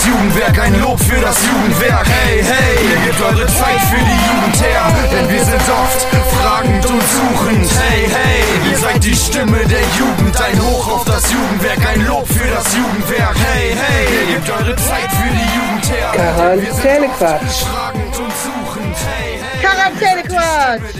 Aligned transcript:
das 0.00 0.06
Jugendwerk, 0.06 0.58
ein 0.58 0.80
Lob 0.80 0.98
für 1.00 1.20
das 1.20 1.36
Jugendwerk. 1.44 2.06
Hey, 2.08 2.42
hey, 2.42 2.88
ihr 2.88 3.06
gebt 3.06 3.20
eure 3.20 3.46
Zeit 3.46 3.80
für 3.90 3.98
die 3.98 4.20
Jugend 4.28 4.62
her, 4.62 4.82
denn 5.10 5.28
wir 5.28 5.44
sind 5.44 5.62
oft 5.68 6.06
fragend 6.36 6.86
und 6.86 7.02
suchend. 7.02 7.70
Hey, 7.78 8.08
hey, 8.08 8.70
ihr 8.70 8.78
seid 8.78 9.04
die 9.04 9.14
Stimme 9.14 9.58
der 9.66 9.82
Jugend, 9.98 10.40
ein 10.40 10.58
Hoch 10.62 10.88
auf 10.92 11.04
das 11.04 11.30
Jugendwerk, 11.30 11.86
ein 11.86 12.06
Lob 12.06 12.26
für 12.26 12.48
das 12.48 12.74
Jugendwerk. 12.74 13.36
Hey, 13.52 13.74
hey, 13.74 14.06
ihr 14.20 14.34
gebt 14.36 14.50
eure 14.50 14.76
Zeit 14.76 15.10
für 15.10 15.30
die 15.30 15.48
Jugend 15.56 15.90
her. 15.90 16.12
denn 16.12 16.62
wir 16.62 16.72
sind 16.72 16.82
Quarantänequatsch. 16.82 17.42
oft 17.42 17.66
fragend 17.66 18.18
und 18.18 18.32
suchend. 18.36 18.96
Hey, 19.06 19.38
hey, 19.42 19.66
Quarantänequatsch. 19.66 20.94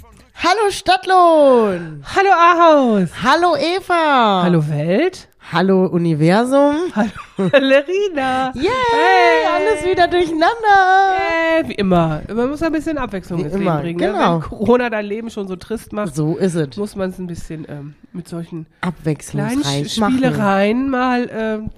von 0.00 0.10
Hallo 0.34 0.70
Stadtlohn. 0.70 2.04
Hallo 2.14 2.30
Ahaus. 2.30 3.08
Hallo 3.22 3.56
Eva. 3.56 4.42
Hallo 4.44 4.66
Welt. 4.68 5.27
Hallo 5.50 5.86
Universum. 5.86 6.76
Hallo 6.94 7.10
Valerina. 7.38 8.52
Yay, 8.54 9.46
alles 9.54 9.84
wieder 9.86 10.06
durcheinander. 10.06 11.16
Äh, 11.60 11.68
wie 11.68 11.72
immer. 11.74 12.20
Man 12.34 12.50
muss 12.50 12.62
ein 12.62 12.70
bisschen 12.72 12.98
Abwechslung 12.98 13.40
Wie 13.40 13.44
ins 13.44 13.54
immer, 13.54 13.82
Leben 13.82 13.96
bringen. 13.98 14.12
genau. 14.12 14.36
Ne? 14.38 14.42
Wenn 14.42 14.48
Corona 14.58 14.90
dein 14.90 15.06
Leben 15.06 15.30
schon 15.30 15.48
so 15.48 15.56
trist 15.56 15.92
macht, 15.94 16.14
So 16.14 16.36
ist 16.36 16.54
es. 16.54 16.76
muss 16.76 16.96
man 16.96 17.10
es 17.10 17.18
ein 17.18 17.26
bisschen 17.26 17.64
ähm, 17.68 17.94
mit 18.12 18.28
solchen 18.28 18.66
kleinen 18.82 19.62
Sch- 19.62 20.00
machen. 20.00 20.12
Spielereien 20.18 20.90
mal 20.90 21.26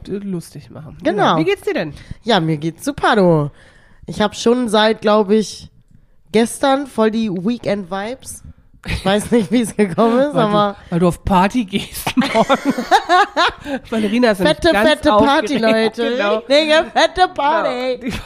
d- 0.06 0.16
lustig 0.18 0.70
machen. 0.70 0.98
Genau. 1.04 1.36
Wie 1.38 1.44
geht's 1.44 1.62
dir 1.62 1.74
denn? 1.74 1.92
Ja, 2.24 2.40
mir 2.40 2.56
geht's 2.56 2.84
super, 2.84 3.14
du. 3.14 3.50
Ich 4.06 4.20
habe 4.20 4.34
schon 4.34 4.68
seit, 4.68 5.00
glaube 5.00 5.36
ich, 5.36 5.70
gestern 6.32 6.88
voll 6.88 7.12
die 7.12 7.30
Weekend-Vibes. 7.30 8.42
Ich 8.86 9.04
weiß 9.04 9.30
nicht, 9.30 9.52
wie 9.52 9.60
es 9.60 9.76
gekommen 9.76 10.18
ist, 10.20 10.34
Weil 10.34 10.42
aber 10.44 10.76
du, 10.86 10.90
weil 10.92 10.98
du 11.00 11.08
auf 11.08 11.24
Party 11.24 11.64
gehst 11.64 12.16
morgen. 12.16 12.74
Valerina 13.90 14.30
ist 14.30 14.40
fette, 14.42 14.70
fette 14.70 15.08
Party. 15.10 15.58
Leute. 15.58 16.10
Genau. 16.16 16.36
Richtige 16.38 16.84
fette 16.92 17.28
Party. 17.34 17.98
Genau. 17.98 18.16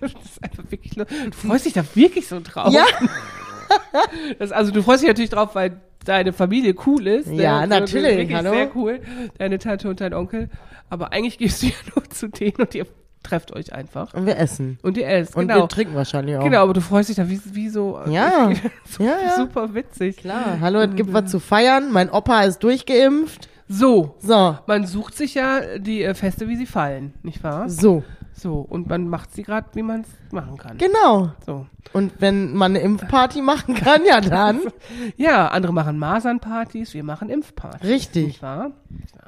Das 0.00 0.12
ist 0.12 0.42
einfach 0.42 0.64
wirklich, 0.70 0.94
du 0.94 1.04
freust 1.32 1.66
dich 1.66 1.72
da 1.74 1.82
wirklich 1.94 2.26
so 2.28 2.40
drauf. 2.42 2.72
Ja, 2.72 2.84
Das, 4.38 4.50
also 4.52 4.72
du 4.72 4.82
freust 4.82 5.02
dich 5.02 5.08
natürlich 5.08 5.30
drauf, 5.30 5.54
weil 5.54 5.80
deine 6.04 6.32
Familie 6.32 6.74
cool 6.86 7.06
ist. 7.06 7.26
ne? 7.28 7.42
Ja, 7.42 7.66
natürlich, 7.66 8.32
hallo. 8.34 8.50
sehr 8.50 8.74
cool. 8.76 9.00
Deine 9.38 9.58
Tante 9.58 9.88
und 9.90 10.00
dein 10.00 10.14
Onkel. 10.14 10.48
Aber 10.88 11.12
eigentlich 11.12 11.38
gehst 11.38 11.62
du 11.62 11.66
ja 11.66 11.72
nur 11.94 12.08
zu 12.08 12.28
denen 12.28 12.56
und 12.56 12.74
ihr 12.74 12.86
trefft 13.22 13.52
euch 13.54 13.72
einfach. 13.72 14.14
und 14.14 14.26
wir 14.26 14.36
essen. 14.38 14.78
Und 14.82 14.96
ihr 14.96 15.08
esst, 15.08 15.36
Und 15.36 15.48
genau. 15.48 15.62
wir 15.62 15.68
trinken 15.68 15.94
wahrscheinlich 15.94 16.36
auch. 16.36 16.44
Genau, 16.44 16.62
aber 16.62 16.72
du 16.72 16.80
freust 16.80 17.08
dich 17.08 17.16
da 17.16 17.28
wie, 17.28 17.40
wie 17.52 17.68
so. 17.68 17.98
Ja. 18.08 18.50
so 18.84 19.02
Ja, 19.04 19.16
ja. 19.24 19.36
Super 19.36 19.74
witzig. 19.74 20.16
Klar, 20.18 20.58
hallo, 20.60 20.80
es 20.80 20.94
gibt 20.94 21.12
was 21.12 21.30
zu 21.30 21.40
feiern. 21.40 21.90
Mein 21.92 22.10
Opa 22.10 22.42
ist 22.42 22.60
durchgeimpft. 22.62 23.48
So. 23.68 24.14
So, 24.20 24.56
Man 24.66 24.86
sucht 24.86 25.14
sich 25.16 25.34
ja 25.34 25.60
die 25.78 26.02
äh, 26.02 26.14
Feste, 26.14 26.48
wie 26.48 26.56
sie 26.56 26.64
fallen, 26.64 27.12
nicht 27.22 27.42
wahr? 27.44 27.68
so, 27.68 28.02
So. 28.32 28.64
Und 28.66 28.88
man 28.88 29.08
macht 29.08 29.34
sie 29.34 29.42
gerade, 29.42 29.66
wie 29.74 29.82
man 29.82 30.00
es 30.02 30.32
machen 30.32 30.56
kann. 30.56 30.78
genau. 30.78 31.32
So. 31.44 31.66
Und 31.92 32.12
wenn 32.18 32.54
man 32.54 32.72
eine 32.72 32.80
Impfparty 32.80 33.42
machen 33.42 33.74
kann, 33.74 34.02
ja 34.06 34.20
dann. 34.22 34.60
Ja, 35.16 35.48
andere 35.48 35.72
machen 35.74 35.98
Masernpartys, 35.98 36.94
wir 36.94 37.02
machen 37.04 37.28
Impfpartys. 37.28 37.86
Richtig. 37.88 38.26
Nicht 38.26 38.42
wahr? 38.42 38.70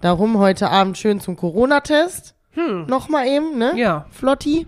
Darum 0.01 0.39
heute 0.39 0.71
Abend 0.71 0.97
schön 0.97 1.21
zum 1.21 1.37
Corona-Test. 1.37 2.35
Hm. 2.53 2.87
Nochmal 2.87 3.27
eben, 3.27 3.59
ne? 3.59 3.73
Ja. 3.77 4.07
Flotti. 4.11 4.67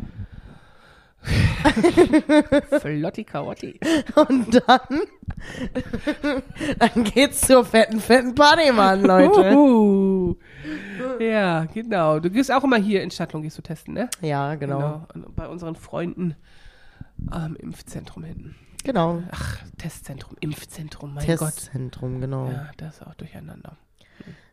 Flotti 2.80 3.24
Karotti. 3.24 3.78
Und 4.16 4.62
dann, 4.66 5.00
dann 6.78 7.04
geht's 7.04 7.42
zur 7.42 7.64
fetten, 7.64 8.00
fetten 8.00 8.34
Party, 8.34 8.72
Mann, 8.72 9.02
Leute. 9.02 9.56
Uhu. 9.56 10.36
Ja, 11.20 11.64
genau. 11.66 12.18
Du 12.18 12.30
gehst 12.30 12.50
auch 12.50 12.64
immer 12.64 12.76
hier 12.76 13.02
in 13.02 13.10
Stadtlohn, 13.10 13.42
gehst 13.42 13.58
du 13.58 13.62
testen, 13.62 13.94
ne? 13.94 14.08
Ja, 14.20 14.56
genau. 14.56 15.06
Und 15.14 15.34
Bei 15.36 15.48
unseren 15.48 15.76
Freunden 15.76 16.34
am 17.30 17.54
Impfzentrum 17.56 18.24
hinten. 18.24 18.56
Genau. 18.84 19.22
Ach, 19.30 19.58
Testzentrum, 19.78 20.36
Impfzentrum, 20.40 21.14
mein 21.14 21.26
Gott. 21.26 21.38
Testzentrum, 21.38 22.20
genau. 22.20 22.48
Ja, 22.48 22.70
das 22.76 22.96
ist 22.96 23.06
auch 23.06 23.14
durcheinander. 23.14 23.76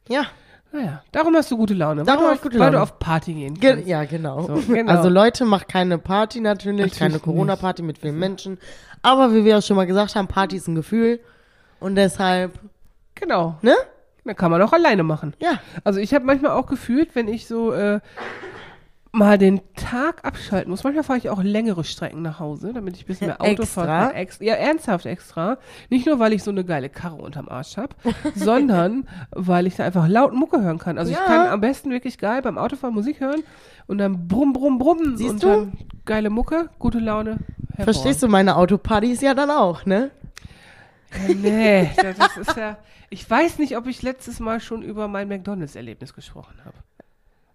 Ja, 0.07 0.27
Naja, 0.71 1.01
darum 1.11 1.35
hast 1.35 1.49
du 1.49 1.57
gute 1.57 1.73
Laune. 1.73 2.03
Darum 2.03 2.23
weil 2.25 2.29
du 2.31 2.35
ich 2.35 2.41
gute 2.43 2.55
auf, 2.57 2.59
Weil 2.59 2.67
Laune. 2.73 2.77
du 2.77 2.83
auf 2.83 2.99
Party 2.99 3.33
gehen 3.33 3.53
ge 3.55 3.71
kannst. 3.71 3.87
ja 3.87 4.03
genau. 4.03 4.41
So, 4.43 4.53
genau. 4.73 4.91
Also 4.91 5.09
Leute, 5.09 5.45
macht 5.45 5.67
keine 5.67 5.97
Party 5.97 6.39
natürlich, 6.41 6.79
Natürlich 6.79 6.99
keine. 6.99 7.19
Corona-Party 7.19 7.81
mit 7.81 7.97
vielen 7.97 8.19
Menschen. 8.19 8.59
Aber 9.01 9.33
wie 9.33 9.45
wir 9.45 9.57
auch 9.57 9.63
schon 9.63 9.77
mal 9.77 9.87
gesagt 9.87 10.15
haben, 10.15 10.27
Party 10.27 10.57
ist 10.57 10.67
ein 10.67 10.75
Gefühl. 10.75 11.19
Und 11.79 11.95
deshalb, 11.95 12.59
Genau. 13.15 13.57
ne? 13.61 13.73
Da 14.25 14.33
kann 14.35 14.51
man 14.51 14.61
auch 14.61 14.73
alleine 14.73 15.01
machen. 15.03 15.33
Ja. 15.39 15.59
Also 15.83 15.99
ich 15.99 16.13
habe 16.13 16.25
manchmal 16.25 16.51
auch 16.51 16.67
gefühlt, 16.67 17.15
wenn 17.15 17.27
ich 17.27 17.47
so 17.47 17.71
äh, 17.73 17.99
mal 19.11 19.37
den 19.37 19.61
Tag 19.75 20.23
abschalten 20.23 20.69
muss. 20.69 20.83
Manchmal 20.83 21.03
fahre 21.03 21.17
ich 21.17 21.29
auch 21.29 21.41
längere 21.41 21.83
Strecken 21.83 22.21
nach 22.21 22.39
Hause, 22.39 22.73
damit 22.73 22.95
ich 22.95 23.03
ein 23.03 23.07
bisschen 23.07 23.27
mehr 23.27 23.41
Auto. 23.41 23.63
Ex 24.13 24.39
ja, 24.39 24.53
ernsthaft 24.53 25.05
extra. 25.05 25.57
Nicht 25.89 26.05
nur, 26.05 26.19
weil 26.19 26.33
ich 26.33 26.43
so 26.43 26.51
eine 26.51 26.63
geile 26.63 26.89
Karre 26.89 27.15
unterm 27.15 27.49
Arsch 27.49 27.77
habe, 27.77 27.95
sondern 28.35 29.07
weil 29.31 29.67
ich 29.67 29.75
da 29.75 29.85
einfach 29.85 30.07
laut 30.07 30.33
Mucke 30.33 30.61
hören 30.61 30.77
kann. 30.77 30.97
Also 30.97 31.11
Ja. 31.11 31.19
ich 31.19 31.25
kann 31.25 31.47
am 31.47 31.61
besten 31.61 31.89
wirklich 31.89 32.17
geil 32.17 32.41
beim 32.41 32.57
Autofahren 32.57 32.93
Musik 32.93 33.19
hören 33.19 33.41
und 33.87 33.97
dann 33.97 34.27
brumm, 34.27 34.53
brumm, 34.53 34.77
brumm. 34.77 35.17
Siehst 35.17 35.31
und 35.31 35.43
du? 35.43 35.47
dann 35.47 35.77
geile 36.05 36.29
Mucke, 36.29 36.69
gute 36.77 36.99
Laune. 36.99 37.37
Verstehst 37.77 38.21
du 38.21 38.27
meine 38.27 38.57
Autopartys 38.57 39.21
ja 39.21 39.33
dann 39.33 39.49
auch, 39.49 39.85
ne? 39.85 40.11
du? 41.27 41.33
Nee, 41.35 41.89
das 41.95 42.37
ist 42.37 42.57
ja... 42.57 42.77
Ich 43.11 43.27
weiß 43.27 43.57
nicht, 43.57 43.75
ob 43.75 43.87
ich 43.87 44.03
letztes 44.03 44.39
Mal 44.39 44.59
schon 44.59 44.83
über 44.83 45.07
mein 45.07 45.27
McDonalds-Erlebnis 45.27 46.13
gesprochen 46.13 46.59
habe. 46.63 46.77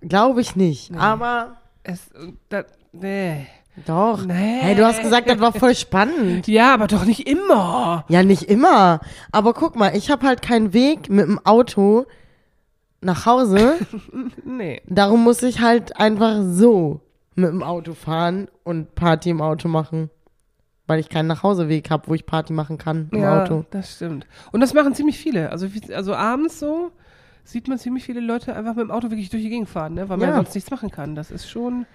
Glaube 0.09 0.41
ich 0.41 0.57
nicht. 0.57 0.95
Aber 0.97 1.57
Es, 1.83 2.11
das, 2.49 2.67
nee. 2.93 3.47
doch. 3.87 4.25
Nee. 4.25 4.59
Hey, 4.61 4.75
du 4.75 4.85
hast 4.85 5.03
gesagt, 5.03 5.29
das 5.29 5.41
war 5.41 5.53
voll 5.53 5.75
spannend. 5.75 6.47
Ja, 6.47 6.75
aber 6.75 6.87
doch 6.87 7.05
nicht 7.05 7.29
immer. 7.29 8.05
Ja, 8.09 8.23
nicht 8.23 8.45
immer. 8.45 9.01
Aber 9.33 9.53
guck 9.55 9.77
mal, 9.77 9.97
ich 9.97 10.11
habe 10.11 10.27
halt 10.27 10.43
keinen 10.43 10.73
Weg 10.73 11.11
mit 11.11 11.27
dem 11.27 11.45
Auto 11.45 12.07
nach 13.01 13.27
Hause. 13.27 13.75
Nee. 14.45 14.83
Darum 14.87 15.25
muss 15.25 15.43
ich 15.43 15.61
halt 15.61 15.97
einfach 15.99 16.41
so 16.43 17.01
mit 17.35 17.49
dem 17.49 17.63
Auto 17.63 17.95
fahren 17.95 18.49
und 18.63 18.95
Party 18.95 19.31
im 19.31 19.41
Auto 19.41 19.69
machen. 19.69 20.11
Weil 20.87 21.01
ich 21.01 21.09
keinen 21.09 21.27
Nachhauseweg 21.29 21.91
habe, 21.91 22.09
wo 22.09 22.15
ich 22.15 22.27
Party 22.27 22.53
machen 22.53 22.77
kann 22.77 23.09
im 23.11 23.23
ja, 23.23 23.43
Auto. 23.43 23.65
das 23.71 23.95
stimmt. 23.95 24.27
Und 24.53 24.61
das 24.61 24.75
machen 24.75 24.95
ziemlich 24.95 25.19
viele. 25.19 25.51
Also, 25.51 25.67
also 25.95 26.15
abends 26.15 26.59
so 26.61 26.93
sieht 27.45 27.69
man 27.69 27.79
ziemlich 27.79 28.05
viele 28.05 28.21
Leute 28.21 28.55
einfach 28.57 28.75
mit 28.75 28.85
dem 28.85 28.91
Auto 28.91 29.11
wirklich 29.11 29.31
durch 29.31 29.43
die 29.43 29.51
Gegend 29.51 29.69
fahren, 29.69 29.95
ne? 29.95 30.09
weil 30.09 30.17
man 30.17 30.29
Ja. 30.31 30.37
sonst 30.37 30.55
nichts 30.55 30.71
machen 30.71 30.91
kann. 30.91 31.15
Das 31.15 31.31
ist 31.31 31.49
schon, 31.49 31.87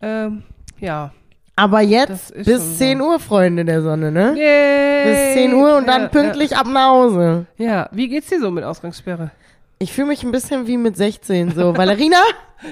ähm, 0.00 0.42
ja. 0.80 1.12
Aber 1.56 1.82
Das 1.82 1.90
jetzt 1.90 2.34
bis 2.44 2.78
10 2.78 3.00
Uhr, 3.00 3.20
Freunde 3.20 3.64
der 3.64 3.80
Sonne, 3.82 4.10
ne? 4.10 4.34
Yay. 4.36 5.04
Bis 5.12 5.34
10 5.34 5.54
Uhr 5.54 5.76
und 5.76 5.86
dann 5.86 6.02
ja, 6.02 6.08
pünktlich 6.08 6.56
ab 6.56 6.66
nach 6.66 6.88
Hause. 6.88 7.46
Ja. 7.58 7.66
ja, 7.66 7.88
wie 7.92 8.08
geht's 8.08 8.28
dir 8.28 8.40
so 8.40 8.50
mit 8.50 8.64
Ausgangssperre? 8.64 9.30
Ich 9.78 9.92
fühle 9.92 10.08
mich 10.08 10.22
ein 10.24 10.32
bisschen 10.32 10.66
wie 10.66 10.76
mit 10.76 10.96
16 10.96 11.52
so. 11.52 11.76
Valerina, 11.76 12.20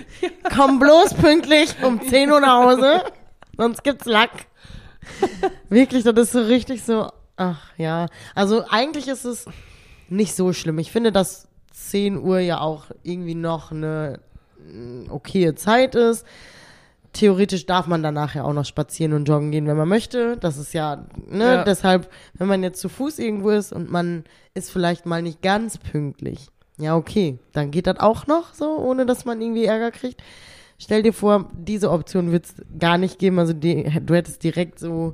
komm 0.56 0.78
bloß 0.80 1.14
pünktlich 1.14 1.76
um 1.84 2.00
10 2.00 2.30
Uhr 2.32 2.40
nach 2.40 2.64
Hause, 2.64 3.02
sonst 3.56 3.84
gibt's 3.84 4.06
Lack. 4.06 4.30
Wirklich, 5.68 6.04
das 6.04 6.14
ist 6.16 6.32
so 6.32 6.40
richtig 6.40 6.82
so, 6.84 7.10
ach 7.36 7.60
ja. 7.76 8.06
Also 8.34 8.64
eigentlich 8.68 9.08
ist 9.08 9.24
es 9.24 9.46
nicht 10.08 10.34
so 10.34 10.52
schlimm. 10.52 10.78
Ich 10.78 10.90
finde, 10.92 11.12
dass 11.12 11.48
10 11.72 12.18
Uhr 12.18 12.38
ja 12.40 12.60
auch 12.60 12.86
irgendwie 13.02 13.34
noch 13.34 13.70
eine 13.72 14.20
mm, 14.58 15.10
okaye 15.10 15.54
Zeit 15.54 15.94
ist. 15.94 16.26
Theoretisch 17.12 17.66
darf 17.66 17.86
man 17.86 18.02
danach 18.02 18.34
ja 18.34 18.44
auch 18.44 18.54
noch 18.54 18.64
spazieren 18.64 19.12
und 19.12 19.26
joggen 19.28 19.50
gehen, 19.50 19.66
wenn 19.66 19.76
man 19.76 19.88
möchte. 19.88 20.38
Das 20.38 20.56
ist 20.56 20.72
ja, 20.72 21.04
ne, 21.28 21.44
Ja. 21.44 21.64
deshalb, 21.64 22.10
wenn 22.34 22.48
man 22.48 22.62
jetzt 22.62 22.80
zu 22.80 22.88
Fuß 22.88 23.18
irgendwo 23.18 23.50
ist 23.50 23.72
und 23.72 23.90
man 23.90 24.24
ist 24.54 24.70
vielleicht 24.70 25.04
mal 25.04 25.20
nicht 25.20 25.42
ganz 25.42 25.76
pünktlich. 25.76 26.48
Ja, 26.78 26.96
okay, 26.96 27.38
dann 27.52 27.70
geht 27.70 27.86
das 27.86 28.00
auch 28.00 28.26
noch 28.26 28.54
so, 28.54 28.78
ohne 28.78 29.04
dass 29.04 29.26
man 29.26 29.42
irgendwie 29.42 29.66
Ärger 29.66 29.90
kriegt. 29.90 30.22
Stell 30.78 31.02
dir 31.02 31.12
vor, 31.12 31.50
diese 31.52 31.90
Option 31.90 32.32
wird 32.32 32.46
es 32.46 32.54
gar 32.78 32.96
nicht 32.96 33.18
geben. 33.18 33.38
Also 33.38 33.52
die, 33.52 33.84
du 34.04 34.14
hättest 34.14 34.42
direkt 34.42 34.78
so 34.78 35.12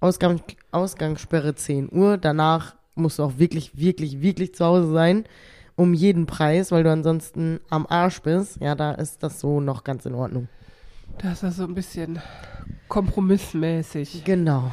Ausgang, 0.00 0.40
Ausgangssperre 0.72 1.54
10 1.54 1.90
Uhr. 1.92 2.16
Danach 2.16 2.74
musst 2.94 3.18
du 3.18 3.24
auch 3.24 3.38
wirklich, 3.38 3.76
wirklich, 3.76 4.22
wirklich 4.22 4.54
zu 4.54 4.64
Hause 4.64 4.90
sein. 4.92 5.24
Um 5.78 5.94
jeden 5.94 6.26
Preis, 6.26 6.72
weil 6.72 6.82
du 6.82 6.90
ansonsten 6.90 7.60
am 7.70 7.86
Arsch 7.86 8.20
bist. 8.22 8.60
Ja, 8.60 8.74
da 8.74 8.90
ist 8.90 9.22
das 9.22 9.38
so 9.38 9.60
noch 9.60 9.84
ganz 9.84 10.04
in 10.06 10.14
Ordnung. 10.14 10.48
Das 11.18 11.44
ist 11.44 11.56
so 11.56 11.62
ein 11.62 11.76
bisschen 11.76 12.20
kompromissmäßig. 12.88 14.24
Genau. 14.24 14.72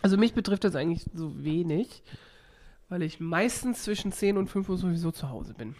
Also 0.00 0.16
mich 0.16 0.32
betrifft 0.32 0.64
das 0.64 0.76
eigentlich 0.76 1.04
so 1.12 1.44
wenig, 1.44 2.02
weil 2.88 3.02
ich 3.02 3.20
meistens 3.20 3.82
zwischen 3.82 4.10
10 4.10 4.38
und 4.38 4.48
5 4.48 4.70
Uhr 4.70 4.78
sowieso 4.78 5.10
zu 5.10 5.28
Hause 5.28 5.52
bin. 5.52 5.76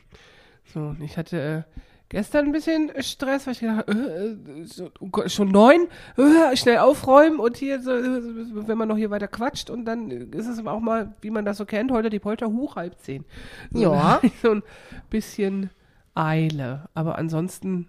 So, 0.72 0.94
ich 1.00 1.16
hatte 1.16 1.64
äh, 1.66 1.78
gestern 2.08 2.46
ein 2.46 2.52
bisschen 2.52 2.90
Stress, 3.00 3.46
weil 3.46 3.52
ich 3.52 3.60
gedacht 3.60 3.78
habe, 3.78 3.92
äh, 3.92 4.60
äh, 4.60 4.64
so, 4.64 4.90
oh 5.00 5.08
Gott, 5.08 5.30
schon 5.30 5.48
neun, 5.48 5.88
äh, 6.16 6.56
schnell 6.56 6.78
aufräumen 6.78 7.38
und 7.38 7.56
hier, 7.56 7.80
so, 7.80 7.92
äh, 7.92 8.66
wenn 8.66 8.78
man 8.78 8.88
noch 8.88 8.96
hier 8.96 9.10
weiter 9.10 9.28
quatscht 9.28 9.70
und 9.70 9.84
dann 9.84 10.10
ist 10.10 10.46
es 10.46 10.64
auch 10.66 10.80
mal, 10.80 11.14
wie 11.20 11.30
man 11.30 11.44
das 11.44 11.58
so 11.58 11.64
kennt, 11.64 11.90
heute 11.90 12.10
die 12.10 12.18
Polter 12.18 12.48
hoch 12.48 12.76
halb 12.76 12.98
zehn. 13.00 13.24
So, 13.72 13.92
Ja. 13.92 14.20
so 14.42 14.52
ein 14.52 14.62
bisschen 15.10 15.70
Eile. 16.14 16.88
Aber 16.94 17.18
ansonsten 17.18 17.86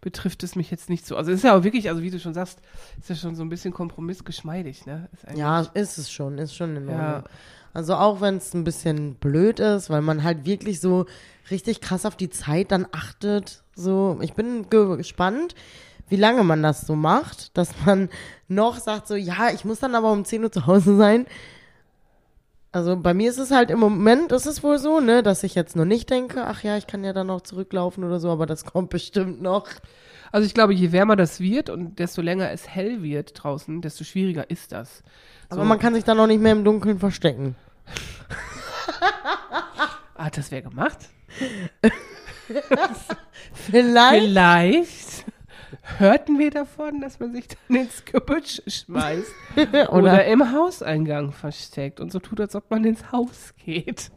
betrifft 0.00 0.42
es 0.42 0.54
mich 0.54 0.70
jetzt 0.70 0.88
nicht 0.88 1.06
so. 1.06 1.16
Also 1.16 1.32
es 1.32 1.38
ist 1.38 1.44
ja 1.44 1.56
auch 1.56 1.64
wirklich, 1.64 1.88
also 1.88 2.02
wie 2.02 2.10
du 2.10 2.20
schon 2.20 2.34
sagst, 2.34 2.60
ist 2.98 3.08
ja 3.08 3.16
schon 3.16 3.34
so 3.34 3.42
ein 3.42 3.48
bisschen 3.48 3.72
kompromissgeschmeidig, 3.72 4.86
ne? 4.86 5.08
Ist 5.12 5.36
Ja, 5.36 5.62
ist 5.74 5.98
es 5.98 6.10
schon, 6.10 6.38
ist 6.38 6.54
schon 6.54 6.76
in 6.76 6.88
Ordnung. 6.88 6.98
Ja. 6.98 7.24
Also 7.76 7.94
auch 7.94 8.22
wenn 8.22 8.38
es 8.38 8.54
ein 8.54 8.64
bisschen 8.64 9.16
blöd 9.16 9.60
ist, 9.60 9.90
weil 9.90 10.00
man 10.00 10.22
halt 10.24 10.46
wirklich 10.46 10.80
so 10.80 11.04
richtig 11.50 11.82
krass 11.82 12.06
auf 12.06 12.16
die 12.16 12.30
Zeit 12.30 12.72
dann 12.72 12.86
achtet. 12.90 13.62
So, 13.74 14.18
ich 14.22 14.32
bin 14.32 14.70
ge- 14.70 14.96
gespannt, 14.96 15.54
wie 16.08 16.16
lange 16.16 16.42
man 16.42 16.62
das 16.62 16.86
so 16.86 16.94
macht, 16.96 17.56
dass 17.58 17.68
man 17.84 18.08
noch 18.48 18.78
sagt 18.78 19.06
so, 19.08 19.14
ja, 19.14 19.50
ich 19.52 19.66
muss 19.66 19.80
dann 19.80 19.94
aber 19.94 20.10
um 20.10 20.24
10 20.24 20.42
Uhr 20.44 20.50
zu 20.50 20.66
Hause 20.66 20.96
sein. 20.96 21.26
Also 22.72 22.96
bei 22.96 23.12
mir 23.12 23.28
ist 23.30 23.38
es 23.38 23.50
halt 23.50 23.70
im 23.70 23.78
Moment, 23.78 24.32
ist 24.32 24.46
es 24.46 24.62
wohl 24.62 24.78
so, 24.78 25.00
ne, 25.00 25.22
dass 25.22 25.42
ich 25.42 25.54
jetzt 25.54 25.76
nur 25.76 25.84
nicht 25.86 26.08
denke, 26.10 26.44
ach 26.46 26.62
ja, 26.62 26.76
ich 26.76 26.86
kann 26.86 27.04
ja 27.04 27.12
dann 27.12 27.26
noch 27.28 27.40
zurücklaufen 27.42 28.04
oder 28.04 28.20
so, 28.20 28.30
aber 28.30 28.46
das 28.46 28.64
kommt 28.64 28.88
bestimmt 28.96 29.42
noch. 29.42 29.68
Also 30.32 30.46
ich 30.46 30.54
glaube, 30.54 30.72
je 30.72 30.92
wärmer 30.92 31.16
das 31.16 31.40
wird 31.40 31.68
und 31.70 31.98
desto 31.98 32.22
länger 32.22 32.50
es 32.50 32.68
hell 32.68 33.02
wird 33.02 33.32
draußen, 33.42 33.82
desto 33.82 34.04
schwieriger 34.04 34.48
ist 34.50 34.72
das. 34.72 35.02
Aber 35.50 35.64
man 35.64 35.78
kann 35.78 35.94
sich 35.94 36.04
dann 36.04 36.18
auch 36.18 36.26
nicht 36.26 36.40
mehr 36.40 36.52
im 36.52 36.64
Dunkeln 36.64 36.98
verstecken. 36.98 37.54
Ah, 40.18 40.30
das 40.30 40.50
wäre 40.50 40.62
gemacht. 40.62 41.10
Vielleicht. 43.52 44.32
Vielleicht 44.32 45.24
hörten 45.98 46.38
wir 46.38 46.50
davon, 46.50 47.00
dass 47.00 47.18
man 47.20 47.32
sich 47.32 47.48
dann 47.48 47.76
ins 47.76 48.04
Gebüsch 48.04 48.62
schmeißt 48.66 49.32
oder, 49.56 49.92
Oder, 49.92 50.24
im 50.26 50.52
Hauseingang 50.52 51.32
versteckt 51.32 52.00
und 52.00 52.12
so 52.12 52.18
tut, 52.18 52.40
als 52.40 52.54
ob 52.54 52.70
man 52.70 52.84
ins 52.84 53.12
Haus 53.12 53.54
geht. 53.64 54.10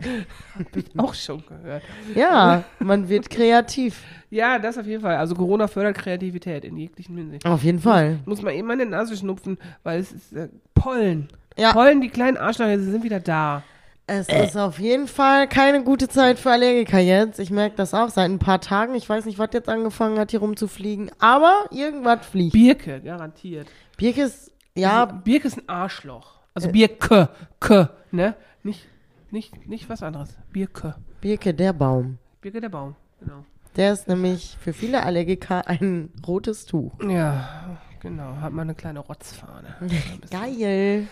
Hab 0.58 0.76
ich 0.76 0.86
auch 0.98 1.14
schon 1.14 1.44
gehört. 1.46 1.84
ja, 2.16 2.64
man 2.80 3.10
wird 3.10 3.30
kreativ. 3.30 4.04
Ja, 4.30 4.60
das 4.60 4.78
auf 4.78 4.86
jeden 4.86 5.02
Fall. 5.02 5.18
Also 5.18 5.36
Corona 5.36 5.68
fördert 5.68 5.98
Kreativität 5.98 6.66
in 6.66 6.78
jeglichen 6.78 7.18
Hinsicht. 7.18 7.46
Auf 7.46 7.64
jeden 7.64 7.80
Fall. 7.80 8.20
Muss 8.26 8.42
man 8.42 8.54
eben 8.54 8.68
meine 8.68 8.86
Nase 8.86 9.18
schnupfen, 9.18 9.58
weil 9.84 10.00
es 10.00 10.12
ist 10.12 10.34
äh, 10.34 10.50
Pollen. 10.76 11.30
Ja. 11.60 11.74
Pollen, 11.74 12.02
die 12.02 12.10
kleinen 12.10 12.38
Arschlöcher, 12.38 12.80
sie 12.80 12.92
sind 12.92 13.04
wieder 13.04 13.20
da. 13.20 13.64
Es 14.08 14.28
ist 14.28 14.58
auf 14.58 14.80
jeden 14.80 15.08
Fall 15.08 15.48
keine 15.48 15.84
gute 15.84 16.08
Zeit 16.08 16.40
für 16.40 16.50
Allergiker 16.50 16.98
jetzt. 16.98 17.40
Ich 17.40 17.52
merke 17.52 17.76
das 17.76 17.94
auch 17.94 18.10
seit 18.10 18.28
ein 18.28 18.40
paar 18.40 18.60
Tagen. 18.60 18.96
Ich 18.96 19.08
weiß 19.08 19.26
nicht, 19.26 19.38
was 19.38 19.50
jetzt 19.54 19.70
angefangen 19.70 20.18
hat, 20.18 20.32
hier 20.32 20.40
rumzufliegen. 20.40 21.12
Aber 21.20 21.66
irgendwas 21.70 22.26
fliegt. 22.26 22.54
Birke, 22.54 23.02
garantiert. 23.02 23.68
Birke 23.98 24.24
ist, 24.24 24.52
ja, 24.74 25.06
Birke 25.06 25.48
ist 25.48 25.58
ein 25.58 25.70
Arschloch. 25.70 26.40
Also 26.56 26.72
Birke, 26.72 27.30
K, 27.60 27.90
ne? 28.12 28.34
Nicht, 28.64 28.88
nicht, 29.30 29.68
nicht 29.68 29.90
was 29.90 30.02
anderes. 30.02 30.30
Birke. 30.52 30.96
Birke, 31.22 31.54
der 31.54 31.74
Baum. 31.74 32.18
Birke 32.42 32.62
der 32.62 32.70
Baum, 32.70 32.96
genau. 33.20 33.46
Der 33.76 33.94
ist 33.94 34.08
nämlich 34.08 34.58
für 34.60 34.74
viele 34.74 35.04
Allergiker 35.04 35.68
ein 35.68 36.10
rotes 36.26 36.66
Tuch. 36.66 36.94
Ja, 37.08 37.78
genau. 38.00 38.38
Hat 38.42 38.54
man 38.54 38.68
eine 38.68 38.76
kleine 38.76 39.00
Rotzfahne. 39.00 39.76
Ein 39.80 40.22
Geil. 40.32 41.08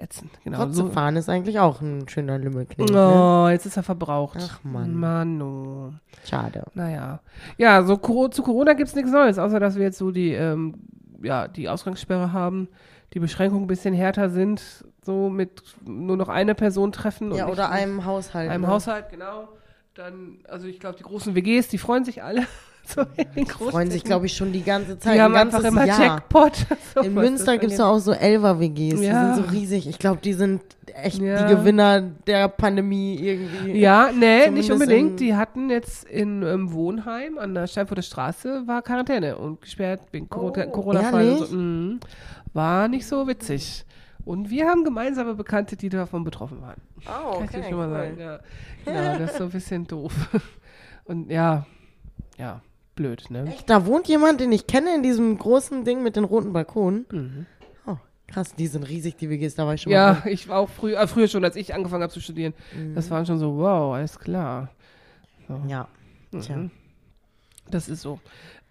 Ätzend, 0.00 0.30
genau. 0.44 0.64
Trotzdem 0.64 1.16
ist 1.16 1.28
eigentlich 1.28 1.58
auch 1.58 1.80
ein 1.80 2.08
schöner 2.08 2.38
Lümmelknecht. 2.38 2.88
So. 2.88 2.94
Ne? 2.94 3.44
Oh, 3.44 3.48
jetzt 3.50 3.66
ist 3.66 3.76
er 3.76 3.82
verbraucht. 3.82 4.38
Ach, 4.40 4.64
Mann. 4.64 4.94
Mano. 4.94 5.94
Schade. 6.24 6.64
Naja. 6.74 7.20
Ja, 7.58 7.82
so 7.82 7.96
zu 8.28 8.42
Corona 8.42 8.72
gibt's 8.72 8.94
nichts 8.94 9.10
Neues, 9.10 9.38
außer 9.38 9.60
dass 9.60 9.76
wir 9.76 9.82
jetzt 9.82 9.98
so 9.98 10.10
die, 10.10 10.32
ähm, 10.32 10.74
ja, 11.22 11.48
die 11.48 11.68
Ausgangssperre 11.68 12.32
haben, 12.32 12.68
die 13.12 13.20
Beschränkungen 13.20 13.64
ein 13.64 13.68
bisschen 13.68 13.94
härter 13.94 14.30
sind, 14.30 14.84
so 15.02 15.28
mit 15.28 15.62
nur 15.84 16.16
noch 16.16 16.28
eine 16.28 16.54
Person 16.54 16.92
treffen. 16.92 17.34
Ja, 17.34 17.48
oder 17.48 17.70
einem 17.70 18.04
Haushalt. 18.04 18.50
einem 18.50 18.62
ne? 18.62 18.68
Haushalt, 18.68 19.10
genau. 19.10 19.48
Dann, 19.94 20.38
also 20.48 20.66
ich 20.66 20.80
glaube, 20.80 20.96
die 20.96 21.02
großen 21.02 21.34
WGs, 21.34 21.68
die 21.68 21.78
freuen 21.78 22.04
sich 22.04 22.22
alle. 22.22 22.46
so 22.86 23.04
Freuen 23.70 23.90
sich, 23.90 24.02
glaube 24.04 24.26
ich, 24.26 24.32
schon 24.36 24.52
die 24.52 24.62
ganze 24.62 24.98
Zeit. 24.98 25.14
Die 25.16 25.20
haben 25.20 25.34
ein 25.34 25.42
einfach 25.46 25.62
immer 25.64 25.84
Jahr. 25.84 26.00
Jackpot. 26.00 26.66
So, 26.94 27.02
In 27.02 27.14
Münster 27.14 27.56
gibt 27.58 27.72
es 27.72 27.78
angeht. 27.80 27.92
auch 27.94 27.98
so 28.00 28.12
Elfer-WGs. 28.12 29.00
Ja. 29.00 29.30
Die 29.30 29.34
sind 29.34 29.46
so 29.46 29.52
riesig. 29.52 29.88
Ich 29.88 29.98
glaube, 29.98 30.20
die 30.22 30.32
sind 30.32 30.60
echt 30.94 31.20
Ja. 31.20 31.46
die 31.46 31.54
Gewinner 31.54 32.00
der 32.26 32.48
Pandemie 32.48 33.14
irgendwie. 33.16 33.78
Ja, 33.78 34.10
nee, 34.12 34.44
Zumindest 34.46 34.54
nicht 34.54 34.72
unbedingt. 34.72 35.10
in- 35.12 35.16
Die 35.18 35.36
hatten 35.36 35.70
jetzt 35.70 36.04
in 36.04 36.42
ähm, 36.42 36.72
Wohnheim 36.72 37.38
an 37.38 37.54
der 37.54 37.68
Steinfurter 37.68 38.02
Straße 38.02 38.64
war 38.66 38.82
Quarantäne 38.82 39.38
und 39.38 39.60
gesperrt 39.60 40.00
wegen 40.10 40.26
Oh, 40.34 40.50
Corona-Fall. 40.50 41.36
So. 41.46 41.54
Mhm. 41.56 42.00
War 42.52 42.88
nicht 42.88 43.06
so 43.06 43.28
witzig. 43.28 43.84
Und 44.24 44.50
wir 44.50 44.66
haben 44.68 44.82
gemeinsame 44.84 45.34
Bekannte, 45.34 45.76
die 45.76 45.88
davon 45.88 46.24
betroffen 46.24 46.60
waren. 46.60 46.80
Oh, 47.06 47.36
Kann 47.36 47.44
ich 47.44 47.50
dir 47.52 47.62
schon 47.64 47.76
mal 47.78 47.88
sagen. 47.90 48.16
Ja. 48.18 48.38
Genau, 48.84 49.18
das 49.18 49.30
ist 49.30 49.38
so 49.38 49.44
ein 49.44 49.50
bisschen 49.50 49.86
doof. 49.86 50.12
Und 51.04 51.30
ja, 51.30 51.64
ja, 52.36 52.60
blöd, 53.00 53.30
ne? 53.30 53.46
Echt, 53.46 53.70
da 53.70 53.86
wohnt 53.86 54.08
jemand, 54.08 54.40
den 54.40 54.52
ich 54.52 54.66
kenne, 54.66 54.94
in 54.94 55.02
diesem 55.02 55.38
großen 55.38 55.84
Ding 55.84 56.02
mit 56.02 56.16
den 56.16 56.24
roten 56.24 56.52
Balkonen. 56.52 57.06
Mhm. 57.10 57.46
Oh, 57.86 57.96
krass, 58.28 58.54
die 58.54 58.66
sind 58.66 58.82
riesig, 58.88 59.16
die 59.16 59.30
WGs, 59.30 59.54
da 59.54 59.66
war 59.66 59.74
ich 59.74 59.82
schon 59.82 59.92
mal. 59.92 59.96
Ja, 59.96 60.22
ich 60.26 60.48
war 60.48 60.58
auch 60.58 60.68
früh, 60.68 60.94
äh, 60.94 61.06
früher 61.06 61.28
schon, 61.28 61.42
als 61.42 61.56
ich 61.56 61.72
angefangen 61.74 62.02
habe 62.02 62.12
zu 62.12 62.20
studieren. 62.20 62.52
Mhm. 62.76 62.94
Das 62.94 63.10
waren 63.10 63.24
schon 63.24 63.38
so, 63.38 63.56
wow, 63.56 63.94
alles 63.94 64.18
klar. 64.18 64.70
Ja. 65.66 65.88
Tja. 66.30 66.56
Mhm. 66.56 66.70
Das 67.70 67.88
ist 67.88 68.02
so. 68.02 68.20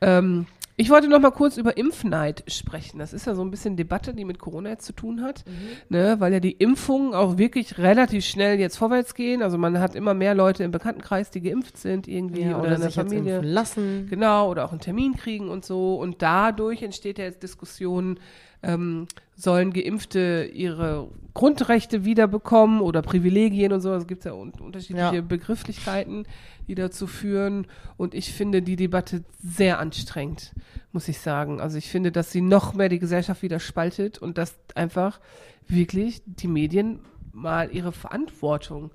Ähm, 0.02 0.46
ich 0.80 0.90
wollte 0.90 1.10
noch 1.10 1.20
mal 1.20 1.31
kurz 1.31 1.58
über 1.58 1.76
Impfneid 1.76 2.44
sprechen. 2.48 3.00
Das 3.00 3.12
ist 3.12 3.28
ja 3.28 3.36
so 3.36 3.42
ein 3.42 3.52
bisschen 3.52 3.76
Debatte, 3.76 4.14
die 4.14 4.24
mit 4.24 4.40
Corona 4.40 4.70
jetzt 4.70 4.86
zu 4.86 4.94
tun 4.94 5.22
hat, 5.22 5.44
ne, 5.90 6.16
weil 6.20 6.31
ja 6.31 6.40
die 6.40 6.54
Impfungen 6.54 7.14
auch 7.14 7.38
wirklich 7.38 7.78
relativ 7.78 8.24
schnell 8.24 8.58
jetzt 8.62 8.78
vorwärts 8.78 9.14
gehen. 9.14 9.42
Also 9.44 9.58
man 9.58 9.78
hat 9.80 9.94
immer 9.94 10.14
mehr 10.14 10.36
Leute 10.36 10.64
im 10.64 10.72
Bekanntenkreis, 10.72 11.31
die 11.31 11.42
geimpft 11.42 11.78
sind 11.78 12.08
irgendwie 12.08 12.44
Ja, 12.44 12.52
oder, 12.58 12.60
oder 12.68 12.76
in 12.76 12.81
der 12.81 12.92
Familie. 12.92 13.42
lassen. 13.42 14.08
Genau, 14.10 14.50
oder 14.50 14.64
auch 14.64 14.72
einen 14.72 14.80
Termin 14.80 15.18
kriegen 15.18 15.50
und 15.50 15.66
so. 15.66 15.96
Und 15.96 16.22
dadurch 16.22 16.81
entsteht 16.81 17.18
ja 17.18 17.26
jetzt 17.26 17.44
Diskussion, 17.44 18.18
ähm, 18.64 19.06
sollen 19.40 19.72
Geimpfte 19.72 20.50
ihre 20.54 21.10
Grundrechte 21.34 22.04
wiederbekommen 22.04 22.82
oder 22.82 23.02
Privilegien 23.02 23.72
und 23.72 23.80
so. 23.80 23.94
Es 23.94 24.06
gibt 24.06 24.26
ja 24.26 24.34
un 24.34 24.52
unterschiedliche 24.52 25.16
Ja. 25.16 25.22
Begrifflichkeiten, 25.22 26.26
die 26.68 26.76
dazu 26.76 27.08
führen. 27.08 27.68
Und 27.96 28.14
ich 28.14 28.34
finde 28.34 28.62
die 28.62 28.76
Debatte 28.76 29.24
sehr 29.42 29.80
anstrengend, 29.80 30.54
muss 30.92 31.08
ich 31.08 31.20
sagen. 31.20 31.62
Also 31.62 31.78
ich 31.78 31.90
finde, 31.90 32.12
dass 32.12 32.32
sie 32.32 32.42
noch 32.42 32.74
mehr 32.74 32.90
die 32.90 33.00
Gesellschaft 33.00 33.42
wieder 33.42 33.60
spaltet 33.60 34.18
und 34.18 34.38
dass 34.38 34.60
einfach 34.76 35.22
wirklich 35.68 36.22
die 36.26 36.48
Medien 36.48 37.00
mal 37.31 37.69
ihre 37.72 37.94
Verantwortung 37.94 38.92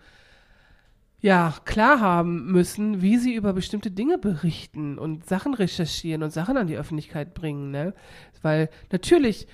ja, 1.20 1.54
klar 1.64 2.00
haben 2.00 2.52
müssen, 2.52 3.00
wie 3.00 3.16
sie 3.16 3.34
über 3.34 3.54
bestimmte 3.54 3.90
Dinge 3.90 4.18
berichten 4.18 4.98
und 4.98 5.26
Sachen 5.26 5.54
recherchieren 5.54 6.22
und 6.22 6.34
Sachen 6.34 6.58
an 6.58 6.66
die 6.66 6.76
Öffentlichkeit 6.76 7.32
bringen, 7.32 7.70
ne? 7.70 7.94
Weil 8.42 8.68
natürlich 8.92 9.46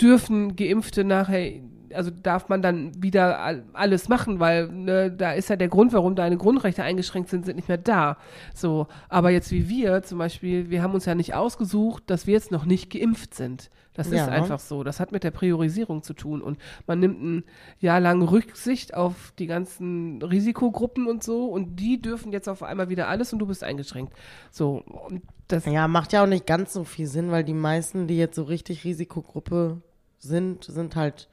dürfen 0.00 0.56
Geimpfte 0.56 1.04
nachher, 1.04 1.60
also 1.94 2.10
darf 2.10 2.48
man 2.48 2.62
dann 2.62 2.92
wieder 3.02 3.40
all- 3.40 3.64
alles 3.72 4.08
machen, 4.08 4.40
weil 4.40 4.68
ne, 4.68 5.10
da 5.10 5.32
ist 5.32 5.48
ja 5.50 5.56
der 5.56 5.68
Grund, 5.68 5.92
warum 5.92 6.14
deine 6.14 6.36
Grundrechte 6.36 6.82
eingeschränkt 6.82 7.28
sind, 7.30 7.44
sind 7.46 7.56
nicht 7.56 7.68
mehr 7.68 7.78
da. 7.78 8.16
So, 8.54 8.86
aber 9.08 9.30
jetzt 9.30 9.50
wie 9.50 9.68
wir 9.68 10.02
zum 10.02 10.18
Beispiel, 10.18 10.70
wir 10.70 10.82
haben 10.82 10.94
uns 10.94 11.04
ja 11.04 11.14
nicht 11.14 11.34
ausgesucht, 11.34 12.04
dass 12.08 12.26
wir 12.26 12.34
jetzt 12.34 12.50
noch 12.50 12.64
nicht 12.64 12.90
geimpft 12.90 13.34
sind. 13.34 13.70
Das 13.94 14.10
Ja. 14.10 14.22
ist 14.24 14.28
einfach 14.30 14.58
so. 14.58 14.84
Das 14.84 15.00
hat 15.00 15.12
mit 15.12 15.22
der 15.22 15.30
Priorisierung 15.32 16.02
zu 16.02 16.14
tun. 16.14 16.40
Und 16.40 16.56
man 16.86 16.98
nimmt 16.98 17.22
ein 17.22 17.44
Jahr 17.78 18.00
lang 18.00 18.22
Rücksicht 18.22 18.94
auf 18.94 19.34
die 19.38 19.46
ganzen 19.46 20.22
Risikogruppen 20.22 21.06
und 21.06 21.22
so. 21.22 21.44
Und 21.44 21.76
die 21.76 22.00
dürfen 22.00 22.32
jetzt 22.32 22.48
auf 22.48 22.62
einmal 22.62 22.88
wieder 22.88 23.08
alles 23.08 23.34
und 23.34 23.38
du 23.40 23.46
bist 23.46 23.62
eingeschränkt. 23.62 24.14
So. 24.50 24.82
Und 25.08 25.20
das, 25.48 25.66
Ja, 25.66 25.88
macht 25.88 26.14
ja 26.14 26.22
auch 26.22 26.26
nicht 26.26 26.46
ganz 26.46 26.72
so 26.72 26.84
viel 26.84 27.06
Sinn, 27.06 27.30
weil 27.30 27.44
die 27.44 27.52
meisten, 27.52 28.06
die 28.06 28.16
jetzt 28.16 28.36
so 28.36 28.44
richtig 28.44 28.84
Risikogruppe 28.84 29.82
sind, 30.18 30.64
sind 30.64 30.96
halt 30.96 31.28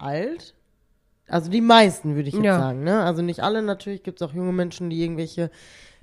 alt. 0.00 0.54
Also 1.28 1.50
die 1.50 1.60
meisten, 1.60 2.14
würde 2.14 2.28
ich 2.28 2.34
jetzt 2.34 2.44
Ja. 2.44 2.58
sagen. 2.58 2.84
Ne? 2.84 3.02
Also 3.02 3.22
nicht 3.22 3.40
alle, 3.40 3.62
natürlich 3.62 4.02
gibt 4.02 4.20
es 4.20 4.28
auch 4.28 4.32
junge 4.34 4.52
Menschen, 4.52 4.88
die 4.90 5.02
irgendwelche 5.02 5.50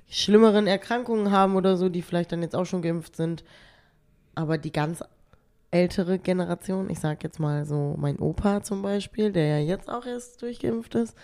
schlimmeren 0.08 0.66
Erkrankungen 0.66 1.32
haben 1.32 1.56
oder 1.56 1.76
so, 1.76 1.88
die 1.88 2.02
vielleicht 2.02 2.30
dann 2.32 2.42
jetzt 2.42 2.54
auch 2.54 2.64
schon 2.66 2.82
geimpft 2.82 3.16
sind. 3.16 3.42
Aber 4.34 4.56
die 4.58 4.70
ganz 4.70 5.02
ältere 5.72 6.18
Generation, 6.18 6.88
ich 6.90 7.00
sag 7.00 7.24
jetzt 7.24 7.40
mal 7.40 7.64
so 7.64 7.96
mein 7.98 8.18
Opa 8.18 8.62
zum 8.62 8.82
Beispiel, 8.82 9.32
der 9.32 9.46
ja 9.46 9.58
jetzt 9.58 9.88
auch 9.88 10.06
erst 10.06 10.42
durchgeimpft 10.42 10.94
ist, 10.94 11.16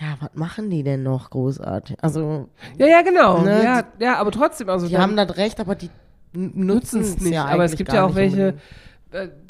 ja, 0.00 0.16
was 0.20 0.30
machen 0.34 0.70
die 0.70 0.82
denn 0.84 1.02
noch 1.02 1.30
großartig? 1.30 1.96
Also 2.02 2.48
ja, 2.76 2.86
ja, 2.86 3.02
genau. 3.02 3.42
Ne, 3.42 3.64
ja, 3.64 3.84
ja, 3.98 4.16
aber 4.16 4.30
trotzdem, 4.30 4.68
also 4.68 4.86
die 4.86 4.96
haben 4.96 5.16
das 5.16 5.36
Recht, 5.36 5.58
aber 5.58 5.74
die 5.74 5.90
nutzen 6.32 7.00
es 7.00 7.20
nicht. 7.20 7.32
ja 7.34 7.46
aber 7.46 7.64
es 7.64 7.74
gibt 7.76 7.92
ja 7.92 8.04
auch 8.06 8.14
welche, 8.14 8.54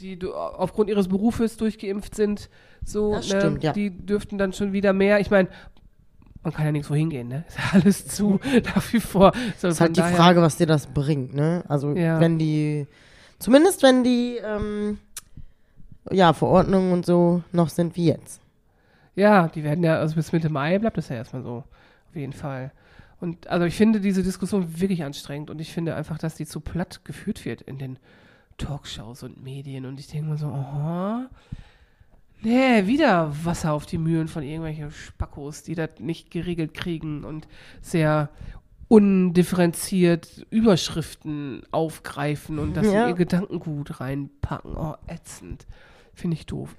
die 0.01 0.19
du- 0.19 0.35
aufgrund 0.35 0.89
ihres 0.91 1.09
Berufes 1.09 1.57
durchgeimpft 1.57 2.15
sind. 2.15 2.49
So, 2.85 3.13
Das 3.13 3.29
ne, 3.33 3.41
stimmt, 3.41 3.65
ja. 3.65 3.73
Die 3.73 3.91
dürften 3.91 4.39
dann 4.39 4.53
schon 4.53 4.73
wieder 4.73 4.93
mehr. 4.93 5.21
Ich 5.21 5.31
meine, 5.31 5.49
man 6.43 6.53
kann 6.53 6.65
ja 6.65 6.73
nirgendwo 6.73 6.95
hingehen, 6.95 7.29
ne? 7.29 7.45
Ist 7.49 7.59
ja 7.59 7.65
alles 7.73 8.07
zu 8.09 8.41
nach 8.75 8.93
wie 8.93 9.01
vor. 9.01 9.33
So, 9.57 9.69
ist 9.69 9.81
halt 9.81 9.97
die 9.97 10.01
Frage, 10.03 10.41
was 10.41 10.57
dir 10.57 10.67
das 10.67 10.87
bringt, 10.87 11.35
ne? 11.35 11.65
Also 11.69 11.93
Ja. 11.95 12.21
wenn 12.21 12.39
die, 12.39 12.87
zumindest 13.39 13.83
wenn 13.83 14.05
die, 14.05 14.37
ähm, 14.45 14.99
ja, 16.11 16.33
Verordnungen 16.33 16.93
und 16.93 17.05
so 17.05 17.43
noch 17.53 17.69
sind 17.69 17.97
wie 17.97 18.07
jetzt. 18.07 18.41
Ja, 19.17 19.49
die 19.49 19.65
werden 19.65 19.83
ja, 19.83 19.99
also 19.99 20.15
bis 20.15 20.33
Mitte 20.33 20.49
Mai 20.49 20.79
bleibt 20.79 20.97
das 20.97 21.09
ja 21.09 21.17
erstmal 21.17 21.43
so. 21.43 21.65
Auf 22.09 22.15
jeden 22.17 22.33
Fall. 22.33 22.71
Und 23.21 23.49
also 23.49 23.67
ich 23.67 23.75
finde 23.75 24.01
diese 24.01 24.23
Diskussion 24.23 24.81
wirklich 24.81 25.03
anstrengend 25.03 25.51
und 25.51 25.61
ich 25.61 25.73
finde 25.73 25.97
einfach, 25.97 26.19
dass 26.19 26.37
die 26.37 26.47
zu 26.47 26.61
platt 26.61 27.05
geführt 27.05 27.45
wird 27.45 27.63
in 27.63 27.77
den 27.79 27.99
Talkshows 28.59 29.23
und 29.23 29.43
Medien. 29.43 29.87
Und 29.87 29.99
ich 29.99 30.09
denke 30.09 30.31
mir 30.31 30.37
so, 30.37 30.47
aha, 30.49 31.31
nee, 32.43 32.87
wieder 32.87 33.33
Wasser 33.45 33.73
auf 33.73 33.87
die 33.87 33.99
Mühlen 33.99 34.29
von 34.29 34.43
irgendwelchen 34.43 34.91
Spackos, 34.91 35.63
die 35.63 35.75
das 35.75 35.91
nicht 35.99 36.31
geregelt 36.31 36.75
kriegen 36.75 37.25
und 37.25 37.49
sehr 37.81 38.29
undifferenziert 38.89 40.47
Überschriften 40.51 41.63
aufgreifen 41.71 42.59
und 42.59 42.75
das 42.77 42.87
Ja. 42.87 43.05
in 43.05 43.09
ihr 43.11 43.15
Gedankengut 43.15 44.01
reinpacken. 44.01 44.77
Oh, 44.77 44.95
ätzend. 45.07 45.67
Finde 46.15 46.37
ich 46.37 46.47
doof. 46.47 46.75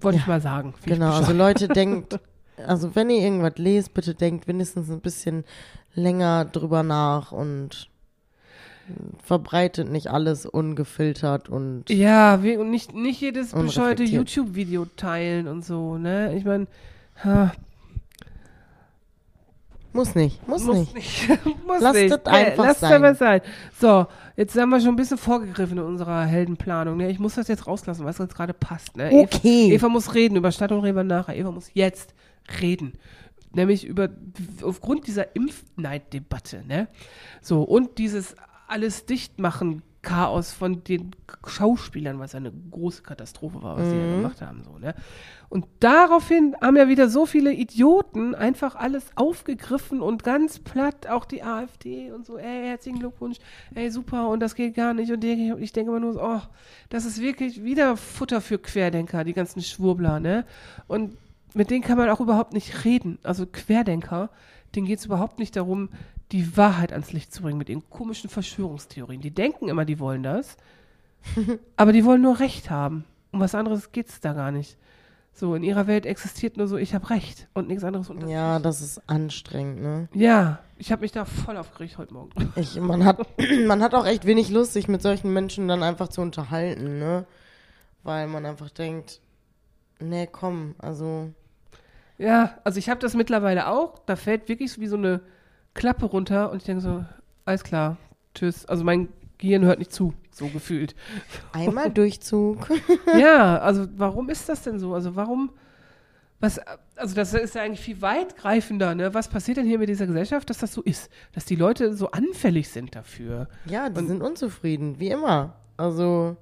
Wollte 0.00 0.18
ich 0.18 0.24
Ja. 0.26 0.32
mal 0.32 0.40
sagen. 0.40 0.74
Ich 0.80 0.86
Genau, 0.86 1.12
also. 1.12 1.32
Leute, 1.32 1.68
denkt, 1.68 2.18
also 2.66 2.94
wenn 2.94 3.10
ihr 3.10 3.18
irgendwas 3.22 3.58
lest, 3.58 3.92
bitte 3.94 4.14
denkt 4.14 4.48
wenigstens 4.48 4.90
ein 4.90 5.00
bisschen 5.00 5.44
länger 5.94 6.44
drüber 6.46 6.82
nach 6.82 7.32
und 7.32 7.88
verbreitet 9.22 9.90
nicht 9.90 10.08
alles 10.08 10.46
ungefiltert 10.46 11.48
und 11.48 11.90
Ja, 11.90 12.42
wir, 12.42 12.60
und 12.60 12.70
nicht, 12.70 12.94
nicht 12.94 13.20
jedes 13.20 13.52
bescheuerte. 13.52 14.04
YouTube-Video 14.04 14.86
teilen 14.96 15.48
und 15.48 15.64
so, 15.64 15.98
ne? 15.98 16.34
Ich 16.36 16.44
meine, 16.44 16.66
muss 19.96 20.14
nicht, 20.14 20.46
muss, 20.46 20.62
muss 20.64 20.92
nicht. 20.92 20.94
nicht. 20.94 21.28
muss 21.66 21.80
Lasst 21.80 21.94
nicht. 21.98 22.12
es 22.12 22.26
einfach 22.26 22.64
lasst 22.64 22.80
sein. 22.80 23.02
einfach 23.02 23.18
sein. 23.18 23.40
So, 23.80 24.06
jetzt 24.36 24.54
haben 24.54 24.68
wir 24.68 24.78
schon 24.80 24.90
ein 24.90 24.96
bisschen 24.96 25.16
vorgegriffen 25.16 25.78
in 25.78 25.84
unserer 25.84 26.26
Heldenplanung. 26.26 26.98
Ne? 26.98 27.10
Ich 27.10 27.18
muss 27.18 27.36
das 27.36 27.48
jetzt 27.48 27.66
rauslassen, 27.66 28.04
was 28.04 28.20
uns 28.20 28.34
gerade 28.34 28.52
passt. 28.52 28.94
Ne? 28.98 29.10
Okay. 29.10 29.68
Eva, 29.68 29.74
Eva 29.74 29.88
muss 29.88 30.14
reden, 30.14 30.36
über 30.36 30.52
Stadt 30.52 30.70
und 30.70 30.84
wir 30.84 30.92
nachher. 31.02 31.34
Eva 31.34 31.50
muss 31.50 31.70
jetzt 31.72 32.12
reden. 32.60 32.92
Nämlich 33.54 33.86
über, 33.86 34.10
aufgrund 34.62 35.06
dieser 35.06 35.34
Impfneiddebatte, 35.34 36.62
ne? 36.66 36.88
So, 37.40 37.62
und 37.62 37.96
dieses 37.96 38.36
alles 38.66 39.06
dichtmachen 39.06 39.82
Chaos 40.02 40.52
von 40.52 40.84
den 40.84 41.10
Schauspielern, 41.44 42.20
was 42.20 42.36
eine 42.36 42.52
große 42.70 43.02
Katastrophe 43.02 43.60
war, 43.60 43.76
was 43.76 43.90
sie 43.90 43.96
ja 43.96 44.16
gemacht 44.16 44.40
haben, 44.40 44.62
so, 44.62 44.78
ne? 44.78 44.94
Und 45.48 45.66
daraufhin 45.80 46.54
haben 46.60 46.76
ja 46.76 46.86
wieder 46.86 47.08
so 47.08 47.26
viele 47.26 47.52
Idioten 47.52 48.36
einfach 48.36 48.76
alles 48.76 49.10
aufgegriffen 49.16 50.00
und 50.00 50.22
ganz 50.22 50.60
platt, 50.60 51.08
auch 51.08 51.24
die 51.24 51.42
AfD 51.42 52.12
und 52.12 52.24
so, 52.24 52.38
ey, 52.38 52.66
herzlichen 52.66 53.00
Glückwunsch, 53.00 53.38
ey, 53.74 53.90
super, 53.90 54.28
und 54.28 54.38
das 54.38 54.54
geht 54.54 54.76
gar 54.76 54.94
nicht. 54.94 55.10
Und 55.10 55.24
ich 55.24 55.72
denke 55.72 55.90
immer 55.90 56.00
nur 56.00 56.12
so, 56.12 56.22
oh, 56.22 56.42
das 56.88 57.04
ist 57.04 57.20
wirklich 57.20 57.64
wieder 57.64 57.96
Futter 57.96 58.40
für 58.40 58.58
Querdenker, 58.58 59.24
die 59.24 59.32
ganzen 59.32 59.60
Schwurbler, 59.60 60.20
ne? 60.20 60.44
Und 60.86 61.16
mit 61.54 61.70
denen 61.70 61.82
kann 61.82 61.98
man 61.98 62.10
auch 62.10 62.20
überhaupt 62.20 62.52
nicht 62.52 62.84
reden. 62.84 63.18
Also 63.24 63.44
Querdenker, 63.44 64.30
denen 64.76 64.86
geht 64.86 65.00
es 65.00 65.06
überhaupt 65.06 65.40
nicht 65.40 65.56
darum, 65.56 65.88
die 66.32 66.56
Wahrheit 66.56 66.92
ans 66.92 67.12
Licht 67.12 67.32
zu 67.32 67.42
bringen 67.42 67.58
mit 67.58 67.68
ihren 67.68 67.88
komischen 67.90 68.30
Verschwörungstheorien. 68.30 69.20
Die 69.20 69.30
denken 69.30 69.68
immer, 69.68 69.84
die 69.84 69.98
wollen 69.98 70.22
das, 70.22 70.56
aber 71.76 71.92
die 71.92 72.04
wollen 72.04 72.22
nur 72.22 72.40
Recht 72.40 72.70
haben. 72.70 73.04
Um 73.32 73.40
was 73.40 73.54
anderes 73.54 73.92
geht 73.92 74.08
es 74.08 74.20
da 74.20 74.32
gar 74.32 74.50
nicht. 74.50 74.76
So, 75.34 75.54
in 75.54 75.62
ihrer 75.62 75.86
Welt 75.86 76.06
existiert 76.06 76.56
nur 76.56 76.66
so, 76.66 76.78
ich 76.78 76.94
habe 76.94 77.10
Recht 77.10 77.46
und 77.52 77.68
nichts 77.68 77.84
anderes. 77.84 78.08
Und 78.08 78.22
das 78.22 78.30
Ja, 78.30 78.58
das 78.58 78.80
ist 78.80 79.02
anstrengend, 79.06 79.82
ne? 79.82 80.08
ja, 80.14 80.60
ich 80.78 80.92
habe 80.92 81.02
mich 81.02 81.12
da 81.12 81.26
voll 81.26 81.58
aufgeregt 81.58 81.98
heute 81.98 82.14
Morgen. 82.14 82.30
Ich, 82.56 82.80
man, 82.80 83.04
hat, 83.04 83.18
man 83.66 83.82
hat 83.82 83.94
auch 83.94 84.06
echt 84.06 84.24
wenig 84.24 84.48
Lust, 84.50 84.72
sich 84.72 84.88
mit 84.88 85.02
solchen 85.02 85.32
Menschen 85.32 85.68
dann 85.68 85.82
einfach 85.82 86.08
zu 86.08 86.22
unterhalten, 86.22 86.98
ne? 86.98 87.26
Weil 88.02 88.28
man 88.28 88.46
einfach 88.46 88.70
denkt, 88.70 89.20
nee, 90.00 90.26
komm, 90.30 90.74
also, 90.78 91.32
Ja, 92.18 92.58
also 92.64 92.78
ich 92.78 92.88
habe 92.88 93.00
das 93.00 93.14
mittlerweile 93.14 93.68
auch. 93.68 93.98
Da 94.06 94.16
fällt 94.16 94.48
wirklich 94.48 94.72
so 94.72 94.80
wie 94.80 94.86
so 94.86 94.96
eine 94.96 95.20
Klappe 95.76 96.06
runter 96.06 96.50
und 96.50 96.56
ich 96.58 96.64
denke 96.64 96.82
so, 96.82 97.04
alles 97.44 97.62
klar, 97.62 97.96
tschüss. 98.34 98.66
Also 98.66 98.82
mein 98.82 99.08
Gehirn 99.38 99.64
hört 99.64 99.78
nicht 99.78 99.92
zu, 99.92 100.14
so 100.30 100.48
gefühlt. 100.48 100.94
einmal 101.52 101.90
Durchzug. 101.94 102.68
ja, 103.18 103.58
also 103.58 103.86
warum 103.96 104.28
ist 104.30 104.48
das 104.48 104.62
denn 104.62 104.78
so? 104.78 104.94
Also 104.94 105.14
warum, 105.14 105.50
was, 106.40 106.58
also 106.96 107.14
das 107.14 107.34
ist 107.34 107.54
ja 107.54 107.62
eigentlich 107.62 107.80
viel 107.80 108.00
weitgreifender, 108.02 108.94
ne? 108.94 109.14
Was 109.14 109.28
passiert 109.28 109.58
denn 109.58 109.66
hier 109.66 109.78
mit 109.78 109.88
dieser 109.88 110.06
Gesellschaft, 110.06 110.50
dass 110.50 110.58
das 110.58 110.72
so 110.72 110.82
ist? 110.82 111.10
Dass 111.32 111.44
die 111.44 111.56
Leute 111.56 111.94
so 111.94 112.10
anfällig 112.10 112.70
sind 112.70 112.94
dafür. 112.94 113.48
Ja, 113.66 113.90
die 113.90 114.06
sind 114.06 114.22
unzufrieden, 114.22 114.98
wie 114.98 115.08
immer. 115.08 115.54
Also, 115.76 116.36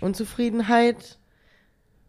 Unzufriedenheit 0.00 1.18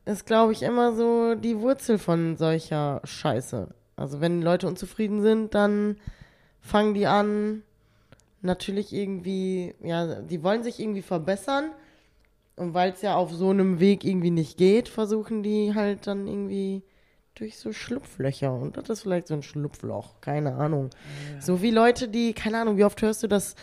ist, 0.06 0.26
glaube 0.26 0.52
ich, 0.52 0.64
immer 0.64 0.94
so 0.94 1.36
die 1.36 1.58
Wurzel 1.60 1.98
von 1.98 2.36
solcher 2.36 3.02
Scheiße. 3.06 3.70
Also, 3.96 4.20
wenn 4.20 4.42
Leute 4.42 4.68
unzufrieden 4.68 5.22
sind, 5.22 5.56
dann 5.56 5.98
fangen 6.62 6.94
die 6.94 7.08
an, 7.08 7.64
natürlich 8.42 8.94
irgendwie, 8.94 9.76
ja, 9.84 10.22
die 10.22 10.44
wollen 10.44 10.64
sich 10.64 10.80
irgendwie 10.80 11.02
verbessern. 11.02 11.72
Und 12.56 12.74
weil 12.74 12.92
es 12.92 13.02
ja 13.02 13.16
auf 13.16 13.32
so 13.32 13.50
einem 13.50 13.80
Weg 13.80 14.04
irgendwie 14.04 14.30
nicht 14.30 14.58
geht, 14.58 14.88
versuchen 14.90 15.42
die 15.42 15.74
halt 15.74 16.06
dann 16.06 16.28
irgendwie 16.28 16.84
durch 17.36 17.58
so 17.58 17.72
Schlupflöcher. 17.74 18.54
Und 18.54 18.78
das 18.78 18.90
ist 18.90 19.02
vielleicht 19.02 19.28
so 19.28 19.34
ein 19.34 19.42
Schlupfloch, 19.42 20.22
keine 20.22 20.56
Ahnung. 20.56 20.90
So 21.40 21.62
wie 21.62 21.72
Leute, 21.72 22.08
die, 22.08 22.34
keine 22.34 22.60
Ahnung, 22.60 22.78
wie 22.78 22.84
oft 22.84 23.02
hörst 23.02 23.24
du, 23.24 23.28
dass 23.28 23.56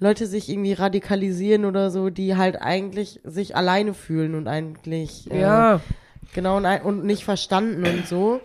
Leute 0.00 0.26
sich 0.26 0.48
irgendwie 0.48 0.72
radikalisieren 0.72 1.64
oder 1.64 1.90
so, 1.90 2.10
die 2.10 2.36
halt 2.36 2.60
eigentlich 2.60 3.20
sich 3.22 3.54
alleine 3.56 3.94
fühlen 3.94 4.34
und 4.34 4.48
eigentlich 4.48 5.30
äh, 5.30 5.40
Ja, 5.40 5.80
genau 6.34 6.56
und, 6.56 6.66
und 6.66 7.04
nicht 7.04 7.24
verstanden 7.24 7.86
und 7.86 8.06
so. 8.06 8.40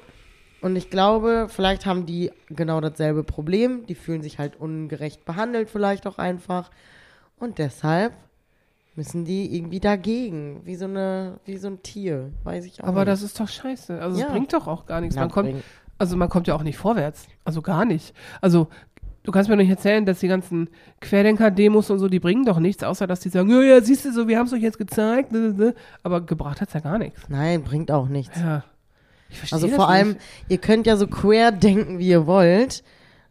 Und 0.62 0.76
ich 0.76 0.90
glaube, 0.90 1.48
vielleicht 1.50 1.86
haben 1.86 2.06
die 2.06 2.32
genau 2.50 2.82
dasselbe 2.82 3.24
Problem. 3.24 3.86
Die 3.88 3.96
fühlen 3.96 4.22
sich 4.22 4.40
halt 4.40 4.60
ungerecht 4.60 5.24
behandelt, 5.26 5.70
vielleicht 5.70 6.08
auch 6.08 6.18
einfach. 6.18 6.72
Und 7.38 7.60
deshalb 7.60 8.14
müssen 8.96 9.26
die 9.26 9.56
irgendwie 9.56 9.80
dagegen, 9.80 10.62
wie 10.66 10.76
so 10.76 10.86
eine, 10.86 11.40
wie 11.46 11.58
so 11.58 11.68
ein 11.68 11.84
Tier, 11.84 12.32
weiß 12.44 12.66
ich 12.66 12.82
auch 12.84 12.88
aber 12.88 13.02
nicht. 13.02 13.10
das 13.10 13.22
ist 13.22 13.40
doch 13.40 13.48
scheiße. 13.48 14.02
Also 14.02 14.16
es 14.16 14.22
Ja. 14.24 14.30
bringt 14.30 14.52
doch 14.54 14.68
auch 14.68 14.88
gar 14.88 15.02
nichts. 15.02 15.16
Man 15.16 15.30
kommt, 15.30 15.54
Also 16.00 16.18
man 16.18 16.30
kommt 16.30 16.48
ja 16.48 16.56
auch 16.56 16.64
nicht 16.64 16.78
vorwärts. 16.78 17.28
Also 17.46 17.62
gar 17.62 17.86
nicht. 17.86 18.16
Also 18.42 18.68
du 19.22 19.32
kannst 19.32 19.50
mir 19.50 19.56
doch 19.56 19.62
nicht 19.62 19.70
erzählen, 19.70 20.04
dass 20.08 20.20
die 20.20 20.28
ganzen 20.28 20.70
Querdenker-Demos 21.02 21.92
und 21.92 22.00
so, 22.00 22.08
die 22.08 22.20
bringen 22.20 22.46
doch 22.46 22.58
nichts, 22.60 22.84
außer 22.84 23.06
dass 23.06 23.20
die 23.20 23.30
sagen, 23.30 23.50
ja, 23.52 23.62
ja, 23.62 23.82
siehst 23.82 24.06
du 24.06 24.12
so, 24.12 24.28
wir 24.28 24.40
haben 24.40 24.48
es 24.48 24.54
euch 24.54 24.62
jetzt 24.64 24.80
gezeigt. 24.80 25.32
Aber 26.02 26.22
gebracht 26.22 26.62
hat's 26.62 26.74
ja 26.74 26.80
gar 26.80 26.98
nichts. 26.98 27.22
Nein, 27.30 27.64
bringt 27.64 27.92
auch 27.92 28.08
nichts. 28.08 28.40
Ja. 28.40 28.64
Ich 29.30 29.38
verstehe 29.40 29.56
Also 29.58 29.68
vor 29.70 29.90
allem, 29.90 30.10
nicht. 30.10 30.22
ihr 30.50 30.58
könnt 30.58 30.88
ja 30.88 30.96
so 30.98 31.08
quer 31.08 31.52
denken, 31.52 32.00
wie 32.00 32.08
ihr 32.08 32.26
wollt, 32.28 32.84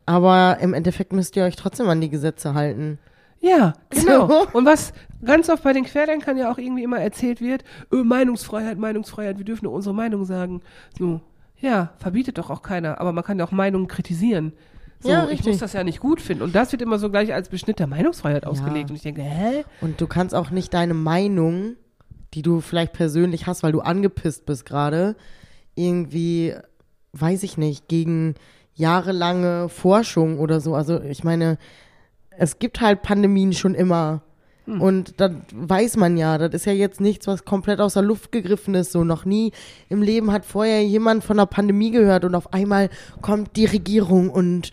aber 0.04 0.58
im 0.60 0.74
Endeffekt 0.74 1.12
müsst 1.12 1.36
ihr 1.36 1.44
euch 1.44 1.56
trotzdem 1.56 1.88
an 1.88 2.00
die 2.00 2.10
Gesetze 2.10 2.54
halten. 2.54 2.98
Ja, 3.40 3.74
genau. 3.90 4.28
So. 4.28 4.46
Und 4.52 4.64
was 4.64 4.92
ganz 5.24 5.48
oft 5.48 5.62
bei 5.62 5.72
den 5.72 5.84
Querdenkern 5.84 6.36
ja 6.36 6.50
auch 6.50 6.58
irgendwie 6.58 6.82
immer 6.84 6.98
erzählt 7.00 7.40
wird, 7.40 7.64
öh, 7.92 8.02
Meinungsfreiheit, 8.02 8.78
Meinungsfreiheit, 8.78 9.38
wir 9.38 9.44
dürfen 9.44 9.64
nur 9.64 9.74
unsere 9.74 9.94
Meinung 9.94 10.24
sagen. 10.24 10.62
So, 10.98 11.20
ja, 11.60 11.92
verbietet 11.98 12.38
doch 12.38 12.50
auch 12.50 12.62
keiner, 12.62 13.00
aber 13.00 13.12
man 13.12 13.24
kann 13.24 13.38
ja 13.38 13.44
auch 13.46 13.52
Meinungen 13.52 13.88
kritisieren. 13.88 14.52
So, 15.00 15.10
Ja, 15.10 15.24
ich 15.24 15.30
richtig. 15.32 15.46
muss 15.48 15.58
das 15.58 15.74
ja 15.74 15.84
nicht 15.84 16.00
gut 16.00 16.20
finden. 16.20 16.42
Und 16.44 16.54
das 16.54 16.72
wird 16.72 16.80
immer 16.82 16.98
so 16.98 17.10
gleich 17.10 17.34
als 17.34 17.50
Beschnitt 17.50 17.78
der 17.78 17.86
Meinungsfreiheit 17.86 18.46
ausgelegt. 18.46 18.90
Und 18.90 18.96
ich 18.96 19.02
denke, 19.02 19.22
hä? 19.22 19.64
Und 19.82 20.00
du 20.00 20.06
kannst 20.06 20.34
auch 20.34 20.50
nicht 20.50 20.72
deine 20.72 20.94
Meinung, 20.94 21.76
die 22.34 22.42
du 22.42 22.60
vielleicht 22.60 22.94
persönlich 22.94 23.46
hast, 23.46 23.62
weil 23.62 23.72
du 23.72 23.80
angepisst 23.80 24.46
bist 24.46 24.64
gerade, 24.64 25.14
irgendwie, 25.76 26.54
weiß 27.12 27.45
ich 27.45 27.56
nicht, 27.56 27.87
gegen 27.87 28.35
jahrelange 28.75 29.68
Forschung 29.68 30.40
oder 30.40 30.61
so. 30.61 30.75
Also 30.75 31.00
ich 31.00 31.23
meine, 31.23 31.59
es 32.30 32.59
gibt 32.59 32.80
halt 32.80 33.02
Pandemien 33.02 33.52
schon 33.52 33.75
immer. 33.75 34.23
Und 34.80 35.21
das 35.21 35.30
weiß 35.54 35.97
man 35.97 36.16
ja, 36.16 36.38
das 36.38 36.52
ist 36.52 36.66
ja 36.66 36.73
jetzt 36.73 37.00
nichts, 37.00 37.28
was 37.28 37.45
komplett 37.45 37.78
aus 37.78 37.95
der 37.95 38.02
Luft 38.02 38.33
gegriffen 38.33 38.75
ist. 38.75 38.90
So 38.90 39.04
noch 39.04 39.25
nie 39.25 39.52
im 39.88 40.02
Leben 40.02 40.33
hat 40.33 40.45
vorher 40.45 40.85
jemand 40.85 41.23
von 41.23 41.37
der 41.37 41.47
Pandemie 41.47 41.92
gehört 41.92 42.25
und 42.25 42.35
auf 42.35 42.52
einmal 42.52 42.90
kommt 43.23 43.54
die 43.54 43.66
Regierung 43.66 44.28
und 44.28 44.73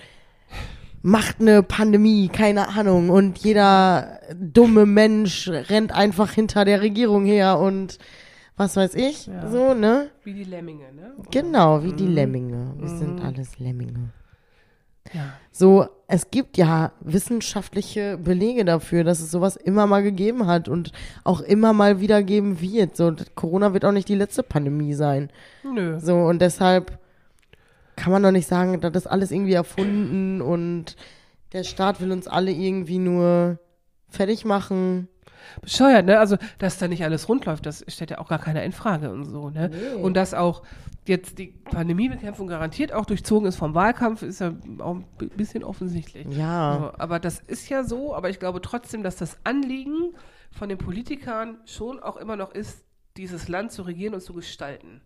macht 1.03 1.41
eine 1.41 1.61
Pandemie, 1.61 2.27
keine 2.29 2.69
Ahnung. 2.69 3.11
Und 3.11 3.37
jeder 3.37 4.19
dumme 4.35 4.87
Mensch 4.87 5.47
rennt 5.47 5.91
einfach 5.91 6.31
hinter 6.31 6.65
der 6.65 6.81
Regierung 6.81 7.25
her 7.25 7.59
und 7.59 7.99
was 8.57 8.75
weiß 8.75 8.95
ich, 8.95 9.27
Ja. 9.27 9.49
so, 9.49 9.73
ne? 9.73 10.09
Wie 10.23 10.33
die 10.33 10.43
Lemminge, 10.43 10.91
ne? 10.93 11.13
Genau, 11.31 11.83
wie 11.83 11.93
die 11.93 12.07
Lemminge. 12.07 12.73
Wir 12.77 12.89
sind 12.89 13.21
alles 13.21 13.59
Lemminge. 13.59 14.09
Ja. 15.13 15.33
So, 15.51 15.85
es 16.07 16.31
gibt 16.31 16.57
ja 16.57 16.93
wissenschaftliche 17.01 18.17
Belege 18.17 18.63
dafür, 18.63 19.03
dass 19.03 19.19
es 19.19 19.31
sowas 19.31 19.55
immer 19.57 19.85
mal 19.85 20.01
gegeben 20.01 20.47
hat 20.47 20.69
und 20.69 20.91
auch 21.23 21.41
immer 21.41 21.73
mal 21.73 21.99
wieder 21.99 22.23
geben 22.23 22.61
wird. 22.61 22.95
So, 22.95 23.13
Corona 23.35 23.73
wird 23.73 23.85
auch 23.85 23.91
nicht 23.91 24.07
die 24.07 24.15
letzte 24.15 24.43
Pandemie 24.43 24.93
sein. 24.93 25.29
Nö. 25.63 25.99
So, 25.99 26.15
und 26.15 26.41
deshalb 26.41 26.99
kann 27.95 28.11
man 28.13 28.23
doch 28.23 28.31
nicht 28.31 28.47
sagen, 28.47 28.79
das 28.79 28.93
ist 28.95 29.07
alles 29.07 29.31
irgendwie 29.31 29.53
erfunden 29.53 30.41
und 30.41 30.95
der 31.51 31.63
Staat 31.63 32.01
will 32.01 32.11
uns 32.11 32.27
alle 32.27 32.51
irgendwie 32.51 32.97
nur 32.97 33.59
fertig 34.09 34.45
machen. 34.45 35.07
Bescheuert, 35.61 36.05
ne? 36.05 36.19
Also, 36.19 36.37
dass 36.59 36.77
da 36.77 36.87
nicht 36.87 37.03
alles 37.03 37.29
rund 37.29 37.45
läuft, 37.45 37.65
das 37.65 37.85
stellt 37.87 38.11
ja 38.11 38.19
auch 38.19 38.27
gar 38.27 38.39
keiner 38.39 38.63
in 38.63 38.71
Frage 38.71 39.11
und 39.11 39.25
so, 39.25 39.49
ne? 39.49 39.71
Und 40.01 40.15
dass 40.15 40.33
auch 40.33 40.63
jetzt 41.05 41.37
die 41.37 41.47
Pandemiebekämpfung 41.47 42.47
garantiert 42.47 42.93
auch 42.93 43.05
durchzogen 43.05 43.47
ist 43.47 43.57
vom 43.57 43.73
Wahlkampf, 43.75 44.21
ist 44.21 44.39
ja 44.39 44.53
auch 44.79 44.95
ein 44.95 45.05
bi- 45.17 45.27
bisschen 45.27 45.63
offensichtlich. 45.63 46.27
Ja. 46.29 46.77
So, 46.79 46.99
aber 46.99 47.19
das 47.19 47.39
ist 47.39 47.69
ja 47.69 47.83
so, 47.83 48.15
aber 48.15 48.29
ich 48.29 48.39
glaube 48.39 48.61
trotzdem, 48.61 49.03
dass 49.03 49.17
das 49.17 49.37
Anliegen 49.43 50.13
von 50.51 50.69
den 50.69 50.77
Politikern 50.77 51.57
schon 51.65 51.99
auch 51.99 52.17
immer 52.17 52.35
noch 52.35 52.51
ist, 52.53 52.85
dieses 53.17 53.47
Land 53.47 53.71
zu 53.71 53.81
regieren 53.81 54.13
und 54.13 54.21
zu 54.21 54.33
gestalten. 54.33 55.01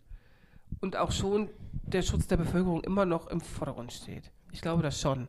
Und 0.81 0.97
auch 0.97 1.11
schon 1.11 1.49
der 1.71 2.01
Schutz 2.01 2.27
der 2.27 2.37
Bevölkerung 2.37 2.83
immer 2.83 3.05
noch 3.05 3.27
im 3.27 3.41
Vordergrund 3.41 3.91
steht. 3.93 4.31
Ich 4.51 4.61
glaube 4.61 4.83
das 4.83 4.99
schon. 5.01 5.27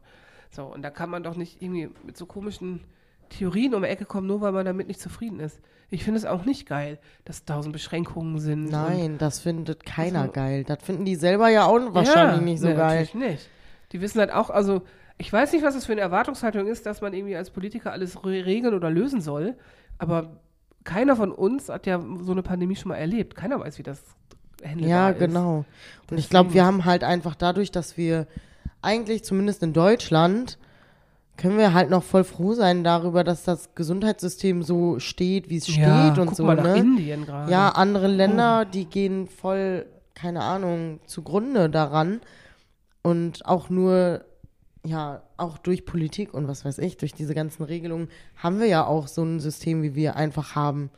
So, 0.50 0.64
und 0.64 0.82
da 0.82 0.90
kann 0.90 1.10
man 1.10 1.22
doch 1.22 1.36
nicht 1.36 1.62
irgendwie 1.62 1.90
mit 2.04 2.16
so 2.16 2.26
komischen 2.26 2.84
Theorien 3.30 3.74
um 3.74 3.82
die 3.82 3.88
Ecke 3.88 4.04
kommen, 4.04 4.26
nur 4.26 4.40
weil 4.40 4.52
man 4.52 4.64
damit 4.66 4.88
nicht 4.88 5.00
zufrieden 5.00 5.40
ist. 5.40 5.60
Ich 5.90 6.04
finde 6.04 6.18
es 6.18 6.26
auch 6.26 6.44
nicht 6.44 6.66
geil, 6.68 6.98
dass 7.24 7.44
tausend 7.44 7.72
Beschränkungen 7.72 8.38
sind. 8.38 8.70
Nein, 8.70 9.16
das 9.18 9.40
findet 9.40 9.84
keiner 9.86 10.20
Also- 10.22 10.32
geil. 10.32 10.64
Das 10.64 10.82
finden 10.82 11.04
die 11.04 11.14
selber 11.16 11.48
ja 11.48 11.64
auch 11.66 11.94
wahrscheinlich 11.94 12.36
ja, 12.38 12.42
nicht 12.42 12.60
so 12.60 12.68
nee, 12.68 12.74
geil. 12.74 13.00
Natürlich 13.00 13.14
nicht. 13.30 13.48
Die 13.92 14.00
wissen 14.02 14.18
halt 14.20 14.32
auch, 14.32 14.50
also 14.50 14.82
ich 15.16 15.32
weiß 15.32 15.52
nicht, 15.52 15.64
was 15.64 15.74
das 15.74 15.86
für 15.86 15.92
eine 15.92 16.02
Erwartungshaltung 16.02 16.66
ist, 16.66 16.84
dass 16.86 17.00
man 17.00 17.14
irgendwie 17.14 17.36
als 17.36 17.50
Politiker 17.50 17.90
alles 17.92 18.22
re 18.24 18.44
regeln 18.44 18.74
oder 18.74 18.90
lösen 18.90 19.20
soll, 19.20 19.56
aber 19.96 20.40
keiner 20.84 21.16
von 21.16 21.32
uns 21.32 21.68
hat 21.70 21.86
ja 21.86 22.00
so 22.20 22.32
eine 22.32 22.42
Pandemie 22.42 22.76
schon 22.76 22.90
mal 22.90 22.96
erlebt. 22.96 23.34
Keiner 23.34 23.58
weiß, 23.60 23.78
wie 23.78 23.82
das 23.82 24.02
handelbar 24.64 24.88
Ja, 24.90 25.10
ist. 25.10 25.18
genau. 25.18 25.56
Und 25.58 25.64
ich 25.64 26.08
Deswegen- 26.08 26.28
glaube, 26.30 26.54
wir 26.54 26.64
haben 26.66 26.84
halt 26.84 27.02
einfach 27.02 27.34
dadurch, 27.34 27.70
dass 27.70 27.96
wir 27.96 28.26
eigentlich 28.82 29.24
zumindest 29.24 29.62
in 29.62 29.72
Deutschland 29.72 30.58
können 31.38 31.56
wir 31.56 31.72
halt 31.72 31.88
noch 31.88 32.02
voll 32.02 32.24
froh 32.24 32.52
sein 32.52 32.82
darüber, 32.82 33.22
dass 33.22 33.44
das 33.44 33.74
Gesundheitssystem 33.76 34.64
so 34.64 34.98
steht, 34.98 35.48
wie 35.48 35.58
es 35.58 35.68
steht 35.68 35.78
ja, 35.78 36.08
und 36.08 36.26
guck 36.26 36.34
so, 36.34 36.44
mal 36.44 36.56
nach 36.56 36.64
ne? 36.64 36.78
Indien 36.78 37.24
gerade. 37.24 37.50
Ja, 37.50 37.70
andere 37.70 38.08
Länder, 38.08 38.64
die 38.64 38.84
gehen 38.86 39.28
voll, 39.28 39.86
keine 40.14 40.42
Ahnung, 40.42 40.98
zugrunde 41.06 41.70
daran. 41.70 42.20
Und 43.02 43.46
auch 43.46 43.70
nur, 43.70 44.24
ja, 44.84 45.22
auch 45.36 45.58
durch 45.58 45.86
Politik 45.86 46.34
und 46.34 46.48
was 46.48 46.64
weiß 46.64 46.78
ich, 46.78 46.96
durch 46.96 47.14
diese 47.14 47.34
ganzen 47.36 47.62
Regelungen, 47.62 48.08
haben 48.36 48.58
wir 48.58 48.66
ja 48.66 48.84
auch 48.84 49.06
so 49.06 49.22
ein 49.22 49.38
System, 49.38 49.82
wie 49.82 49.94
wir 49.94 50.16
einfach 50.16 50.56
haben. 50.56 50.90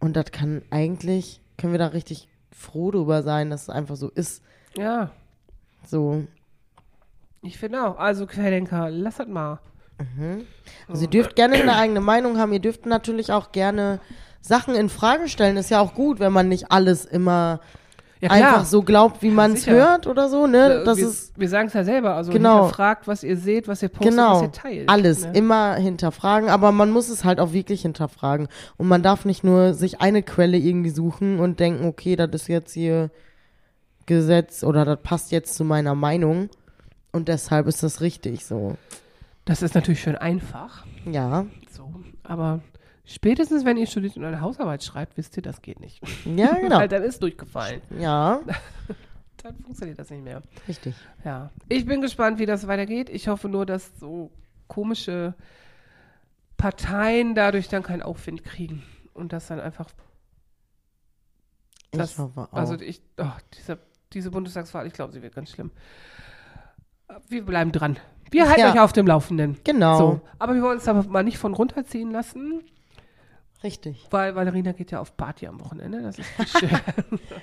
Und 0.00 0.16
das 0.16 0.32
kann 0.32 0.62
eigentlich, 0.70 1.40
können 1.58 1.72
wir 1.72 1.78
da 1.78 1.86
richtig 1.86 2.28
froh 2.50 2.90
drüber 2.90 3.22
sein, 3.22 3.50
dass 3.50 3.62
es 3.62 3.70
einfach 3.70 3.94
so 3.94 4.08
ist. 4.08 4.42
ja, 4.76 5.12
So. 5.86 6.24
ich 7.42 7.56
finde 7.56 7.86
auch. 7.86 7.98
Also 7.98 8.26
Querdenker, 8.26 8.90
lass 8.90 9.18
das 9.18 9.28
mal. 9.28 9.60
Also 10.88 11.02
ihr 11.02 11.10
dürft 11.10 11.36
gerne 11.36 11.54
eine 11.56 11.76
eigene 11.76 12.00
Meinung 12.00 12.38
haben, 12.38 12.52
ihr 12.52 12.60
dürft 12.60 12.86
natürlich 12.86 13.32
auch 13.32 13.52
gerne 13.52 13.98
Sachen 14.40 14.74
in 14.74 14.88
Frage 14.88 15.28
stellen. 15.28 15.56
Ist 15.56 15.70
ja 15.70 15.80
auch 15.80 15.94
gut, 15.94 16.20
wenn 16.20 16.32
man 16.32 16.48
nicht 16.48 16.70
alles 16.70 17.04
immer 17.04 17.60
Ja, 18.20 18.30
einfach 18.30 18.64
so 18.64 18.82
glaubt, 18.82 19.22
wie 19.22 19.30
man 19.30 19.52
es 19.54 19.66
hört 19.66 20.06
oder 20.06 20.28
so, 20.28 20.46
ne? 20.46 20.82
Das 20.84 20.98
wir 20.98 21.08
ist 21.08 21.38
wir 21.38 21.48
sagen 21.48 21.68
es 21.68 21.74
ja 21.74 21.82
selber. 21.84 22.14
Also 22.14 22.30
Genau. 22.32 22.62
hinterfragt, 22.62 23.08
was 23.08 23.24
ihr 23.24 23.36
seht, 23.36 23.68
was 23.68 23.82
ihr 23.82 23.88
postet, 23.88 24.16
was 24.16 24.16
Genau, 24.16 24.42
ihr 24.42 24.52
teilt. 24.52 24.88
alles 24.88 25.24
ne? 25.24 25.32
immer 25.34 25.74
hinterfragen, 25.74 26.48
aber 26.48 26.72
man 26.72 26.90
muss 26.90 27.08
es 27.08 27.24
halt 27.24 27.40
auch 27.40 27.52
wirklich 27.52 27.82
hinterfragen. 27.82 28.48
Und 28.76 28.88
man 28.88 29.02
darf 29.02 29.24
nicht 29.24 29.42
nur 29.44 29.74
sich 29.74 30.00
eine 30.00 30.22
Quelle 30.22 30.56
irgendwie 30.58 30.90
suchen 30.90 31.40
und 31.40 31.58
denken, 31.58 31.86
okay, 31.86 32.16
das 32.16 32.30
ist 32.32 32.48
jetzt 32.48 32.72
hier 32.72 33.10
Gesetz 34.06 34.62
oder 34.62 34.84
das 34.84 35.00
passt 35.02 35.32
jetzt 35.32 35.54
zu 35.56 35.64
meiner 35.64 35.94
Meinung 35.96 36.48
und 37.12 37.28
deshalb 37.28 37.66
ist 37.66 37.82
das 37.82 38.00
richtig 38.00 38.44
so. 38.46 38.76
Das 39.46 39.62
ist 39.62 39.74
natürlich 39.74 40.00
schön 40.02 40.16
einfach. 40.16 40.84
Ja, 41.06 41.46
So, 41.70 41.94
aber 42.24 42.60
spätestens, 43.04 43.64
wenn 43.64 43.76
ihr 43.78 43.86
studiert 43.86 44.16
und 44.16 44.24
eine 44.24 44.40
Hausarbeit 44.40 44.82
schreibt, 44.82 45.16
wisst 45.16 45.36
ihr, 45.38 45.42
das 45.42 45.62
geht 45.62 45.80
nicht. 45.80 46.02
ja, 46.26 46.54
genau. 46.60 46.78
Weil 46.78 46.88
dann 46.88 47.02
ist 47.02 47.22
durchgefallen. 47.22 47.80
Ja, 47.98 48.40
Dann 49.42 49.56
funktioniert 49.62 49.98
das 49.98 50.10
nicht 50.10 50.24
mehr. 50.24 50.42
richtig. 50.66 50.94
Ja. 51.24 51.50
Ich 51.68 51.86
bin 51.86 52.00
gespannt, 52.00 52.38
wie 52.40 52.46
das 52.46 52.66
weitergeht. 52.66 53.08
Ich 53.08 53.28
hoffe 53.28 53.48
nur, 53.48 53.64
dass 53.64 53.96
so 54.00 54.32
komische 54.66 55.34
Parteien 56.56 57.34
dadurch 57.36 57.68
dann 57.68 57.84
keinen 57.84 58.02
Aufwind 58.02 58.42
kriegen. 58.42 58.82
Und 59.14 59.32
das 59.32 59.46
dann 59.46 59.60
einfach. 59.60 59.88
Das, 61.92 62.12
ich 62.12 62.18
hoffe 62.18 62.40
auch. 62.40 62.52
Also 62.52 62.74
ich, 62.80 63.00
oh, 63.18 63.30
diese, 63.56 63.78
diese 64.12 64.30
Bundestagswahl, 64.32 64.86
ich 64.86 64.92
glaube, 64.94 65.12
sie 65.12 65.22
wird 65.22 65.34
ganz 65.34 65.50
schlimm. 65.50 65.70
Wir 67.28 67.44
bleiben 67.44 67.70
dran. 67.70 67.98
Wir 68.30 68.48
halten 68.48 68.60
Ja. 68.60 68.72
euch 68.72 68.80
auf 68.80 68.92
dem 68.92 69.06
Laufenden. 69.06 69.56
genau, 69.64 69.98
So. 69.98 70.20
Aber 70.38 70.54
wir 70.54 70.62
wollen 70.62 70.78
uns 70.78 70.88
aber 70.88 71.02
mal 71.04 71.22
nicht 71.22 71.38
von 71.38 71.54
runterziehen 71.54 72.10
lassen. 72.10 72.60
richtig. 73.62 74.06
Weil 74.10 74.34
Valerina 74.34 74.72
geht 74.72 74.90
ja 74.90 75.00
auf 75.00 75.16
Party 75.16 75.46
am 75.46 75.60
Wochenende. 75.60 76.02
Das 76.02 76.18
ist 76.18 76.58
schön. 76.58 76.68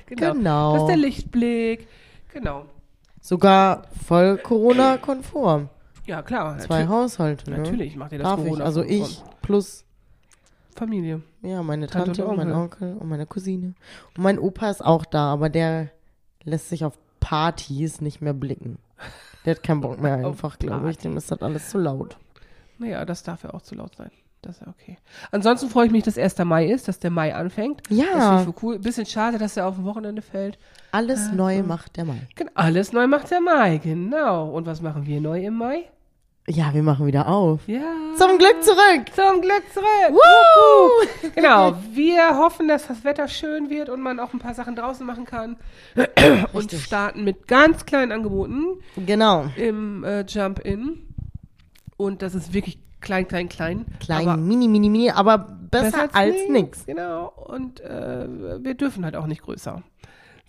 genau. 0.06 0.34
Genau. 0.34 0.74
Das 0.74 0.82
ist 0.84 0.88
der 0.88 0.98
Lichtblick. 0.98 1.88
Genau. 2.34 2.66
Sogar 3.22 3.84
voll 4.06 4.38
Corona-konform. 4.38 5.70
Ja, 6.06 6.22
klar. 6.22 6.58
Zwei 6.60 6.84
natür- 6.84 6.90
Haushalte, 6.90 7.50
ne? 7.52 7.58
Natürlich 7.60 7.96
macht 7.96 8.12
ihr 8.12 8.20
das 8.20 8.28
Darf 8.28 8.40
ich. 8.40 8.46
Corona 8.46 8.66
Also 8.66 8.82
von- 8.82 8.92
ich 8.92 9.22
plus 9.42 9.86
Familie. 10.76 11.22
Ja, 11.42 11.62
meine 11.64 11.88
Tante 11.88 12.08
Tante, 12.08 12.26
und 12.26 12.32
und 12.32 12.38
mein 12.38 12.52
Onkel 12.54 12.98
und 12.98 13.08
meine 13.08 13.26
Cousine. 13.26 13.74
Und 14.18 14.24
mein 14.24 14.40
Opa 14.40 14.70
ist 14.70 14.84
auch 14.84 15.06
da, 15.06 15.32
aber 15.32 15.50
der 15.50 15.90
lässt 16.44 16.70
sich 16.70 16.84
auf 16.84 16.98
Partys 17.20 18.02
nicht 18.02 18.22
mehr 18.22 18.34
blicken. 18.34 18.78
Der 19.46 19.56
hat 19.56 19.64
keinen 19.64 19.82
Bock 19.82 20.00
mehr 20.02 20.16
einfach, 20.26 20.58
glaube 20.60 20.90
ich. 20.92 20.98
Dem 20.98 21.18
ist 21.18 21.32
das 21.32 21.42
alles 21.42 21.70
zu 21.70 21.78
laut. 21.78 22.18
Naja, 22.78 23.06
das 23.06 23.24
darf 23.24 23.44
ja 23.44 23.54
auch 23.54 23.62
zu 23.62 23.76
laut 23.76 23.96
sein. 23.96 24.12
Das 24.42 24.58
ist 24.58 24.62
ja 24.62 24.68
okay. 24.68 24.98
Ansonsten 25.32 25.70
freue 25.70 25.86
ich 25.86 25.92
mich, 25.94 26.04
dass 26.04 26.18
1. 26.18 26.38
Mai 26.40 26.66
ist, 26.68 26.88
dass 26.90 27.00
der 27.00 27.12
Mai 27.12 27.34
anfängt. 27.34 27.80
Das 27.82 27.88
finde 27.98 28.06
Ja, 28.06 28.42
ich 28.48 28.64
cool. 28.64 28.78
Bisschen 28.80 29.06
schade, 29.06 29.38
dass 29.38 29.56
er 29.56 29.68
auf 29.68 29.78
ein 29.78 29.86
Wochenende 29.86 30.22
fällt. 30.22 30.58
alles 30.92 31.32
neu 31.32 31.64
macht 31.64 31.96
der 31.96 32.04
Mai. 32.06 32.28
Alles 32.54 32.92
neu 32.92 33.08
macht 33.08 33.32
der 33.32 33.40
Mai, 33.40 33.78
genau. 33.78 34.50
Und 34.50 34.66
was 34.66 34.82
machen 34.82 35.06
wir 35.06 35.22
neu 35.22 35.46
im 35.46 35.54
Mai? 35.58 35.86
Ja, 36.48 36.74
wir 36.74 36.84
machen 36.84 37.06
wieder 37.08 37.28
auf. 37.30 37.62
Ja. 37.68 37.80
Zum 38.18 38.38
Glück 38.38 38.62
zurück! 38.62 39.06
Zum 39.16 39.40
Glück 39.42 39.64
zurück. 39.74 40.12
Woo! 40.12 41.30
Genau, 41.36 41.74
wir 41.94 42.38
hoffen, 42.38 42.68
dass 42.68 42.88
das 42.88 43.06
Wetter 43.06 43.30
schön 43.30 43.70
wird 43.70 43.88
und 43.90 44.02
man 44.02 44.20
auch 44.20 44.34
ein 44.34 44.40
paar 44.40 44.54
Sachen 44.54 44.76
draußen 44.76 45.06
machen 45.06 45.24
kann. 45.26 45.56
und 45.96 46.56
Richtig. 46.64 46.84
starten 46.84 47.24
mit 47.24 47.48
ganz 47.48 47.86
kleinen 47.86 48.12
Angeboten 48.12 48.66
Genau. 48.98 49.46
im 49.56 50.04
äh, 50.04 50.26
Jump-In. 50.28 51.08
Und 51.96 52.22
das 52.22 52.36
ist 52.36 52.54
wirklich 52.54 52.78
klein, 53.00 53.26
klein, 53.28 53.48
klein. 53.48 53.86
Klein, 54.02 54.46
mini, 54.46 54.68
mini, 54.68 54.90
mini, 54.90 55.12
aber 55.12 55.38
besser, 55.38 56.10
als 56.14 56.36
nix. 56.50 56.86
Genau. 56.86 57.32
Und 57.48 57.80
äh, 57.80 58.28
wir 58.62 58.74
dürfen 58.74 59.06
halt 59.06 59.16
auch 59.16 59.28
nicht 59.28 59.44
größer. 59.44 59.82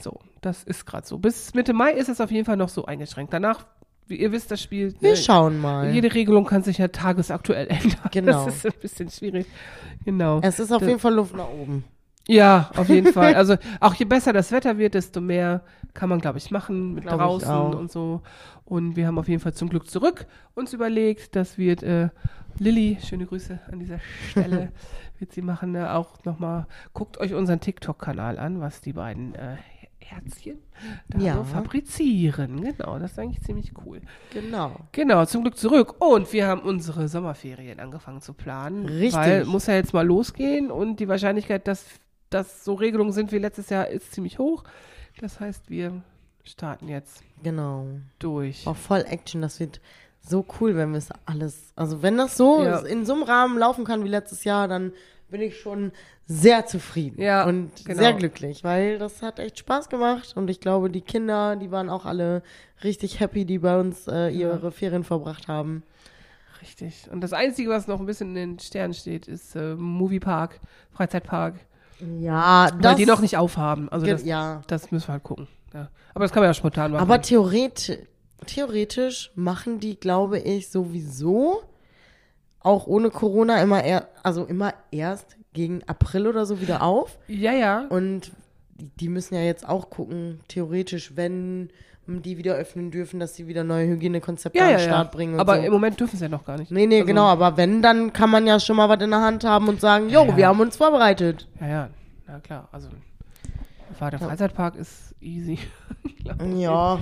So, 0.00 0.18
das 0.40 0.64
ist 0.64 0.86
gerade 0.86 1.06
so. 1.06 1.18
Bis 1.18 1.54
Mitte 1.54 1.72
Mai 1.72 1.92
ist 1.92 2.08
es 2.08 2.20
auf 2.20 2.32
jeden 2.32 2.44
Fall 2.44 2.56
noch 2.56 2.68
so 2.68 2.84
eingeschränkt. 2.84 3.32
Danach, 3.32 3.64
wie 4.06 4.16
ihr 4.16 4.32
wisst, 4.32 4.50
das 4.50 4.62
Spiel. 4.62 4.94
Wir 5.00 5.12
äh, 5.12 5.16
schauen 5.16 5.60
mal. 5.60 5.90
Jede 5.92 6.12
Regelung 6.14 6.44
kann 6.44 6.62
sich 6.62 6.78
ja 6.78 6.88
tagesaktuell 6.88 7.66
ändern. 7.68 7.98
Genau. 8.12 8.44
Das 8.46 8.56
ist 8.56 8.66
ein 8.66 8.72
bisschen 8.80 9.08
schwierig. 9.10 9.46
Genau. 10.04 10.40
Es 10.42 10.58
ist 10.58 10.72
auf 10.72 10.80
Da- 10.80 10.88
jeden 10.88 11.00
Fall 11.00 11.14
Luft 11.14 11.34
nach 11.36 11.48
oben. 11.48 11.84
Ja, 12.26 12.70
auf 12.76 12.88
jeden 12.88 13.12
Fall. 13.12 13.34
Also 13.36 13.56
auch 13.80 13.94
je 13.94 14.04
besser 14.06 14.32
das 14.32 14.50
Wetter 14.52 14.78
wird, 14.78 14.94
desto 14.94 15.20
mehr 15.20 15.62
kann 15.92 16.08
man, 16.08 16.20
glaube 16.20 16.38
ich, 16.38 16.50
machen 16.50 16.94
mit 16.94 17.04
Glaub 17.04 17.18
draußen 17.18 17.74
und 17.74 17.90
so. 17.92 18.22
Und 18.64 18.96
wir 18.96 19.06
haben 19.06 19.18
auf 19.18 19.28
jeden 19.28 19.40
Fall 19.40 19.52
zum 19.54 19.68
Glück 19.68 19.88
zurück 19.90 20.26
uns 20.54 20.72
überlegt, 20.72 21.36
das 21.36 21.58
wird 21.58 21.82
äh, 21.82 22.08
Lilly, 22.58 22.98
schöne 23.04 23.26
Grüße 23.26 23.58
an 23.70 23.78
dieser 23.78 23.98
Stelle, 24.30 24.72
wird 25.18 25.32
sie 25.32 25.42
machen, 25.42 25.74
äh, 25.74 25.84
auch 25.84 26.24
nochmal, 26.24 26.66
guckt 26.94 27.18
euch 27.18 27.34
unseren 27.34 27.60
TikTok-Kanal 27.60 28.38
an, 28.38 28.60
was 28.60 28.80
die 28.80 28.92
beiden 28.94 29.34
äh, 29.34 29.56
Herzchen 30.04 30.58
da 31.08 31.18
Ja. 31.18 31.34
so 31.36 31.44
fabrizieren. 31.44 32.62
Genau, 32.62 32.98
das 32.98 33.12
ist 33.12 33.18
eigentlich 33.18 33.42
ziemlich 33.42 33.72
cool. 33.84 34.00
Genau. 34.32 34.72
Genau, 34.92 35.24
zum 35.24 35.42
Glück 35.42 35.56
zurück. 35.56 35.96
Und 36.00 36.32
wir 36.32 36.46
haben 36.46 36.60
unsere 36.62 37.08
Sommerferien 37.08 37.80
angefangen 37.80 38.20
zu 38.20 38.32
planen. 38.34 38.86
Richtig. 38.86 39.14
Weil 39.14 39.44
muss 39.46 39.66
ja 39.66 39.74
jetzt 39.74 39.92
mal 39.94 40.06
losgehen 40.06 40.70
und 40.70 41.00
die 41.00 41.08
Wahrscheinlichkeit, 41.08 41.66
dass 41.66 41.84
das 42.30 42.64
so 42.64 42.74
Regelungen 42.74 43.12
sind 43.12 43.32
wie 43.32 43.38
letztes 43.38 43.70
Jahr, 43.70 43.88
ist 43.88 44.12
ziemlich 44.12 44.38
hoch. 44.38 44.64
Das 45.20 45.40
heißt, 45.40 45.70
wir 45.70 46.02
starten 46.42 46.88
jetzt 46.88 47.22
Genau. 47.42 47.86
durch. 48.18 48.66
Auch 48.66 48.76
voll 48.76 49.04
Action, 49.08 49.40
das 49.42 49.60
wird 49.60 49.80
so 50.20 50.44
cool, 50.60 50.74
wenn 50.76 50.90
wir 50.92 50.98
es 50.98 51.08
alles, 51.26 51.72
also 51.76 52.02
wenn 52.02 52.16
das 52.16 52.36
so 52.36 52.62
Ja. 52.62 52.78
in 52.80 53.04
so 53.06 53.12
einem 53.14 53.22
Rahmen 53.24 53.58
laufen 53.58 53.84
kann 53.84 54.04
wie 54.04 54.08
letztes 54.08 54.44
Jahr, 54.44 54.68
dann 54.68 54.92
bin 55.34 55.42
ich 55.42 55.58
schon 55.58 55.90
sehr 56.28 56.64
zufrieden 56.64 57.20
Ja, 57.20 57.44
und 57.44 57.72
genau. 57.84 57.98
sehr 57.98 58.12
glücklich, 58.12 58.62
weil 58.62 58.98
das 59.00 59.20
hat 59.20 59.40
echt 59.40 59.58
Spaß 59.58 59.88
gemacht 59.88 60.34
und 60.36 60.48
ich 60.48 60.60
glaube, 60.60 60.90
die 60.90 61.00
Kinder, 61.00 61.56
die 61.56 61.72
waren 61.72 61.90
auch 61.90 62.04
alle 62.06 62.44
richtig 62.84 63.18
happy, 63.18 63.44
die 63.44 63.58
bei 63.58 63.80
uns 63.80 64.06
äh, 64.06 64.28
ihre 64.28 64.70
Ferien 64.70 65.02
verbracht 65.02 65.48
haben. 65.48 65.82
Richtig. 66.62 67.08
Und 67.10 67.20
das 67.20 67.32
Einzige, 67.32 67.68
was 67.70 67.88
noch 67.88 67.98
ein 67.98 68.06
bisschen 68.06 68.28
in 68.28 68.34
den 68.52 68.58
Sternen 68.60 68.94
steht, 68.94 69.26
ist 69.26 69.56
äh, 69.56 69.74
Moviepark, 69.74 70.60
Freizeitpark, 70.92 71.56
Ja, 72.20 72.68
weil 72.72 72.80
das 72.80 72.96
die 72.96 73.06
noch 73.06 73.20
nicht 73.20 73.36
aufhaben. 73.36 73.88
Also 73.88 74.06
das, 74.06 74.24
ja, 74.24 74.62
das 74.68 74.92
müssen 74.92 75.08
wir 75.08 75.14
halt 75.14 75.24
gucken. 75.24 75.48
Ja. 75.74 75.90
Aber 76.14 76.24
das 76.24 76.30
kann 76.32 76.42
man 76.42 76.48
ja 76.50 76.54
spontan 76.54 76.92
machen. 76.92 77.02
aber 77.02 77.20
theoretisch, 77.20 77.98
theoretisch 78.46 79.32
machen 79.34 79.80
die, 79.80 79.96
glaube 79.98 80.38
ich, 80.38 80.70
sowieso 80.70 81.64
auch 82.64 82.86
ohne 82.88 83.10
Corona 83.10 83.62
immer 83.62 83.84
eher, 83.84 84.08
also 84.24 84.44
immer 84.44 84.74
erst 84.90 85.36
gegen 85.52 85.82
April 85.86 86.26
oder 86.26 86.44
so 86.46 86.60
wieder 86.60 86.82
auf. 86.82 87.18
Ja, 87.28 87.52
ja. 87.52 87.86
Und 87.88 88.32
die, 88.74 88.90
die 88.98 89.08
müssen 89.08 89.34
ja 89.36 89.42
jetzt 89.42 89.68
auch 89.68 89.88
gucken, 89.90 90.40
theoretisch, 90.48 91.12
wenn 91.16 91.70
die 92.06 92.36
wieder 92.36 92.54
öffnen 92.54 92.90
dürfen, 92.90 93.18
dass 93.20 93.34
sie 93.34 93.46
wieder 93.46 93.64
neue 93.64 93.86
Hygienekonzepte 93.86 94.58
Ja, 94.58 94.64
an 94.64 94.70
ja, 94.72 94.76
den 94.78 94.86
ja. 94.86 94.92
Start 94.92 95.12
bringen. 95.12 95.34
Und 95.34 95.40
Aber 95.40 95.56
so. 95.56 95.62
im 95.62 95.72
Moment 95.72 95.98
dürfen 96.00 96.16
sie 96.18 96.24
ja 96.24 96.28
noch 96.28 96.44
gar 96.44 96.58
nicht. 96.58 96.70
Nee, 96.70 96.86
nee, 96.86 96.96
Also, 96.96 97.06
genau, 97.06 97.24
aber 97.26 97.56
wenn, 97.56 97.80
dann 97.80 98.12
kann 98.12 98.28
man 98.30 98.46
ja 98.46 98.58
schon 98.60 98.76
mal 98.76 98.88
was 98.90 99.00
in 99.02 99.10
der 99.10 99.20
Hand 99.22 99.44
haben 99.44 99.68
und 99.68 99.80
sagen, 99.80 100.10
jo, 100.10 100.24
Ja. 100.24 100.36
wir 100.36 100.48
haben 100.48 100.60
uns 100.60 100.76
vorbereitet. 100.76 101.46
Ja, 101.60 101.66
ja, 101.66 101.88
na 102.26 102.40
klar. 102.40 102.68
Also, 102.72 102.88
der 104.00 104.18
Freizeitpark 104.18 104.76
ist 104.76 105.14
easy. 105.20 105.58
Ja, 106.24 106.98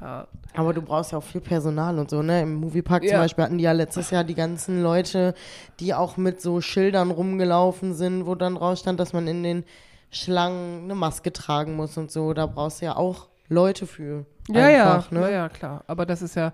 ja. 0.00 0.26
aber 0.54 0.72
du 0.74 0.82
brauchst 0.82 1.12
ja 1.12 1.18
auch 1.18 1.22
viel 1.24 1.40
Personal 1.40 1.98
und 1.98 2.10
so, 2.10 2.22
ne? 2.22 2.42
Im 2.42 2.54
Moviepark 2.56 3.02
zum 3.02 3.12
Ja. 3.12 3.18
Beispiel 3.18 3.44
hatten 3.44 3.58
die 3.58 3.64
ja 3.64 3.72
letztes 3.72 4.10
Jahr 4.10 4.24
die 4.24 4.34
ganzen 4.34 4.82
Leute, 4.82 5.34
die 5.80 5.94
auch 5.94 6.16
mit 6.16 6.40
so 6.40 6.60
Schildern 6.60 7.10
rumgelaufen 7.10 7.94
sind, 7.94 8.26
wo 8.26 8.34
dann 8.34 8.56
drauf 8.56 8.78
stand, 8.78 9.00
dass 9.00 9.12
man 9.12 9.26
in 9.28 9.42
den 9.42 9.64
Schlangen 10.10 10.84
eine 10.84 10.94
Maske 10.94 11.32
tragen 11.32 11.74
muss 11.76 11.96
und 11.96 12.10
so. 12.10 12.32
Da 12.32 12.46
brauchst 12.46 12.80
du 12.80 12.86
ja 12.86 12.96
auch 12.96 13.28
Leute 13.48 13.86
für. 13.86 14.24
Ja, 14.48 14.64
einfach, 14.66 15.10
ja, 15.12 15.18
ne? 15.18 15.24
ja, 15.24 15.30
ja, 15.30 15.48
klar. 15.48 15.84
Aber 15.86 16.06
das 16.06 16.22
ist 16.22 16.36
ja 16.36 16.52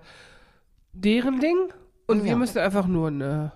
deren 0.93 1.39
Ding. 1.39 1.57
Und 2.07 2.23
wir 2.23 2.31
Ja. 2.31 2.37
müssen 2.37 2.57
einfach 2.59 2.85
nur 2.87 3.07
einen 3.07 3.51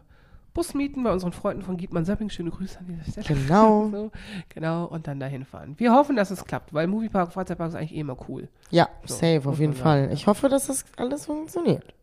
äh, 0.58 0.62
Bus 0.62 0.74
mieten 0.74 1.04
bei 1.04 1.12
unseren 1.12 1.32
Freunden 1.32 1.62
von 1.62 1.78
Gietmann 1.78 2.06
Sapping. 2.06 2.30
Schöne 2.30 2.50
Grüße 2.52 2.80
an 2.80 2.88
dieser 2.88 3.24
Stelle. 3.24 3.40
Genau. 3.42 3.90
so, 3.92 4.12
genau, 4.50 4.86
und 4.86 5.08
dann 5.08 5.20
dahin 5.20 5.46
fahren. 5.46 5.76
Wir 5.78 5.94
hoffen, 5.94 6.16
dass 6.16 6.32
es 6.32 6.44
klappt, 6.46 6.74
weil 6.74 6.88
Moviepark, 6.88 7.32
Freizeitpark 7.32 7.70
ist 7.70 7.76
eigentlich 7.76 7.96
eh 7.96 8.00
immer 8.00 8.18
cool. 8.28 8.48
Ja, 8.72 8.90
So, 9.06 9.16
safe, 9.16 9.42
auf 9.46 9.60
jeden 9.60 9.74
Fall. 9.74 10.10
Ich 10.12 10.28
hoffe, 10.28 10.50
dass 10.50 10.68
das 10.68 10.86
alles 10.98 11.26
funktioniert. 11.26 11.94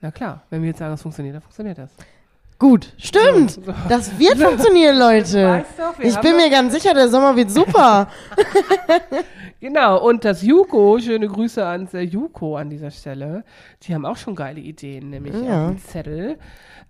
Na 0.00 0.10
klar, 0.10 0.42
wenn 0.50 0.62
wir 0.62 0.68
jetzt 0.68 0.78
sagen, 0.78 0.94
es 0.94 1.02
funktioniert, 1.02 1.34
dann 1.34 1.42
funktioniert 1.42 1.78
das. 1.78 1.90
Gut, 2.58 2.92
stimmt. 2.98 3.52
So, 3.52 3.62
so. 3.62 3.74
Das 3.88 4.18
wird 4.18 4.36
funktionieren, 4.38 4.98
Leute. 4.98 5.64
Doch, 5.76 5.98
Ich 6.02 6.16
bin 6.18 6.34
mir 6.36 6.50
ganz 6.50 6.74
sicher, 6.74 6.92
der 6.92 7.08
Sommer 7.08 7.36
wird 7.36 7.50
super. 7.50 8.08
Genau, 9.60 10.00
und 10.06 10.24
das 10.24 10.42
Juko, 10.42 11.00
schöne 11.00 11.26
Grüße 11.26 11.66
ans 11.66 11.92
äh, 11.92 12.02
Juko 12.02 12.56
an 12.56 12.70
dieser 12.70 12.92
Stelle. 12.92 13.42
Die 13.82 13.92
haben 13.92 14.06
auch 14.06 14.16
schon 14.16 14.36
geile 14.36 14.60
Ideen, 14.60 15.10
nämlich 15.10 15.34
Ja. 15.34 15.64
auf 15.66 15.70
dem 15.72 15.78
Zettel. 15.78 16.38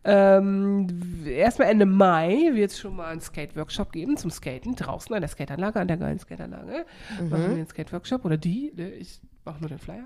Ähm, 0.04 0.86
Erstmal 1.26 1.68
Ende 1.70 1.86
Mai 1.86 2.50
wird 2.52 2.70
es 2.70 2.78
schon 2.78 2.96
mal 2.96 3.06
einen 3.08 3.22
Skate-Workshop 3.22 3.90
geben 3.92 4.18
zum 4.18 4.30
Skaten 4.30 4.74
draußen 4.76 5.14
an 5.14 5.22
der 5.22 5.28
Skateanlage, 5.30 5.80
an 5.80 5.88
der 5.88 5.96
geilen 5.96 6.18
Skateanlage. 6.18 6.84
Machen 7.30 7.42
wir 7.42 7.50
einen 7.56 7.66
Skate-Workshop 7.66 8.24
oder 8.26 8.36
die, 8.36 8.70
ne? 8.76 8.90
ich 8.90 9.18
mache 9.48 9.60
nur 9.60 9.68
den 9.70 9.78
Flyer. 9.78 10.04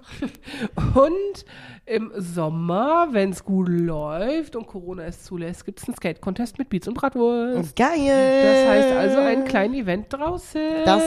und 0.95 1.45
im 1.85 2.13
Sommer, 2.17 3.09
wenn 3.11 3.31
es 3.31 3.45
gut 3.45 3.69
läuft 3.69 4.55
und 4.57 4.67
Corona 4.67 5.05
es 5.05 5.25
zulässt, 5.25 5.65
gibt 5.65 5.81
es 5.81 5.89
einen 5.89 5.97
Skate-Contest 5.97 6.59
mit 6.59 6.69
Beats 6.69 6.87
und 6.89 6.95
Bratwurst. 6.95 7.75
Geil. 7.77 8.43
Das 8.45 8.69
heißt 8.69 8.93
also 8.97 9.19
ein 9.19 9.45
kleines 9.45 9.81
Event 9.81 10.13
draußen. 10.13 10.61
Das 10.85 11.03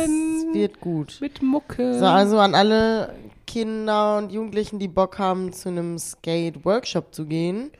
wird 0.53 0.79
gut. 0.81 1.17
mit 1.21 1.41
Mucke. 1.41 1.97
So, 1.97 2.05
also 2.05 2.39
an 2.39 2.53
alle 2.55 3.13
Kinder 3.47 4.17
und 4.17 4.31
Jugendlichen, 4.31 4.79
die 4.79 4.87
Bock 4.89 5.17
haben, 5.17 5.53
zu 5.53 5.69
einem 5.69 5.97
Skate-Workshop 5.97 7.15
zu 7.15 7.25
gehen. 7.25 7.71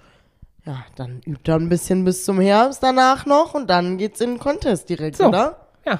Ja, 0.65 0.85
dann 0.95 1.21
übt 1.25 1.41
da 1.43 1.57
ein 1.57 1.69
bisschen 1.69 2.05
bis 2.05 2.23
zum 2.23 2.39
Herbst 2.39 2.81
danach 2.81 3.25
noch 3.25 3.53
und 3.53 3.69
dann 3.69 3.97
geht's 3.97 4.21
in 4.21 4.31
den 4.31 4.39
Contest 4.39 4.89
direkt, 4.89 5.17
So. 5.17 5.25
oder? 5.25 5.67
Ja, 5.85 5.99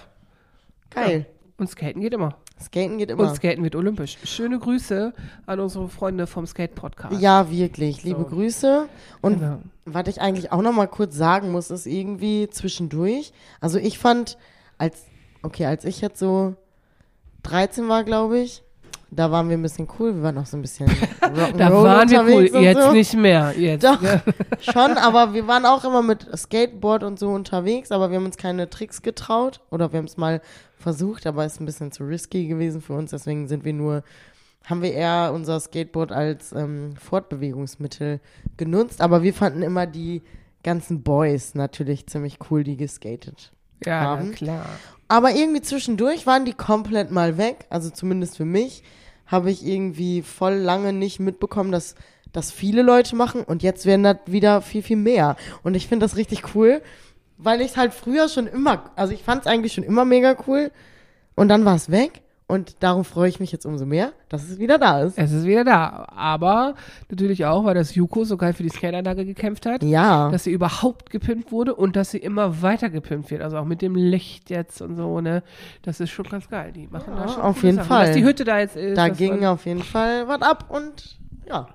Geil. 0.90 1.26
und 1.58 1.70
Skaten 1.70 2.02
geht 2.02 2.14
immer. 2.14 2.38
Skaten 2.62 2.98
geht 2.98 3.12
Und 3.12 3.20
immer. 3.20 3.36
Skaten 3.36 3.64
wird 3.64 3.76
olympisch. 3.76 4.18
Schöne 4.24 4.60
Grüße 4.60 5.14
an 5.46 5.60
unsere 5.60 5.90
Freunde 5.90 6.26
vom 6.28 6.46
Skate-Podcast. 6.48 7.20
Ja, 7.20 7.52
wirklich. 7.52 8.04
Liebe 8.04 8.22
So. 8.22 8.28
Grüße. 8.28 8.88
Und 9.22 9.40
Genau. 9.40 9.60
was 9.86 10.08
ich 10.08 10.22
eigentlich 10.22 10.52
auch 10.52 10.62
noch 10.62 10.72
mal 10.74 10.88
kurz 10.88 11.16
sagen 11.16 11.52
muss, 11.52 11.70
ist 11.70 11.86
irgendwie 11.86 12.50
zwischendurch. 12.50 13.34
Also 13.60 13.78
ich 13.78 14.00
fand, 14.00 14.38
als, 14.78 15.04
okay, 15.42 15.66
als 15.66 15.84
ich 15.86 16.00
jetzt 16.02 16.18
so 16.20 16.56
13 17.44 17.88
war, 17.90 18.04
glaube 18.04 18.40
ich, 18.40 18.64
da 19.12 19.32
waren 19.32 19.50
wir 19.50 19.58
ein 19.58 19.62
bisschen 19.62 19.88
cool. 20.00 20.16
Wir 20.16 20.24
waren 20.24 20.38
auch 20.38 20.46
so 20.46 20.58
ein 20.58 20.62
bisschen 20.62 20.88
Rock'n'Roll 21.22 21.58
Da 21.58 21.72
waren 21.72 22.10
wir 22.10 22.24
cool, 22.24 22.44
jetzt 22.62 22.82
so. 22.82 22.92
nicht 22.92 23.14
mehr. 23.16 23.54
Jetzt, 23.58 23.84
Doch, 23.84 24.02
ja. 24.02 24.22
schon, 24.60 24.98
aber 24.98 25.34
wir 25.34 25.48
waren 25.48 25.66
auch 25.66 25.84
immer 25.84 26.02
mit 26.02 26.28
Skateboard 26.36 27.04
und 27.04 27.20
so 27.20 27.30
unterwegs, 27.30 27.92
aber 27.92 28.10
wir 28.10 28.18
haben 28.18 28.26
uns 28.26 28.38
keine 28.38 28.70
Tricks 28.70 29.02
getraut 29.02 29.62
oder 29.70 29.92
wir 29.92 30.00
haben 30.00 30.06
es 30.06 30.18
mal 30.18 30.42
versucht, 30.78 31.26
aber 31.28 31.46
es 31.46 31.54
ist 31.54 31.62
ein 31.62 31.66
bisschen 31.66 31.92
zu 31.92 32.04
risky 32.04 32.48
gewesen 32.48 32.82
für 32.82 32.94
uns, 32.94 33.12
deswegen 33.12 33.48
sind 33.48 33.66
wir 33.66 33.74
nur, 33.74 34.04
haben 34.66 34.82
wir 34.82 34.94
eher 34.94 35.32
unser 35.34 35.60
Skateboard 35.60 36.12
als 36.12 36.52
ähm, 36.52 36.96
Fortbewegungsmittel 36.98 38.20
genutzt, 38.58 39.02
aber 39.02 39.24
wir 39.24 39.34
fanden 39.34 39.62
immer 39.62 39.88
die 39.88 40.22
ganzen 40.64 41.04
Boys 41.04 41.56
natürlich 41.56 42.08
ziemlich 42.08 42.40
cool, 42.50 42.64
die 42.64 42.78
geskatet. 42.78 43.52
Ja, 43.86 44.02
haben. 44.02 44.30
na 44.30 44.36
klar. 44.36 44.66
Aber 45.08 45.32
irgendwie 45.32 45.62
zwischendurch 45.62 46.26
waren 46.26 46.46
die 46.46 46.54
komplett 46.54 47.12
mal 47.12 47.38
weg. 47.38 47.66
Also 47.70 47.90
zumindest 47.90 48.38
für 48.38 48.46
mich 48.46 48.84
habe 49.28 49.52
ich 49.52 49.66
irgendwie 49.66 50.22
voll 50.22 50.56
lange 50.56 50.94
nicht 50.94 51.20
mitbekommen, 51.20 51.72
dass 51.72 51.96
das 52.34 52.52
viele 52.52 52.82
Leute 52.82 53.16
machen. 53.16 53.44
Und 53.44 53.64
jetzt 53.64 53.86
werden 53.86 54.04
das 54.04 54.18
wieder 54.26 54.62
viel, 54.62 54.84
viel 54.84 54.98
mehr. 54.98 55.36
Und 55.64 55.76
ich 55.76 55.88
finde 55.88 56.06
das 56.06 56.18
richtig 56.18 56.56
cool, 56.56 56.82
weil 57.38 57.62
ich 57.62 57.72
es 57.72 57.78
halt 57.78 57.94
früher 57.94 58.30
schon 58.30 58.48
immer, 58.48 58.92
also 58.96 59.14
ich 59.14 59.24
fand 59.24 59.42
es 59.42 59.48
eigentlich 59.48 59.74
schon 59.74 59.84
immer 59.84 60.06
mega 60.06 60.36
cool. 60.48 60.72
Und 61.36 61.50
dann 61.50 61.66
war 61.66 61.76
es 61.76 61.92
weg. 61.92 62.22
Und 62.48 62.84
darum 62.84 63.04
freue 63.06 63.28
ich 63.28 63.40
mich 63.40 63.52
jetzt 63.52 63.66
umso 63.66 63.88
mehr, 63.88 64.14
dass 64.30 64.44
es 64.48 64.60
wieder 64.60 64.78
da 64.78 65.02
ist. 65.02 65.18
Es 65.18 65.32
ist 65.32 65.46
wieder 65.46 65.64
da. 65.64 66.06
Aber 66.16 66.76
natürlich 67.10 67.44
auch, 67.48 67.64
weil 67.66 67.74
das 67.74 67.96
Juko 67.96 68.24
so 68.24 68.38
geil 68.38 68.54
für 68.54 68.62
die 68.62 68.70
Skateanlage 68.70 69.26
gekämpft 69.26 69.66
hat. 69.66 69.82
Ja. 69.82 70.30
Dass 70.30 70.44
sie 70.44 70.52
überhaupt 70.52 71.10
gepimpt 71.10 71.52
wurde 71.52 71.74
und 71.74 71.96
dass 71.96 72.12
sie 72.12 72.20
immer 72.20 72.62
weiter 72.62 72.92
gepimpt 72.92 73.32
wird. 73.32 73.42
Also 73.42 73.58
auch 73.58 73.66
mit 73.66 73.82
dem 73.82 73.96
Licht 73.96 74.52
jetzt 74.52 74.80
und 74.82 74.96
so, 74.96 75.22
ne? 75.22 75.42
Das 75.82 76.00
ist 76.00 76.12
schon 76.12 76.26
ganz 76.26 76.48
geil. 76.48 76.72
Die 76.72 76.86
machen 76.86 77.14
da 77.16 77.22
Ja, 77.26 77.28
schon 77.30 77.42
auf 77.42 77.64
jeden 77.64 77.78
Sachen. 77.78 77.88
Fall. 77.88 78.06
Dass 78.08 78.16
die 78.16 78.24
Hütte 78.24 78.44
da 78.44 78.60
jetzt 78.60 78.76
ist. 78.76 78.96
da 78.96 79.10
ging 79.10 79.44
auf 79.46 79.66
jeden 79.66 79.82
Fall 79.82 80.28
was 80.28 80.42
ab 80.44 80.66
und 80.70 81.18
ja, 81.50 81.68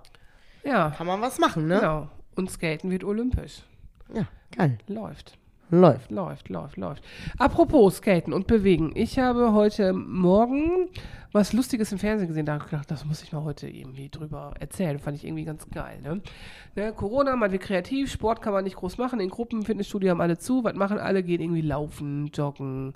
Ja, 0.62 0.90
kann 0.90 1.06
man 1.09 1.20
was 1.20 1.40
machen, 1.40 1.66
ne? 1.66 1.80
genau. 1.80 2.09
Und 2.37 2.48
Skaten 2.48 2.92
wird 2.92 3.02
olympisch. 3.02 3.62
Ja, 4.14 4.22
geil. 4.56 4.78
Läuft. 4.87 5.37
Läuft. 5.70 6.11
Läuft, 6.11 6.48
läuft, 6.48 6.76
läuft. 6.76 7.04
Apropos 7.38 7.98
Skaten 7.98 8.33
und 8.33 8.48
Bewegen. 8.48 8.90
Ich 8.94 9.18
habe 9.20 9.52
heute 9.52 9.92
Morgen 9.92 10.88
was 11.33 11.52
Lustiges 11.52 11.92
im 11.92 11.98
Fernsehen 11.98 12.26
gesehen. 12.26 12.44
Da 12.44 12.54
habe 12.54 12.64
ich 12.64 12.70
gedacht, 12.70 12.90
das 12.90 13.04
muss 13.04 13.22
ich 13.22 13.33
mal 13.33 13.44
heute 13.44 13.68
irgendwie 13.68 14.09
drüber 14.09 14.52
erzählen. 14.59 14.98
Fand 14.98 15.16
ich 15.16 15.24
irgendwie 15.24 15.44
ganz 15.44 15.68
geil. 15.70 16.00
Ne? 16.02 16.20
Ne, 16.74 16.92
Corona, 16.92 17.37
man 17.37 17.52
wird 17.52 17.62
kreativ, 17.62 18.11
Sport 18.11 18.42
kann 18.42 18.52
man 18.52 18.64
nicht 18.64 18.76
groß 18.76 18.98
machen. 18.98 19.20
In 19.20 19.30
Gruppen, 19.30 19.62
Fitnessstudio 19.62 20.11
haben 20.11 20.20
alle 20.20 20.38
zu. 20.38 20.64
Was 20.64 20.74
machen 20.74 20.98
alle? 20.98 21.22
Gehen 21.22 21.40
irgendwie 21.40 21.62
laufen, 21.62 22.30
joggen, 22.35 22.94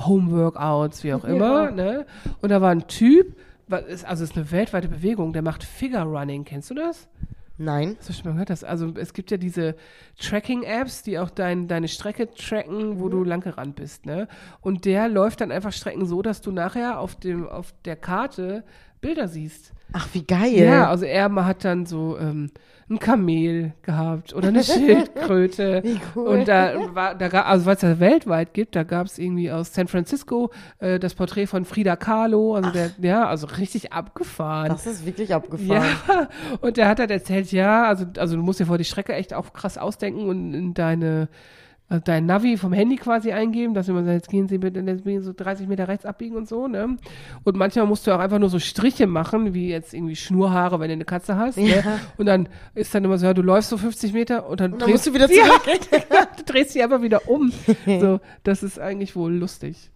Homeworkouts, 0.00 1.02
wie 1.02 1.12
auch 1.12 1.24
immer. 1.24 1.72
Ne? 1.72 2.06
Und 2.40 2.50
da 2.50 2.60
war 2.60 2.70
ein 2.70 2.86
Typ, 2.86 3.36
also 3.68 3.84
es 3.88 4.20
ist 4.20 4.36
eine 4.36 4.52
weltweite 4.52 4.86
Bewegung, 4.88 5.32
der 5.32 5.42
macht 5.42 5.64
Figure 5.64 6.04
Running. 6.04 6.44
Kennst 6.44 6.70
du 6.70 6.74
das? 6.74 7.08
Nein. 7.58 7.96
Hast 7.98 8.08
du 8.08 8.12
schon 8.12 8.24
mal 8.24 8.32
gehört? 8.32 8.50
Das, 8.50 8.64
also 8.64 8.92
es 8.96 9.14
gibt 9.14 9.30
ja 9.30 9.38
diese 9.38 9.76
Tracking-Apps, 10.18 11.02
die 11.02 11.18
auch 11.18 11.30
dein, 11.30 11.68
deine 11.68 11.88
Strecke 11.88 12.30
tracken, 12.30 13.00
wo 13.00 13.08
du 13.08 13.24
lang 13.24 13.40
gerannt 13.40 13.76
bist, 13.76 14.04
ne? 14.04 14.28
Und 14.60 14.84
der 14.84 15.08
läuft 15.08 15.40
dann 15.40 15.50
einfach 15.50 15.72
Strecken 15.72 16.04
so, 16.04 16.20
dass 16.20 16.42
du 16.42 16.52
nachher 16.52 17.00
auf 17.00 17.14
dem, 17.14 17.48
auf 17.48 17.72
der 17.84 17.96
Karte 17.96 18.62
Bilder 19.06 19.28
siehst. 19.28 19.72
Ach, 19.92 20.08
wie 20.12 20.24
geil. 20.24 20.52
Ja, 20.52 20.90
also 20.90 21.04
er 21.04 21.32
hat 21.44 21.64
dann 21.64 21.86
so 21.86 22.18
ähm, 22.18 22.50
ein 22.90 22.98
Kamel 22.98 23.72
gehabt 23.82 24.34
oder 24.34 24.48
eine 24.48 24.64
Schildkröte. 24.64 25.80
Wie 25.84 26.00
cool. 26.14 26.26
Und 26.26 26.48
da 26.48 26.94
war, 26.94 27.14
da 27.14 27.28
gab, 27.28 27.48
also 27.48 27.66
was 27.66 27.76
es 27.76 27.80
da 27.82 28.00
weltweit 28.00 28.52
gibt, 28.52 28.74
da 28.74 28.82
gab 28.82 29.06
es 29.06 29.18
irgendwie 29.18 29.50
aus 29.50 29.72
San 29.72 29.86
Francisco 29.86 30.50
äh, 30.80 30.98
das 30.98 31.14
Porträt 31.14 31.46
von 31.46 31.64
Frida 31.64 31.94
Kahlo, 31.94 32.56
also 32.56 32.70
der, 32.70 32.90
ja, 33.00 33.28
also 33.28 33.46
richtig 33.46 33.92
abgefahren. 33.92 34.68
Das 34.70 34.86
ist 34.86 35.06
wirklich 35.06 35.32
abgefahren. 35.32 35.84
Ja, 36.08 36.28
und 36.60 36.76
der 36.76 36.88
hat 36.88 36.98
halt 36.98 37.12
erzählt, 37.12 37.52
ja, 37.52 37.84
also, 37.84 38.06
also 38.18 38.34
du 38.34 38.42
musst 38.42 38.58
dir 38.58 38.66
vor 38.66 38.78
die 38.78 38.84
Strecke 38.84 39.14
echt 39.14 39.34
auch 39.34 39.52
krass 39.52 39.78
ausdenken 39.78 40.28
und 40.28 40.52
in 40.52 40.74
deine, 40.74 41.28
also 41.88 42.02
dein 42.04 42.26
Navi 42.26 42.56
vom 42.56 42.72
Handy 42.72 42.96
quasi 42.96 43.30
eingeben, 43.30 43.72
dass 43.72 43.86
man 43.86 44.04
sagt, 44.04 44.14
jetzt 44.14 44.28
gehen 44.28 44.48
sie 44.48 44.58
bitte 44.58 44.82
so 45.20 45.32
30 45.32 45.68
Meter 45.68 45.86
rechts 45.86 46.04
abbiegen 46.04 46.34
und 46.36 46.48
so, 46.48 46.66
ne? 46.66 46.96
Und 47.44 47.56
manchmal 47.56 47.86
musst 47.86 48.06
du 48.06 48.12
auch 48.12 48.18
einfach 48.18 48.40
nur 48.40 48.48
so 48.48 48.58
Striche 48.58 49.06
machen, 49.06 49.54
wie 49.54 49.68
jetzt 49.68 49.94
irgendwie 49.94 50.16
Schnurhaare, 50.16 50.80
wenn 50.80 50.88
du 50.88 50.94
eine 50.94 51.04
Katze 51.04 51.36
hast, 51.36 51.58
ne? 51.58 51.76
Ja. 51.76 52.00
Und 52.16 52.26
dann 52.26 52.48
ist 52.74 52.92
dann 52.92 53.04
immer 53.04 53.18
so, 53.18 53.26
ja, 53.26 53.34
du 53.34 53.42
läufst 53.42 53.70
so 53.70 53.78
50 53.78 54.12
Meter 54.12 54.48
und 54.48 54.58
dann, 54.58 54.72
Und 54.72 54.82
dann 54.82 54.90
musst 54.90 55.06
du 55.06 55.14
wieder 55.14 55.30
Ja, 55.30 55.44
zurück. 55.44 55.80
du 56.38 56.42
drehst 56.44 56.74
dich 56.74 56.82
einfach 56.82 57.02
wieder 57.02 57.28
um. 57.28 57.52
So, 57.86 58.20
das 58.42 58.62
ist 58.64 58.80
eigentlich 58.80 59.14
wohl 59.14 59.32
lustig. 59.32 59.90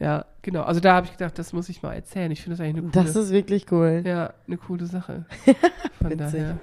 Ja, 0.00 0.24
genau. 0.42 0.62
Also 0.62 0.80
da 0.80 0.94
habe 0.94 1.06
ich 1.06 1.12
gedacht, 1.12 1.38
das 1.38 1.52
muss 1.52 1.68
ich 1.68 1.82
mal 1.82 1.92
erzählen. 1.94 2.32
Ich 2.32 2.42
finde 2.42 2.56
das 2.56 2.66
eigentlich 2.66 2.82
eine 2.82 2.90
coole 2.90 3.04
Das 3.04 3.14
ist 3.14 3.30
wirklich 3.30 3.70
cool. 3.70 4.02
ja, 4.04 4.34
eine 4.48 4.56
coole 4.56 4.86
Sache. 4.86 5.24
Von 6.00 6.18
daher. 6.18 6.58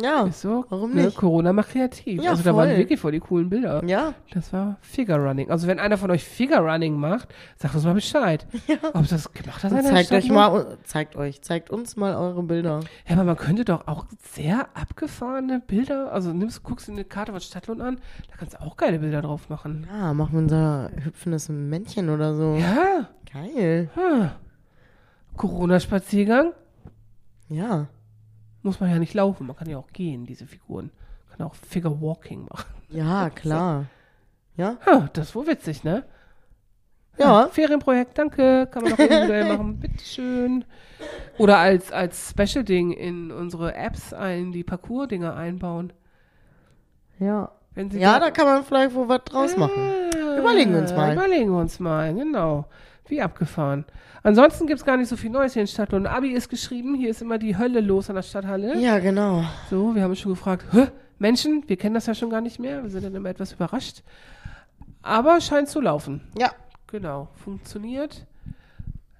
Ja. 0.00 0.24
Ist 0.24 0.40
so. 0.40 0.64
warum 0.70 0.94
ne, 0.94 1.04
nicht? 1.04 1.16
Corona 1.16 1.52
macht 1.52 1.70
kreativ. 1.70 2.22
Ja, 2.22 2.30
also 2.30 2.42
da 2.42 2.56
waren 2.56 2.70
wirklich 2.76 2.98
voll 2.98 3.12
die 3.12 3.20
coolen 3.20 3.50
Bilder. 3.50 3.84
Ja. 3.84 4.14
Das 4.32 4.52
war 4.52 4.78
Figure 4.80 5.18
Running. 5.18 5.50
Also 5.50 5.66
wenn 5.66 5.78
einer 5.78 5.98
von 5.98 6.10
euch 6.10 6.24
Figure 6.24 6.60
Running 6.60 6.96
macht, 6.96 7.28
sagt 7.56 7.74
uns 7.74 7.84
mal 7.84 7.94
Bescheid. 7.94 8.46
Ob 8.94 9.06
das 9.08 9.30
gemacht 9.32 9.64
hat 9.64 9.72
zeigt 9.84 10.12
euch 10.12 10.30
mal, 10.30 10.78
zeigt 10.84 11.16
euch, 11.16 11.42
zeigt 11.42 11.70
uns 11.70 11.96
mal 11.96 12.14
eure 12.14 12.42
Bilder. 12.42 12.80
Ja, 13.06 13.16
aber 13.16 13.24
man 13.24 13.36
könnte 13.36 13.64
doch 13.64 13.86
auch 13.86 14.06
sehr 14.22 14.66
abgefahrene 14.74 15.60
Bilder, 15.60 16.12
also 16.12 16.32
nimmst, 16.32 16.62
guckst 16.62 16.88
dir 16.88 16.92
eine 16.92 17.04
Karte 17.04 17.32
von 17.32 17.40
Stadtlohn 17.40 17.80
an, 17.80 17.96
da 18.30 18.36
kannst 18.38 18.54
du 18.54 18.62
auch 18.62 18.76
geile 18.76 18.98
Bilder 18.98 19.20
drauf 19.20 19.48
machen. 19.50 19.86
Ja, 19.90 20.14
machen 20.14 20.32
wir 20.32 20.38
unser 20.38 20.90
hüpfendes 21.02 21.48
Männchen 21.50 22.08
oder 22.08 22.34
so. 22.34 22.54
Ja. 22.54 23.08
Geil. 23.32 23.90
Hm. 23.94 24.30
Corona-Spaziergang 25.36 26.52
Ja. 27.48 27.88
Muss 28.62 28.80
man 28.80 28.90
ja 28.90 28.98
nicht 28.98 29.14
laufen, 29.14 29.46
man 29.46 29.56
kann 29.56 29.68
ja 29.68 29.78
auch 29.78 29.92
gehen, 29.92 30.26
diese 30.26 30.46
Figuren. 30.46 30.90
Man 31.28 31.38
kann 31.38 31.46
auch 31.46 31.54
Figure 31.54 32.00
Walking 32.00 32.46
machen. 32.50 32.72
Ja, 32.88 33.30
klar. 33.34 33.86
Ja? 34.56 34.76
Ha, 34.86 35.08
das 35.12 35.28
ist 35.28 35.34
wohl 35.34 35.46
witzig, 35.46 35.84
ne? 35.84 36.04
Ja. 37.18 37.48
Ferienprojekt, 37.48 38.16
danke. 38.16 38.68
Kann 38.70 38.84
man 38.84 38.94
auch 38.94 38.98
individuell 38.98 39.44
machen. 39.56 39.78
Bitteschön. 39.80 40.64
Oder 41.38 41.58
als, 41.58 41.92
als 41.92 42.30
Special-Ding 42.30 42.92
in 42.92 43.30
unsere 43.30 43.74
Apps 43.74 44.12
ein, 44.14 44.52
die 44.52 44.64
Parcours-Dinger 44.64 45.34
einbauen. 45.34 45.92
Ja. 47.18 47.52
Wenn 47.74 47.90
sie 47.90 47.98
Ja, 47.98 48.18
da 48.18 48.30
kann 48.30 48.46
man 48.46 48.64
vielleicht 48.64 48.94
wohl 48.94 49.08
was 49.08 49.24
draus 49.24 49.56
machen. 49.56 50.10
Überlegen 50.38 50.72
wir 50.72 50.80
uns 50.80 50.92
mal. 50.92 51.12
Überlegen 51.12 51.50
wir 51.50 51.58
uns 51.60 51.80
mal, 51.80 52.14
genau. 52.14 52.66
Wie 53.08 53.20
abgefahren. 53.20 53.84
Ansonsten 54.22 54.66
gibt 54.66 54.80
es 54.80 54.86
gar 54.86 54.96
nicht 54.96 55.08
so 55.08 55.16
viel 55.16 55.30
Neues 55.30 55.54
hier 55.54 55.62
in 55.62 55.68
Stadtlohn. 55.68 56.06
Abi 56.06 56.30
ist 56.30 56.48
geschrieben, 56.48 56.94
hier 56.94 57.10
ist 57.10 57.20
immer 57.22 57.38
die 57.38 57.56
Hölle 57.58 57.80
los 57.80 58.08
an 58.08 58.16
der 58.16 58.22
Stadthalle. 58.22 58.78
Ja, 58.78 58.98
genau. 59.00 59.44
So, 59.68 59.94
wir 59.94 60.02
haben 60.02 60.10
uns 60.10 60.20
schon 60.20 60.32
gefragt, 60.32 60.64
Hä? 60.72 60.86
Menschen, 61.18 61.64
wir 61.66 61.76
kennen 61.76 61.94
das 61.94 62.06
ja 62.06 62.14
schon 62.14 62.30
gar 62.30 62.40
nicht 62.40 62.58
mehr. 62.58 62.82
Wir 62.82 62.90
sind 62.90 63.04
dann 63.04 63.14
immer 63.14 63.28
etwas 63.28 63.52
überrascht. 63.52 64.02
Aber 65.02 65.40
scheint 65.40 65.68
zu 65.68 65.80
laufen. 65.80 66.20
Ja. 66.38 66.50
Genau, 66.88 67.28
funktioniert. 67.42 68.26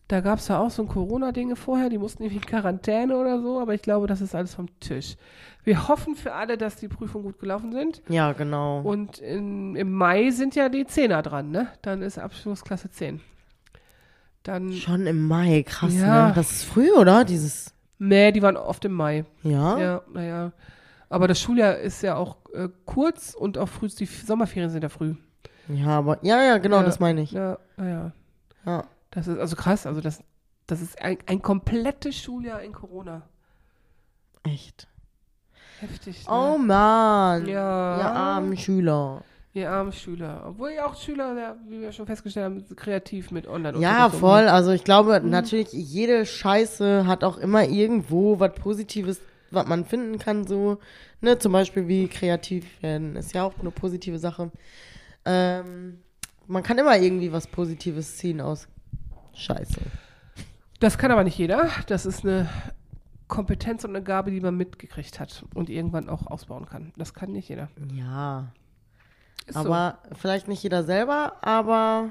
Da 0.08 0.20
gab 0.20 0.40
es 0.40 0.48
ja 0.48 0.58
auch 0.58 0.70
so 0.70 0.82
ein 0.82 0.88
Corona-Dinge 0.88 1.56
vorher, 1.56 1.88
die 1.88 1.96
mussten 1.96 2.22
irgendwie 2.22 2.42
in 2.42 2.46
Quarantäne 2.46 3.16
oder 3.16 3.40
so, 3.40 3.58
aber 3.60 3.72
ich 3.72 3.80
glaube, 3.80 4.06
das 4.06 4.20
ist 4.20 4.34
alles 4.34 4.54
vom 4.54 4.68
Tisch. 4.78 5.16
Wir 5.64 5.88
hoffen 5.88 6.14
für 6.14 6.34
alle, 6.34 6.58
dass 6.58 6.76
die 6.76 6.88
Prüfungen 6.88 7.24
gut 7.24 7.38
gelaufen 7.38 7.72
sind. 7.72 8.02
Ja, 8.10 8.32
genau. 8.34 8.82
Und 8.82 9.20
in, 9.20 9.74
im 9.74 9.92
Mai 9.92 10.30
sind 10.30 10.54
ja 10.54 10.68
die 10.68 10.86
Zehner 10.86 11.22
dran, 11.22 11.50
ne? 11.50 11.68
Dann 11.80 12.02
ist 12.02 12.18
Abschluss 12.18 12.62
Klasse 12.62 12.90
10. 12.90 13.22
Dann, 14.42 14.72
Schon 14.72 15.06
im 15.06 15.26
Mai, 15.28 15.62
krass, 15.62 15.94
Ja. 15.94 16.28
ne? 16.28 16.32
Das 16.34 16.50
ist 16.50 16.64
früh, 16.64 16.90
oder? 16.92 17.24
Dieses. 17.24 17.72
nee, 17.98 18.32
die 18.32 18.42
waren 18.42 18.56
oft 18.56 18.84
im 18.84 18.92
Mai. 18.92 19.24
Ja? 19.42 19.78
Ja, 19.78 20.02
naja. 20.12 20.52
Aber 21.08 21.28
das 21.28 21.40
Schuljahr 21.40 21.76
ist 21.76 22.02
ja 22.02 22.16
auch 22.16 22.38
äh, 22.54 22.68
kurz 22.86 23.34
und 23.34 23.58
auch 23.58 23.68
früh, 23.68 23.88
die 23.88 24.06
Sommerferien 24.06 24.70
sind 24.70 24.82
ja 24.82 24.88
früh. 24.88 25.14
Ja, 25.68 25.98
aber. 25.98 26.18
Ja, 26.24 26.42
ja, 26.42 26.58
genau, 26.58 26.78
Ja. 26.78 26.82
das 26.82 26.98
meine 27.00 27.20
ich. 27.22 27.32
Ja, 27.32 27.58
naja. 27.76 28.12
Ja. 28.66 28.84
Das 29.10 29.28
ist 29.28 29.38
also 29.38 29.54
krass. 29.56 29.86
Also 29.86 30.00
das, 30.00 30.24
das 30.66 30.80
ist 30.80 31.00
ein, 31.02 31.18
ein 31.26 31.42
komplettes 31.42 32.16
Schuljahr 32.16 32.62
in 32.62 32.72
Corona. 32.72 33.22
Echt. 34.42 34.88
Heftig. 35.80 36.26
Ne? 36.26 36.32
Oh 36.34 36.58
Mann. 36.58 37.46
Ja. 37.46 37.98
Ihr 37.98 38.06
armen 38.10 38.56
Schüler. 38.56 39.22
Ihr 39.54 39.70
armen 39.70 39.92
Schüler. 39.92 40.44
Obwohl 40.46 40.70
ja 40.72 40.86
auch 40.86 40.96
Schüler, 40.96 41.36
ja, 41.38 41.56
wie 41.68 41.80
wir 41.82 41.92
schon 41.92 42.06
festgestellt 42.06 42.46
haben, 42.46 42.76
kreativ 42.76 43.30
mit 43.30 43.46
online 43.46 43.78
Ja, 43.78 44.08
voll. 44.08 44.48
Also 44.48 44.70
ich 44.70 44.82
glaube, 44.82 45.20
Mhm. 45.20 45.28
natürlich, 45.28 45.72
jede 45.72 46.24
Scheiße 46.24 47.06
hat 47.06 47.22
auch 47.22 47.36
immer 47.36 47.64
irgendwo 47.64 48.40
was 48.40 48.54
Positives, 48.54 49.20
was 49.50 49.66
man 49.66 49.84
finden 49.84 50.18
kann, 50.18 50.46
so. 50.46 50.78
Ne, 51.20 51.38
zum 51.38 51.52
Beispiel 51.52 51.86
wie 51.86 52.08
kreativ 52.08 52.64
werden, 52.82 53.14
ist 53.16 53.34
ja 53.34 53.44
auch 53.44 53.52
eine 53.60 53.70
positive 53.70 54.18
Sache. 54.18 54.50
Ähm, 55.26 55.98
man 56.46 56.62
kann 56.62 56.78
immer 56.78 56.96
irgendwie 56.96 57.30
was 57.32 57.46
Positives 57.46 58.16
ziehen 58.16 58.40
aus 58.40 58.66
Scheiße. 59.34 59.80
Das 60.80 60.98
kann 60.98 61.10
aber 61.12 61.24
nicht 61.24 61.38
jeder. 61.38 61.68
Das 61.86 62.06
ist 62.06 62.24
eine 62.24 62.48
Kompetenz 63.28 63.84
und 63.84 63.90
eine 63.90 64.02
Gabe, 64.02 64.30
die 64.30 64.40
man 64.40 64.56
mitgekriegt 64.56 65.20
hat 65.20 65.44
und 65.54 65.70
irgendwann 65.70 66.08
auch 66.08 66.26
ausbauen 66.26 66.66
kann. 66.66 66.92
Das 66.96 67.14
kann 67.14 67.32
nicht 67.32 67.48
jeder. 67.50 67.68
Ja. 67.94 68.48
Ist 69.46 69.56
aber 69.56 69.98
vielleicht 70.12 70.48
nicht 70.48 70.62
jeder 70.62 70.84
selber, 70.84 71.36
aber 71.42 72.10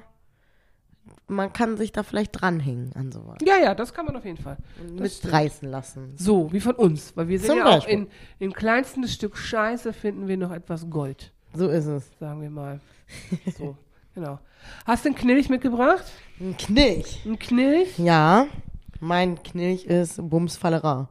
man 1.28 1.54
kann 1.54 1.78
sich 1.78 1.92
da 1.92 2.04
vielleicht 2.04 2.40
dranhängen 2.40 2.92
an 2.96 3.12
sowas. 3.12 3.38
so. 3.40 3.46
Ja, 3.46 3.58
ja, 3.58 3.74
das 3.74 3.94
kann 3.94 4.06
man 4.06 4.16
auf 4.16 4.26
jeden 4.26 4.38
Fall. 4.38 4.58
Mitreißen 4.94 5.70
lassen. 5.70 6.14
So, 6.18 6.52
wie 6.52 6.60
von 6.60 6.76
uns. 6.76 7.16
Weil 7.16 7.30
wir 7.30 7.40
sind 7.40 7.50
Zum 7.50 7.58
ja 7.60 7.78
auch 7.78 7.88
in, 7.88 8.08
im 8.40 8.54
kleinsten 8.54 9.08
Stück 9.08 9.38
Scheiße 9.38 9.94
finden 9.94 10.28
wir 10.28 10.38
noch 10.38 10.52
etwas 10.52 10.90
Gold. 10.90 11.32
So 11.54 11.70
ist 11.70 11.86
es. 11.86 12.10
Sagen 12.20 12.42
wir 12.42 12.50
mal. 12.50 12.80
So, 13.58 13.76
genau. 14.16 14.40
Hast 14.86 15.04
du 15.04 15.10
einen 15.10 15.18
Knilch 15.18 15.50
mitgebracht? 15.50 16.06
Ein 16.40 16.56
Knilch. 16.56 17.26
Ein 17.26 17.38
Knilch? 17.40 18.00
Ja, 18.00 18.48
mein 19.02 19.42
Knilch 19.44 19.86
ist 19.86 20.18
Bumsfallera. 20.30 21.10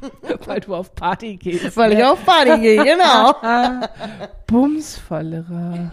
Weil 0.46 0.60
du 0.60 0.74
auf 0.74 0.94
Party 0.94 1.36
gehst. 1.36 1.76
Weil 1.76 1.92
ich 1.94 2.04
auf 2.04 2.24
Party 2.24 2.60
gehe, 2.60 2.84
genau. 2.84 3.34
Bumsfallera. 4.46 5.92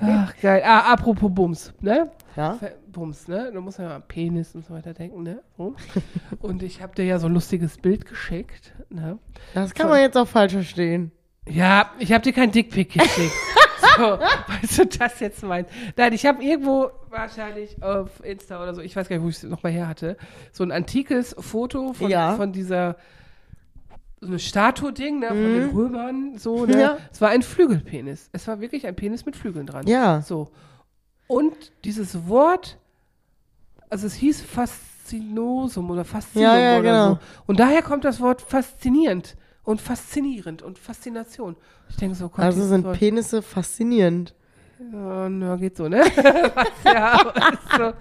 Ach, 0.00 0.34
geil. 0.40 0.62
Ah, 0.64 0.92
apropos 0.92 1.30
Bums, 1.32 1.72
ne? 1.80 2.10
Ja, 2.36 2.58
Bums, 2.86 3.26
ne? 3.26 3.50
Da 3.52 3.60
muss 3.60 3.78
man 3.78 3.88
ja 3.88 3.96
an 3.96 4.02
Penis 4.06 4.54
und 4.54 4.64
so 4.64 4.74
weiter 4.74 4.94
denken, 4.94 5.22
ne? 5.22 5.42
Und 6.40 6.62
ich 6.62 6.82
habe 6.82 6.94
dir 6.94 7.04
ja 7.04 7.18
so 7.18 7.26
ein 7.26 7.34
lustiges 7.34 7.78
Bild 7.78 8.06
geschickt, 8.06 8.74
ne? 8.90 9.18
das 9.54 9.74
kann 9.74 9.88
man 9.88 10.00
jetzt 10.00 10.16
auch 10.16 10.28
falsch 10.28 10.52
verstehen. 10.52 11.10
Ja, 11.48 11.90
ich 11.98 12.12
habe 12.12 12.22
dir 12.22 12.32
kein 12.32 12.52
Dickpick 12.52 12.92
geschickt. 12.92 13.32
so, 13.96 14.02
weißt 14.02 14.78
du 14.78 14.86
das 14.86 15.18
jetzt 15.20 15.42
meinst? 15.42 15.72
Nein, 15.96 16.12
ich 16.12 16.24
habe 16.24 16.42
irgendwo 16.42 16.90
wahrscheinlich 17.10 17.82
auf 17.82 18.24
Insta 18.24 18.62
oder 18.62 18.74
so, 18.74 18.80
ich 18.80 18.94
weiß 18.94 19.08
gar 19.08 19.16
nicht, 19.16 19.24
wo 19.24 19.28
ich 19.28 19.36
es 19.36 19.42
nochmal 19.42 19.72
her 19.72 19.88
hatte, 19.88 20.16
so 20.52 20.62
ein 20.62 20.70
antikes 20.70 21.34
Foto 21.38 21.92
von, 21.92 22.08
Ja. 22.08 22.36
von 22.36 22.52
dieser 22.52 22.96
so 24.22 24.28
eine 24.28 24.38
Statue-Ding, 24.38 25.18
ne, 25.18 25.28
von 25.28 25.36
den 25.36 25.70
Römern, 25.70 26.38
so, 26.38 26.64
ne? 26.64 26.74
Mhm. 26.74 26.80
Ja. 26.80 26.96
Es 27.12 27.20
war 27.20 27.30
ein 27.30 27.42
Flügelpenis. 27.42 28.30
Es 28.32 28.46
war 28.46 28.60
wirklich 28.60 28.86
ein 28.86 28.94
Penis 28.94 29.26
mit 29.26 29.34
Flügeln 29.36 29.66
dran. 29.66 29.84
Ja. 29.88 30.22
So. 30.22 30.48
Und 31.26 31.54
dieses 31.84 32.28
Wort, 32.28 32.78
also 33.90 34.06
es 34.06 34.14
hieß 34.14 34.42
Faszinosum 34.42 35.90
oder 35.90 36.04
Faszinum 36.04 36.44
Ja, 36.44 36.56
ja, 36.58 36.72
oder 36.78 36.82
genau. 36.82 37.10
so. 37.14 37.18
Und 37.46 37.58
daher 37.60 37.82
kommt 37.82 38.04
das 38.04 38.20
Wort 38.20 38.40
faszinierend 38.42 39.36
und 39.64 39.80
faszinierend 39.80 40.62
und 40.62 40.78
Faszination. 40.78 41.56
Ich 41.88 41.96
denke 41.96 42.14
so, 42.14 42.28
Gott, 42.28 42.44
Also 42.44 42.64
sind 42.64 42.84
Wort, 42.84 42.98
Penisse 42.98 43.42
faszinierend. 43.42 44.34
ja, 44.92 45.28
na, 45.28 45.56
geht 45.56 45.76
so, 45.76 45.88
ne? 45.88 46.04
Ja, 46.84 47.18
so, 47.76 47.92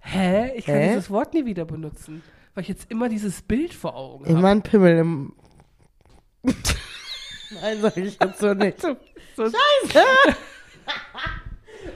hä? 0.00 0.52
Ich 0.56 0.64
kann 0.66 0.74
Hä? 0.76 0.88
dieses 0.88 1.10
Wort 1.10 1.34
nie 1.34 1.44
wieder 1.44 1.64
benutzen, 1.66 2.22
weil 2.54 2.62
ich 2.62 2.68
jetzt 2.68 2.90
immer 2.90 3.08
dieses 3.08 3.42
Bild 3.42 3.74
vor 3.74 3.94
Augen 3.96 4.24
habe. 4.24 4.38
Immer 4.38 4.48
ein 4.48 4.62
Pimmel 4.62 4.96
im. 4.98 5.32
Nein, 7.62 7.78
sag 7.80 7.96
ich 7.96 8.18
jetzt 8.20 8.40
so 8.40 8.54
nicht. 8.54 8.78
So, 9.36 9.46
so, 9.46 9.52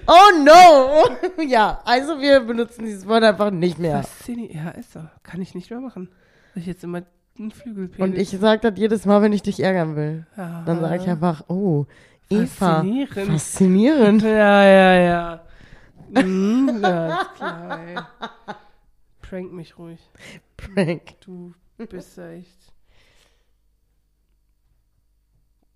Oh 0.07 0.31
no! 0.45 1.43
ja, 1.45 1.81
also 1.85 2.21
wir 2.21 2.39
benutzen 2.39 2.85
dieses 2.85 3.05
Wort 3.09 3.25
einfach 3.25 3.51
nicht 3.51 3.81
mehr. 3.81 4.03
Faszini 4.05 4.55
ja, 4.55 4.71
ist 4.71 4.93
so. 4.93 5.01
Kann 5.25 5.41
ich 5.43 5.53
nicht 5.57 5.69
mehr 5.69 5.81
machen. 5.81 6.09
Ich 6.55 6.67
jetzt 6.67 6.85
immer 6.85 7.03
einen 7.37 7.51
Flügelpenis. 7.51 8.01
Und 8.01 8.17
ich 8.17 8.29
sag 8.31 8.63
das 8.63 8.75
jedes 8.77 9.07
Mal, 9.07 9.23
wenn 9.23 9.33
ich 9.33 9.43
dich 9.43 9.59
ärgern 9.61 9.97
will. 9.97 10.25
ja. 10.37 10.63
Dann 10.65 10.81
sage 10.81 10.97
ich 11.03 11.09
einfach, 11.09 11.49
oh, 11.49 11.87
Eva. 12.31 12.47
Faszinierend. 12.77 13.31
Faszinierend. 13.33 14.23
Ja, 14.23 14.65
ja, 14.65 14.95
ja. 14.95 15.45
Mhm, 16.11 16.79
ja, 16.81 17.27
klar, 17.37 17.81
ey. 17.81 17.99
Prank 19.21 19.53
mich 19.53 19.79
ruhig. 19.79 20.01
Prank. 20.57 21.21
Du 21.25 21.55
bist 21.77 22.19
echt. 22.19 22.72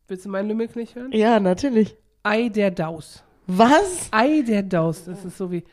Willst 0.08 0.24
du 0.24 0.28
meinen 0.28 0.48
Lümmel 0.48 0.68
nicht 0.74 0.94
hören? 0.94 1.10
Ja, 1.12 1.40
natürlich. 1.40 1.96
Ei 2.22 2.48
der 2.48 2.70
Daus. 2.70 3.24
Was? 3.46 4.08
Ei 4.12 4.42
der 4.42 4.62
Daus. 4.62 5.04
Das 5.04 5.24
ist 5.24 5.36
so 5.36 5.50
wie. 5.50 5.64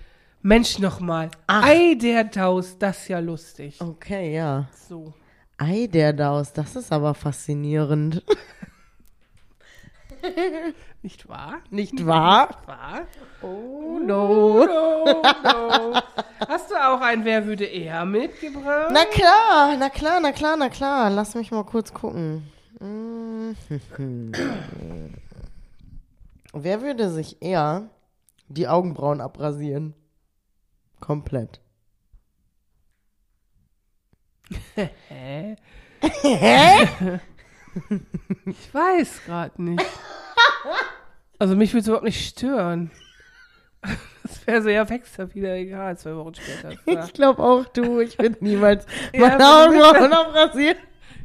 Mensch 0.41 0.80
nochmal. 0.80 1.30
Ei 1.48 1.96
der 1.96 2.24
Daus. 2.26 2.78
Das 2.78 3.00
ist 3.00 3.08
ja 3.10 3.19
lustig. 3.19 3.80
Okay, 3.80 4.36
ja. 4.36 4.67
So. 4.88 5.13
Ei 5.58 5.88
der 5.88 6.13
Daus, 6.13 6.52
das 6.52 6.76
ist 6.76 6.91
aber 6.91 7.13
faszinierend. 7.13 8.24
Nicht 11.02 11.28
wahr? 11.30 11.60
Nicht 11.69 12.06
wahr? 12.06 12.50
Wahr? 12.65 13.02
Oh 13.41 14.00
no. 14.00 14.65
No, 14.65 15.22
no. 15.43 15.93
Hast 16.48 16.72
du 16.72 16.76
auch 16.76 17.02
ein 17.02 17.24
Wer 17.26 17.46
würde 17.46 17.65
eher 17.65 18.04
mitgebracht? 18.06 18.91
Na 18.91 19.06
klar, 19.06 19.78
na 19.78 19.89
klar, 19.89 20.19
na 20.22 20.32
klar, 20.32 20.58
na 20.58 20.69
klar. 20.69 21.10
Lass 21.10 21.36
mich 21.36 21.52
mal 21.52 21.63
kurz 21.63 21.93
gucken. 21.93 22.43
Mm. 22.84 23.54
Wer 26.54 26.82
würde 26.82 27.10
sich 27.10 27.41
eher 27.41 27.89
die 28.50 28.67
Augenbrauen 28.67 29.22
abrasieren? 29.22 29.93
Komplett. 31.00 31.62
Hä? 34.76 35.56
Hä? 36.02 37.19
Ich 38.46 38.74
weiß 38.74 39.22
gerade 39.26 39.62
nicht. 39.63 39.86
Also 41.39 41.56
mich 41.56 41.72
würde 41.72 41.80
es 41.82 41.88
überhaupt 41.88 42.06
nicht 42.06 42.28
stören. 42.28 42.91
Das 44.24 44.46
wäre 44.48 44.62
so, 44.62 44.69
ja, 44.69 44.89
wächst 44.89 45.19
er 45.19 45.34
wieder, 45.34 45.56
egal, 45.56 45.98
zwei 45.98 46.15
Wochen 46.15 46.36
später. 46.36 46.74
Ja, 46.86 47.06
Ich 47.06 47.13
glaube 47.13 47.41
auch 47.41 47.65
du. 47.65 48.00
Ich 48.00 48.17
bin 48.17 48.36
niemals 48.39 48.86
Ja, 49.13 49.19
meine 49.22 49.32
wenn 49.32 49.39
du 49.80 49.86
Augenbrauen 49.89 50.13
abrasiert. 50.13 50.78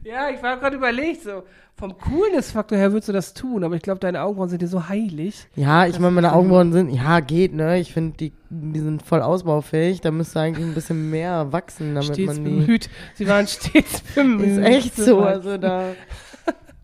Ja 0.04 0.30
ich 0.30 0.42
war 0.42 0.56
gerade 0.56 0.76
überlegt, 0.76 1.22
so 1.22 1.42
vom 1.78 1.96
Coolness-Faktor 1.96 2.76
her 2.76 2.92
würdest 2.92 3.08
du 3.08 3.12
das 3.12 3.34
tun, 3.34 3.62
aber 3.62 3.76
ich 3.76 3.82
glaube, 3.82 4.00
deine 4.00 4.22
Augenbrauen 4.22 4.48
sind 4.48 4.62
dir 4.62 4.68
so 4.68 4.88
heilig. 4.88 5.46
Ja, 5.54 5.86
ich 5.86 5.98
meine, 6.00 6.10
meine 6.10 6.32
Augenbrauen 6.32 6.72
sind, 6.72 6.90
ja, 6.90 7.20
geht, 7.20 7.54
ne? 7.54 7.78
Ich 7.78 7.92
finde, 7.92 8.16
die, 8.16 8.32
die 8.50 8.80
sind 8.80 9.02
voll 9.02 9.22
ausbaufähig. 9.22 10.00
Da 10.00 10.10
müsste 10.10 10.40
eigentlich 10.40 10.66
ein 10.66 10.74
bisschen 10.74 11.08
mehr 11.08 11.52
wachsen, 11.52 11.94
damit 11.94 12.14
Stets 12.14 12.26
man 12.26 12.44
die. 12.44 12.50
bemüht. 12.50 12.90
Sie 13.14 13.28
waren 13.28 13.46
stets 13.46 14.00
bemüht. 14.14 14.48
Ist 14.48 14.58
echt 14.58 14.96
so, 14.96 15.20
also 15.20 15.56
da. 15.56 15.92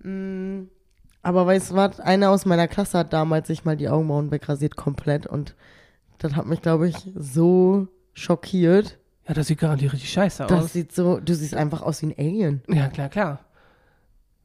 Mm, 0.04 0.68
aber 1.22 1.46
weißt 1.46 1.72
du 1.72 1.74
was? 1.74 1.98
Einer 1.98 2.30
aus 2.30 2.46
meiner 2.46 2.68
Klasse 2.68 2.98
hat 2.98 3.12
damals 3.12 3.48
sich 3.48 3.64
mal 3.64 3.76
die 3.76 3.88
Augenbrauen 3.88 4.30
wegrasiert, 4.30 4.76
komplett. 4.76 5.26
Und 5.26 5.56
das 6.18 6.36
hat 6.36 6.46
mich, 6.46 6.62
glaube 6.62 6.88
ich, 6.88 7.10
so 7.16 7.88
schockiert. 8.12 8.98
Ja, 9.26 9.34
das 9.34 9.46
sieht 9.46 9.58
garantiert 9.58 9.92
richtig 9.92 10.12
scheiße 10.12 10.44
Das 10.48 10.64
aus. 10.64 10.72
sieht 10.72 10.92
so, 10.92 11.18
du 11.18 11.34
siehst 11.34 11.54
einfach 11.54 11.82
aus 11.82 12.02
wie 12.02 12.06
ein 12.06 12.14
Alien. 12.18 12.62
Ja, 12.68 12.88
klar, 12.88 13.08
klar. 13.08 13.38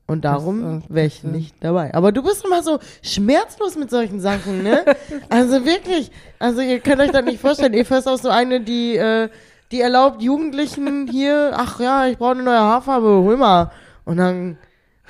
Und 0.07 0.25
darum 0.25 0.79
äh, 0.79 0.81
wäre 0.89 1.05
ich 1.05 1.21
das, 1.21 1.31
nicht 1.31 1.55
dabei. 1.59 1.93
Aber 1.93 2.11
du 2.11 2.23
bist 2.23 2.43
immer 2.43 2.63
so 2.63 2.79
schmerzlos 3.03 3.77
mit 3.77 3.91
solchen 3.91 4.19
Sachen, 4.19 4.63
ne? 4.63 4.83
also 5.29 5.65
wirklich. 5.65 6.11
Also 6.39 6.61
ihr 6.61 6.79
könnt 6.79 6.99
euch 6.99 7.11
das 7.11 7.23
nicht 7.23 7.39
vorstellen. 7.39 7.73
Eva 7.75 7.97
ist 7.97 8.07
auch 8.07 8.17
so 8.17 8.29
eine, 8.29 8.61
die, 8.61 8.95
äh, 8.95 9.29
die 9.71 9.81
erlaubt 9.81 10.23
Jugendlichen 10.23 11.07
hier, 11.07 11.51
ach 11.55 11.79
ja, 11.79 12.07
ich 12.07 12.17
brauche 12.17 12.31
eine 12.31 12.43
neue 12.43 12.57
Haarfarbe, 12.57 13.07
hol 13.07 13.37
mal. 13.37 13.71
Und 14.05 14.17
dann, 14.17 14.57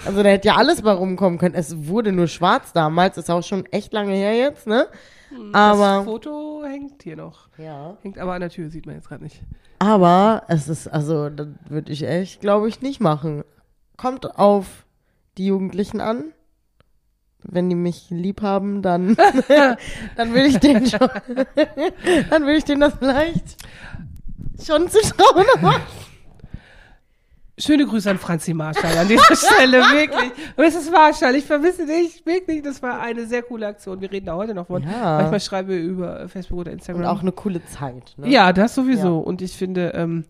also 0.05 0.23
da 0.23 0.29
hätte 0.29 0.47
ja 0.47 0.55
alles 0.55 0.81
bei 0.81 0.91
rumkommen 0.91 1.39
können. 1.39 1.55
Es 1.55 1.87
wurde 1.87 2.11
nur 2.11 2.27
schwarz 2.27 2.73
damals, 2.73 3.17
ist 3.17 3.29
auch 3.29 3.43
schon 3.43 3.65
echt 3.67 3.93
lange 3.93 4.13
her 4.13 4.35
jetzt, 4.35 4.67
ne? 4.67 4.87
das 5.31 5.53
Aber, 5.53 6.03
Foto 6.05 6.63
hängt 6.65 7.03
hier 7.03 7.15
noch. 7.15 7.49
ja. 7.57 7.97
Hängt 8.01 8.17
aber 8.17 8.33
an 8.33 8.41
der 8.41 8.49
Tür, 8.49 8.69
sieht 8.69 8.85
man 8.85 8.95
jetzt 8.95 9.07
gerade 9.09 9.23
nicht. 9.23 9.41
Aber 9.79 10.43
es 10.47 10.67
ist, 10.67 10.87
also, 10.87 11.29
das 11.29 11.47
würde 11.69 11.91
ich 11.91 12.03
echt, 12.03 12.41
glaube 12.41 12.67
ich, 12.67 12.81
nicht 12.81 12.99
machen. 12.99 13.43
Kommt 13.95 14.37
auf 14.37 14.85
die 15.37 15.45
Jugendlichen 15.47 16.01
an. 16.01 16.25
Wenn 17.43 17.69
die 17.69 17.75
mich 17.75 18.07
lieb 18.09 18.41
haben, 18.41 18.81
dann, 18.81 19.15
dann 20.17 20.33
will 20.33 20.45
ich 20.45 20.57
denen 20.57 20.85
schon, 20.87 20.99
dann 22.29 22.45
will 22.45 22.55
ich 22.57 22.65
denen 22.65 22.81
das 22.81 22.95
vielleicht 22.95 23.55
schon 24.61 24.89
zutrauen. 24.89 25.45
Aber 25.57 25.75
Schöne 27.59 27.85
Grüße 27.85 28.09
an 28.09 28.17
Franzi 28.17 28.53
Marschall 28.53 28.97
an 28.97 29.07
dieser 29.07 29.35
Stelle, 29.35 29.79
wirklich. 29.79 30.31
Mrs. 30.57 30.89
Marschall, 30.91 31.35
ich 31.35 31.45
vermisse 31.45 31.85
dich, 31.85 32.25
wirklich. 32.25 32.61
Das 32.61 32.81
war 32.81 33.01
eine 33.01 33.25
sehr 33.25 33.41
coole 33.43 33.67
Aktion. 33.67 33.99
Wir 34.01 34.11
reden 34.11 34.27
da 34.27 34.35
heute 34.35 34.53
noch 34.53 34.67
von. 34.67 34.81
Ja. 34.83 35.17
Manchmal 35.17 35.39
schreiben 35.41 35.67
wir 35.69 35.77
über 35.79 36.29
Facebook 36.29 36.59
oder 36.59 36.71
Instagram. 36.71 37.01
und 37.01 37.07
auch 37.07 37.21
eine 37.21 37.31
coole 37.33 37.63
Zeit. 37.65 38.13
Ne? 38.17 38.29
ja, 38.29 38.53
das 38.53 38.75
sowieso. 38.75 39.07
Ja. 39.19 39.25
Und 39.25 39.41
ich 39.41 39.57
finde, 39.57 39.91
ähm, 39.93 40.23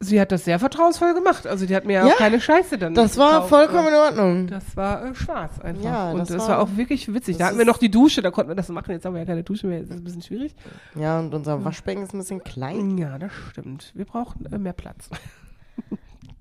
sie 0.00 0.20
hat 0.20 0.30
das 0.30 0.44
sehr 0.44 0.58
vertrauensvoll 0.58 1.14
gemacht. 1.14 1.46
Also 1.46 1.64
die 1.66 1.74
hat 1.74 1.84
mir 1.86 1.94
ja 1.94 2.04
auch 2.04 2.16
keine 2.18 2.40
Scheiße 2.40 2.76
dann 2.78 2.94
Das 2.94 3.16
war 3.16 3.30
gekauft. 3.32 3.48
vollkommen 3.48 3.88
in 3.88 3.94
Ordnung. 3.94 4.46
Das 4.48 4.76
war 4.76 5.06
äh, 5.06 5.14
schwarz 5.14 5.58
einfach. 5.60 5.82
Ja, 5.82 6.10
und 6.12 6.18
das 6.20 6.28
das, 6.28 6.38
war- 6.42 6.48
war, 6.48 6.60
auch 6.60 6.68
wirklich 6.76 7.12
witzig. 7.12 7.38
Da 7.38 7.46
hatten 7.46 7.56
wir 7.56 7.62
ist- 7.62 7.68
noch 7.68 7.78
die 7.78 7.90
Dusche, 7.90 8.20
da 8.22 8.30
konnten 8.30 8.50
wir 8.50 8.54
das 8.54 8.68
machen. 8.68 8.92
Jetzt 8.92 9.04
haben 9.06 9.14
wir 9.14 9.20
ja 9.20 9.26
keine 9.26 9.42
Dusche 9.44 9.66
mehr. 9.66 9.80
Das 9.80 9.88
ist 9.88 9.96
ein 9.96 10.04
bisschen 10.04 10.22
schwierig. 10.22 10.54
Ja, 10.94 11.18
und 11.20 11.34
unser 11.34 11.64
Waschbecken 11.64 12.02
ist 12.02 12.12
ein 12.14 12.18
bisschen 12.18 12.44
klein. 12.44 12.98
Ja, 12.98 13.18
das 13.18 13.32
stimmt. 13.50 13.92
Wir 13.94 14.04
brauchen 14.04 14.46
äh, 14.52 14.58
mehr 14.58 14.74
Platz. 14.74 15.08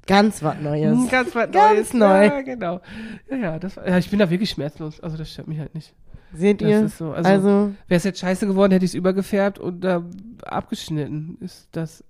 Ganz 0.08 0.42
was 0.42 0.56
Neues. 0.62 1.10
Ganz, 1.12 1.36
was 1.36 1.52
Ganz 1.52 1.94
Neues. 1.94 1.94
neu. 1.94 2.26
Ja, 2.26 2.42
genau. 2.42 2.82
Ja, 3.30 3.38
ja, 3.38 3.60
das, 3.60 3.76
ja, 3.76 3.98
ich 3.98 4.10
bin 4.10 4.20
da 4.20 4.30
wirklich 4.30 4.50
schmerzlos. 4.50 5.00
Also 5.00 5.18
das 5.18 5.32
stört 5.32 5.48
mich 5.48 5.60
halt 5.60 5.76
nicht. 5.76 5.94
Seht 6.34 6.62
Das 6.62 6.70
ihr? 6.70 6.86
ist 6.86 6.98
so. 6.98 7.12
Also, 7.12 7.30
Also, 7.30 7.50
wäre 7.88 7.98
es 7.98 8.04
jetzt 8.04 8.20
scheiße 8.20 8.48
geworden, 8.48 8.72
hätte 8.74 8.86
ich 8.86 8.92
es 8.92 8.96
übergefärbt 8.96 9.60
und 9.60 9.86
äh, 9.86 10.00
abgeschnitten. 10.46 11.38
Ist 11.42 11.70
das. 11.72 12.04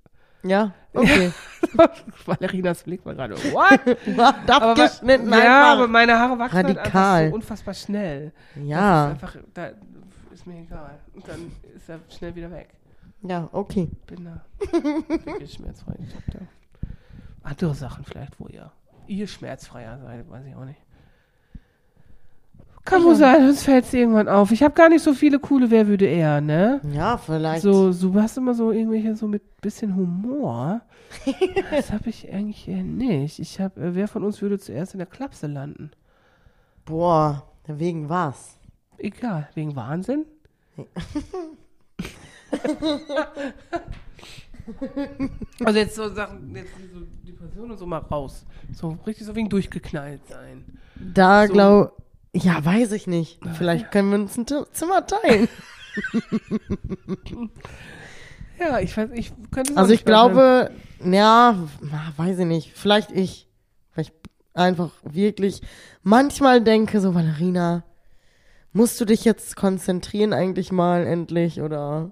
ja, 0.43 0.73
okay. 0.93 1.31
Valerinas 2.25 2.83
Blick 2.83 3.05
war 3.05 3.13
gerade. 3.15 3.35
What? 3.35 3.79
Darf 4.47 4.75
geschnitten 4.75 5.31
ja, 5.31 5.73
aber 5.73 5.87
meine 5.87 6.17
Haare 6.17 6.37
wachsen 6.39 6.55
halt 6.55 6.67
Radikal. 6.77 7.15
einfach 7.15 7.29
so 7.29 7.35
unfassbar 7.35 7.73
schnell. 7.73 8.31
Ja, 8.63 9.09
Das 9.09 9.17
ist 9.17 9.23
einfach, 9.23 9.37
da 9.53 9.67
ist 10.33 10.47
mir 10.47 10.59
egal. 10.61 10.97
Und 11.13 11.27
dann 11.27 11.51
ist 11.75 11.89
er 11.89 11.99
schnell 12.09 12.35
wieder 12.35 12.51
weg. 12.51 12.69
ja, 13.21 13.47
okay. 13.51 13.89
Bin 14.07 14.25
da 14.25 14.45
wirklich 15.25 15.53
schmerzfrei. 15.53 15.93
Ich 16.07 16.15
hab 16.15 16.25
da 16.33 16.39
andere 17.47 17.73
Sachen 17.75 18.03
vielleicht, 18.03 18.39
wo 18.39 18.47
ihr, 18.47 18.71
ihr 19.07 19.27
schmerzfreier 19.27 19.97
seid, 19.99 20.29
weiß 20.29 20.45
ich 20.45 20.55
auch 20.55 20.65
nicht. 20.65 20.79
Kann 22.83 23.03
wohl 23.03 23.15
sein, 23.15 23.45
sonst 23.45 23.63
fällt 23.63 23.83
es 23.83 23.93
irgendwann 23.93 24.29
auf. 24.29 24.51
Ich 24.51 24.63
habe 24.63 24.73
gar 24.73 24.87
nicht 24.87 25.03
so 25.03 25.13
viele 25.13 25.39
coole 25.39 25.69
Wer 25.69 25.87
würde 25.87 26.05
er, 26.05 26.39
ne? 26.39 26.79
Ja, 26.93 27.17
vielleicht. 27.17 27.61
So, 27.61 27.91
so, 27.91 28.11
du 28.11 28.21
hast 28.21 28.37
immer 28.37 28.53
so 28.53 28.71
irgendwelche 28.71 29.13
so 29.13 29.27
mit 29.27 29.59
bisschen 29.59 29.93
Humor. 29.93 30.79
das 31.71 31.91
habe 31.91 32.09
ich 32.09 32.31
eigentlich 32.31 32.65
eher 32.65 32.83
nicht. 32.83 33.39
Ich 33.39 33.59
habe, 33.59 33.81
äh, 33.81 33.93
wer 33.95 34.07
von 34.07 34.23
uns 34.23 34.41
würde 34.41 34.57
zuerst 34.57 34.93
in 34.93 34.99
der 34.99 35.07
Klapse 35.07 35.47
landen? 35.47 35.91
Boah, 36.85 37.43
wegen 37.65 38.07
was? 38.07 38.57
Egal, 38.97 39.49
wegen 39.53 39.75
Wahnsinn? 39.75 40.25
also 45.63 45.79
jetzt 45.79 45.95
so 45.95 46.09
Sachen, 46.13 46.55
jetzt 46.55 46.71
so 46.93 47.01
Depression 47.27 47.71
und 47.71 47.77
so 47.77 47.85
mal 47.85 47.99
raus. 47.99 48.45
So 48.73 48.97
richtig 49.05 49.25
so 49.25 49.35
wegen 49.35 49.49
durchgeknallt 49.49 50.27
sein. 50.27 50.79
Da 50.95 51.47
So. 51.47 51.53
glaub, 51.53 51.97
ja, 52.33 52.63
weiß 52.63 52.91
ich 52.91 53.07
nicht. 53.07 53.39
Vielleicht 53.57 53.91
können 53.91 54.11
wir 54.11 54.19
uns 54.19 54.37
ein 54.37 54.45
Zimmer 54.71 55.05
teilen. 55.05 55.47
Ja, 58.59 58.79
ich 58.79 58.95
weiß, 58.97 59.11
ich 59.13 59.31
könnte 59.51 59.73
es 59.73 59.77
Also 59.77 59.93
ich 59.93 60.03
glaube, 60.03 60.71
ja, 61.03 61.55
na, 61.81 62.13
weiß 62.17 62.39
ich 62.39 62.45
nicht. 62.45 62.71
Vielleicht 62.73 63.11
ich. 63.11 63.47
Weil 63.93 64.05
ich 64.05 64.11
einfach 64.53 64.91
wirklich 65.03 65.61
manchmal 66.03 66.63
denke 66.63 66.99
so, 66.99 67.13
Valerina, 67.13 67.83
musst 68.73 68.99
du 68.99 69.05
dich 69.05 69.25
jetzt 69.25 69.55
konzentrieren 69.55 70.33
eigentlich 70.33 70.71
mal 70.71 71.05
endlich 71.05 71.61
oder? 71.61 72.11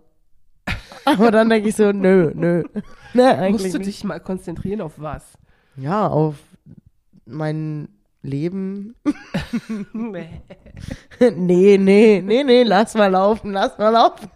Aber 1.06 1.32
dann 1.32 1.49
denke 1.49 1.69
ich 1.69 1.75
so, 1.75 1.91
nö, 1.91 2.32
nö. 2.34 2.63
Ne, 3.13 3.30
eigentlich 3.38 3.62
Musst 3.62 3.73
du 3.75 3.78
nicht. 3.78 3.88
dich 3.88 4.04
mal 4.04 4.19
konzentrieren 4.19 4.82
auf 4.82 4.93
was? 4.97 5.23
Ja, 5.78 6.06
auf 6.08 6.36
mein 7.25 7.88
Leben. 8.21 8.95
Nee. 9.93 10.41
nee, 11.34 11.78
nee, 11.78 12.21
nee, 12.21 12.43
nee, 12.43 12.63
lass 12.63 12.93
mal 12.93 13.10
laufen, 13.10 13.54
lass 13.54 13.78
mal 13.78 13.91
laufen. 13.91 14.30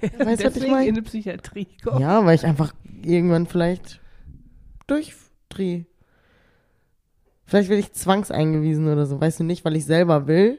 Weißt 0.00 0.14
du, 0.14 0.24
was 0.24 0.32
ich 0.38 0.42
Deswegen 0.54 0.72
meine? 0.72 0.86
in 0.88 0.94
die 0.94 1.02
Psychiatrie 1.02 1.68
kommen. 1.84 2.00
Ja, 2.00 2.24
weil 2.24 2.36
ich 2.36 2.46
einfach 2.46 2.72
irgendwann 3.04 3.46
vielleicht 3.46 4.00
durchdrehe. 4.86 5.84
Vielleicht 7.44 7.68
werde 7.68 7.80
ich 7.80 7.92
zwangseingewiesen 7.92 8.90
oder 8.90 9.04
so. 9.04 9.20
Weißt 9.20 9.40
du 9.40 9.44
nicht, 9.44 9.62
weil 9.66 9.76
ich 9.76 9.84
selber 9.84 10.26
will, 10.26 10.58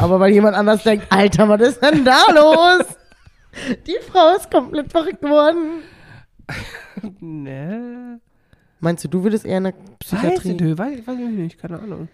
aber 0.00 0.18
weil 0.18 0.32
jemand 0.32 0.56
anders 0.56 0.82
denkt, 0.82 1.06
Alter, 1.10 1.48
was 1.48 1.60
ist 1.60 1.82
denn 1.82 2.04
da 2.04 2.18
los? 2.34 2.84
Die 3.86 3.96
Frau 4.10 4.34
ist 4.36 4.50
komplett 4.50 4.90
verrückt 4.90 5.20
geworden. 5.22 5.82
Ne. 7.20 8.20
Meinst 8.80 9.04
du, 9.04 9.08
du 9.08 9.22
würdest 9.22 9.44
eher 9.46 9.58
in 9.58 9.64
der 9.64 9.74
Weiß 9.74 9.80
ich, 9.90 9.98
Psychiatrie? 9.98 10.76
weiß, 10.78 11.06
weiß 11.06 11.18
ich 11.18 11.28
nicht, 11.28 11.58
keine 11.58 11.78
Ahnung. 11.78 12.08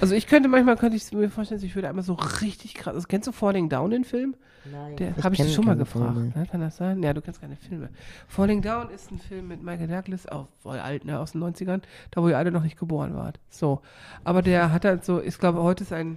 Also 0.00 0.14
ich 0.14 0.26
könnte 0.26 0.48
manchmal, 0.48 0.76
könnte 0.76 0.96
ich 0.96 1.12
mir 1.12 1.28
vorstellen, 1.28 1.62
ich 1.62 1.74
würde 1.74 1.88
einmal 1.88 2.04
so 2.04 2.14
richtig 2.14 2.74
krass, 2.74 2.94
also 2.94 3.06
kennst 3.08 3.26
du 3.28 3.32
Falling 3.32 3.68
Down, 3.68 3.90
den 3.90 4.04
Film? 4.04 4.34
Nein, 4.70 4.96
Der 4.96 5.16
habe 5.22 5.34
ich 5.34 5.40
dich 5.42 5.54
schon 5.54 5.64
mal 5.66 5.76
gefragt. 5.76 6.16
Ne? 6.16 6.46
Kann 6.50 6.60
das 6.60 6.76
sein? 6.76 7.02
Ja, 7.02 7.12
du 7.12 7.20
kennst 7.20 7.40
keine 7.40 7.56
Filme. 7.56 7.88
Falling 8.28 8.62
Down 8.62 8.90
ist 8.90 9.10
ein 9.10 9.18
Film 9.18 9.48
mit 9.48 9.62
Michael 9.62 9.88
Douglas, 9.88 10.26
auch 10.28 10.46
voll 10.62 10.78
alt, 10.78 11.04
ne, 11.04 11.18
aus 11.18 11.32
den 11.32 11.42
90ern, 11.42 11.82
da 12.10 12.22
wo 12.22 12.28
ihr 12.28 12.38
alle 12.38 12.52
noch 12.52 12.62
nicht 12.62 12.78
geboren 12.78 13.14
wart. 13.14 13.40
So. 13.50 13.80
Aber 14.24 14.40
der 14.42 14.72
hat 14.72 14.84
halt 14.84 15.04
so, 15.04 15.20
ich 15.20 15.36
glaube, 15.38 15.62
heute 15.62 15.84
ist 15.84 15.92
ein 15.92 16.16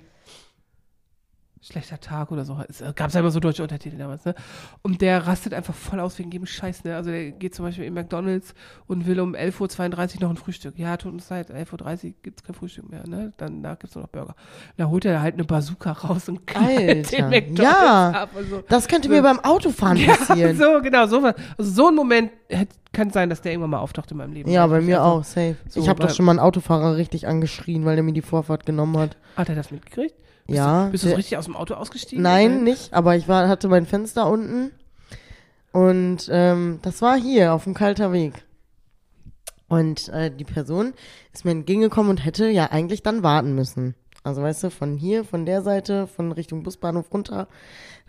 schlechter 1.66 2.00
Tag 2.00 2.32
oder 2.32 2.46
so. 2.46 2.58
Es 2.70 2.84
gab 2.96 3.12
ja 3.12 3.20
immer 3.20 3.32
so 3.32 3.40
deutsche 3.40 3.64
Untertitel 3.64 3.98
damals, 3.98 4.24
ne? 4.26 4.36
Und 4.84 5.02
der 5.02 5.26
rastet 5.26 5.54
einfach 5.54 5.74
voll 5.74 6.00
aus 6.00 6.18
wegen 6.20 6.30
jedem 6.32 6.46
Scheiß, 6.46 6.84
ne? 6.84 6.96
Also 6.96 7.10
der 7.10 7.32
geht 7.32 7.56
zum 7.56 7.66
Beispiel 7.66 7.86
in 7.86 7.94
McDonalds 7.94 8.54
und 8.88 9.08
will 9.08 9.20
um 9.20 9.34
11.32 9.34 10.16
Uhr 10.16 10.22
noch 10.22 10.30
ein 10.30 10.38
Frühstück. 10.38 10.78
Ja, 10.78 10.96
tut 10.98 11.14
uns 11.14 11.30
leid, 11.30 11.50
11.30 11.50 12.06
Uhr 12.06 12.14
gibt 12.22 12.40
es 12.40 12.44
kein 12.46 12.56
Frühstück 12.56 12.90
mehr, 12.90 13.08
ne? 13.08 13.34
Danach 13.38 13.80
gibt 13.80 13.90
es 13.90 13.96
nur 13.96 14.04
noch 14.04 14.12
Burger. 14.12 14.36
Da 14.78 14.86
holt 14.86 15.06
er 15.06 15.22
halt 15.22 15.34
eine 15.36 15.44
Bazooka 15.44 15.92
raus 15.92 16.30
und 16.30 16.46
knallt 16.46 17.12
den 17.12 17.30
McDonalds 17.30 17.62
ja. 17.62 18.10
ab. 18.12 18.30
so. 18.50 18.64
Das 18.70 18.88
könnte 18.88 19.10
mir 19.10 19.24
beim 19.24 19.40
Autofahren 19.40 19.98
passieren. 20.06 20.56
So, 20.56 20.82
genau, 20.82 21.08
so, 21.08 21.20
also 21.26 21.36
so 21.58 21.88
ein 21.88 21.96
Moment 21.96 22.32
hätte- 22.50 22.76
kann 22.96 23.12
sein, 23.12 23.30
dass 23.30 23.42
der 23.42 23.52
irgendwann 23.52 23.70
mal 23.72 23.80
auftaucht 23.80 24.10
in 24.12 24.18
meinem 24.18 24.34
Leben. 24.34 24.50
Ja, 24.50 24.66
bei 24.68 24.82
mir 24.82 24.98
einfach- 25.02 25.12
auch, 25.12 25.24
safe. 25.24 25.56
so, 25.68 25.80
ich 25.80 25.88
habe 25.90 26.02
doch 26.02 26.10
schon 26.10 26.26
mal 26.26 26.32
einen 26.32 26.40
Autofahrer 26.40 26.96
richtig 26.98 27.28
angeschrien, 27.28 27.86
weil 27.86 27.96
der 27.96 28.04
mir 28.04 28.14
die 28.14 28.22
Vorfahrt 28.24 28.66
genommen 28.66 28.98
hat. 28.98 29.18
Hat 29.36 29.50
er 29.50 29.56
das 29.56 29.70
mitgekriegt? 29.72 30.16
Bist 30.48 30.58
Ja, 30.58 30.86
Du, 30.86 30.92
bist 30.92 31.04
du 31.04 31.10
so 31.10 31.16
richtig 31.16 31.38
aus 31.38 31.46
dem 31.46 31.56
Auto 31.56 31.74
ausgestiegen? 31.76 32.24
Nein, 32.24 32.64
nicht, 32.64 32.94
aber 32.94 33.16
ich 33.16 33.28
war, 33.28 33.48
hatte 33.48 33.68
mein 33.68 33.86
Fenster 33.86 34.28
unten 34.28 34.72
und 35.72 36.30
ähm, 36.32 36.80
das 36.82 37.02
war 37.02 37.18
hier 37.18 37.54
auf 37.54 37.64
dem 37.66 37.74
Kalter 37.74 38.12
Weg. 38.14 38.44
Und 39.68 40.10
äh, 40.10 40.30
die 40.30 40.44
Person 40.44 40.94
ist 41.34 41.44
mir 41.44 41.52
entgegengekommen 41.52 42.12
und 42.12 42.24
hätte 42.24 42.48
ja 42.50 42.68
eigentlich 42.72 43.02
dann 43.04 43.24
warten 43.24 43.56
müssen. 43.56 43.96
Also 44.24 44.42
weißt 44.42 44.64
du, 44.64 44.70
von 44.72 44.96
hier, 44.98 45.24
von 45.24 45.46
der 45.46 45.62
Seite, 45.64 46.08
von 46.08 46.32
Richtung 46.32 46.64
Busbahnhof 46.64 47.12
runter, 47.14 47.48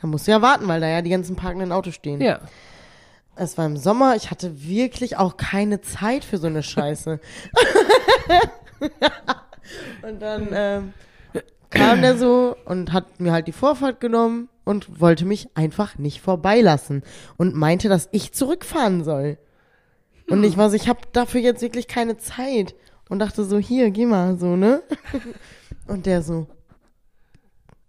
da 0.00 0.06
musst 0.06 0.26
du 0.26 0.30
ja 0.32 0.42
warten, 0.42 0.68
weil 0.68 0.80
da 0.80 0.88
ja 0.88 1.02
die 1.02 1.10
ganzen 1.10 1.36
parkenden 1.36 1.72
Autos 1.72 1.94
stehen. 1.94 2.20
Ja. 2.20 2.40
Es 3.36 3.58
war 3.58 3.66
im 3.66 3.76
Sommer, 3.76 4.16
ich 4.16 4.30
hatte 4.30 4.66
wirklich 4.66 5.18
auch 5.18 5.36
keine 5.36 5.82
Zeit 5.82 6.24
für 6.24 6.38
so 6.38 6.46
eine 6.46 6.62
Scheiße. 6.62 7.20
und 10.02 10.22
dann 10.22 10.48
ähm, 10.52 10.94
kam 11.70 12.00
der 12.00 12.16
so 12.16 12.56
und 12.64 12.92
hat 12.92 13.20
mir 13.20 13.32
halt 13.32 13.46
die 13.46 13.52
Vorfahrt 13.52 14.00
genommen 14.00 14.48
und 14.64 15.00
wollte 15.00 15.26
mich 15.26 15.48
einfach 15.54 15.98
nicht 15.98 16.22
vorbeilassen 16.22 17.02
und 17.36 17.54
meinte, 17.54 17.88
dass 17.90 18.08
ich 18.12 18.32
zurückfahren 18.32 19.04
soll. 19.04 19.38
Und 20.28 20.42
ich 20.42 20.56
war 20.56 20.70
so, 20.70 20.76
ich 20.76 20.88
habe 20.88 21.00
dafür 21.12 21.40
jetzt 21.40 21.62
wirklich 21.62 21.86
keine 21.86 22.16
Zeit 22.16 22.74
und 23.08 23.18
dachte 23.20 23.44
so, 23.44 23.58
hier, 23.58 23.90
geh 23.90 24.06
mal, 24.06 24.36
so, 24.38 24.56
ne? 24.56 24.82
Und 25.86 26.06
der 26.06 26.22
so, 26.22 26.48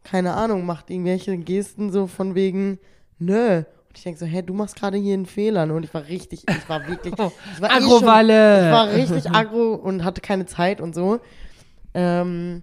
keine 0.03 0.33
Ahnung, 0.33 0.65
macht 0.65 0.91
irgendwelche 0.91 1.35
Gesten 1.37 1.91
so 1.91 2.05
von 2.05 2.35
wegen, 2.35 2.77
nö. 3.17 3.63
Ich 3.97 4.03
denke 4.03 4.19
so, 4.19 4.25
hä, 4.25 4.41
du 4.43 4.53
machst 4.53 4.75
gerade 4.75 4.97
hier 4.97 5.13
einen 5.15 5.25
Fehler. 5.25 5.65
ne? 5.65 5.73
Und 5.73 5.83
ich 5.83 5.93
war 5.93 6.07
richtig, 6.07 6.43
ich 6.47 6.69
war 6.69 6.87
wirklich, 6.87 7.13
ich 7.53 7.61
war 7.61 7.69
eh 7.71 7.73
schon- 7.99 8.07
ich 8.67 8.71
war 8.73 8.87
richtig 8.93 9.31
aggro 9.31 9.73
und 9.73 10.03
hatte 10.03 10.21
keine 10.21 10.45
Zeit 10.45 10.79
und 10.81 10.93
so. 10.95 11.19
Ähm, 11.93 12.61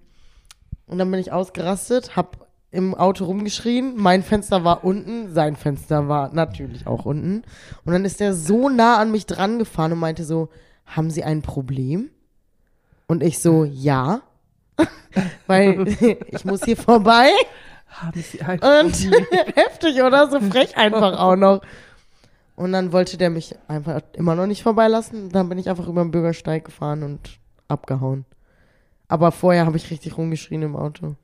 und 0.86 0.98
dann 0.98 1.10
bin 1.10 1.18
ich 1.20 1.32
ausgerastet, 1.32 2.14
hab 2.16 2.46
im 2.70 2.94
Auto 2.94 3.24
rumgeschrien. 3.24 3.94
Mein 3.96 4.22
Fenster 4.22 4.64
war 4.64 4.84
unten, 4.84 5.32
sein 5.32 5.56
Fenster 5.56 6.08
war 6.08 6.32
natürlich 6.34 6.86
auch 6.86 7.04
unten. 7.04 7.42
Und 7.84 7.92
dann 7.92 8.04
ist 8.04 8.20
der 8.20 8.34
so 8.34 8.68
nah 8.68 8.98
an 8.98 9.10
mich 9.10 9.26
dran 9.26 9.58
gefahren 9.58 9.92
und 9.92 9.98
meinte 9.98 10.24
so, 10.24 10.48
haben 10.86 11.10
Sie 11.10 11.24
ein 11.24 11.42
Problem? 11.42 12.10
Und 13.06 13.22
ich 13.22 13.38
so, 13.40 13.64
ja. 13.64 14.20
Weil 15.46 15.86
ich 16.28 16.44
muss 16.44 16.64
hier 16.64 16.76
vorbei. 16.76 17.28
Haben 18.00 18.20
sie 18.20 18.40
ein 18.42 18.58
Und 18.60 18.94
heftig, 19.56 20.02
oder? 20.02 20.28
So 20.30 20.40
frech 20.40 20.76
einfach 20.76 21.18
auch 21.18 21.36
noch. 21.36 21.62
Und 22.56 22.72
dann 22.72 22.92
wollte 22.92 23.16
der 23.16 23.30
mich 23.30 23.56
einfach 23.68 24.02
immer 24.12 24.34
noch 24.34 24.46
nicht 24.46 24.62
vorbeilassen. 24.62 25.30
Dann 25.30 25.48
bin 25.48 25.58
ich 25.58 25.68
einfach 25.68 25.88
über 25.88 26.02
den 26.02 26.10
Bürgersteig 26.10 26.64
gefahren 26.64 27.02
und 27.02 27.38
abgehauen. 27.68 28.24
Aber 29.08 29.32
vorher 29.32 29.66
habe 29.66 29.76
ich 29.76 29.90
richtig 29.90 30.16
rumgeschrien 30.16 30.62
im 30.62 30.76
Auto. 30.76 31.16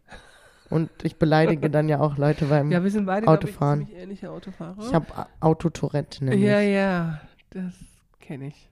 Und 0.70 0.90
ich 1.02 1.16
beleidige 1.16 1.68
dann 1.68 1.88
ja 1.88 2.00
auch 2.00 2.16
Leute 2.16 2.46
beim. 2.46 2.70
Ja, 2.70 2.82
wir 2.84 2.90
sind 2.90 3.06
beide, 3.06 3.26
Autofahren. 3.26 3.88
ich, 3.90 3.96
ähnliche 3.96 4.30
Autofahrer. 4.30 4.76
ich 4.80 4.94
habe 4.94 5.06
Autotourette 5.40 6.24
nämlich. 6.24 6.42
Ja, 6.48 6.60
ja, 6.60 7.20
das 7.50 7.74
kenne 8.20 8.48
ich. 8.48 8.69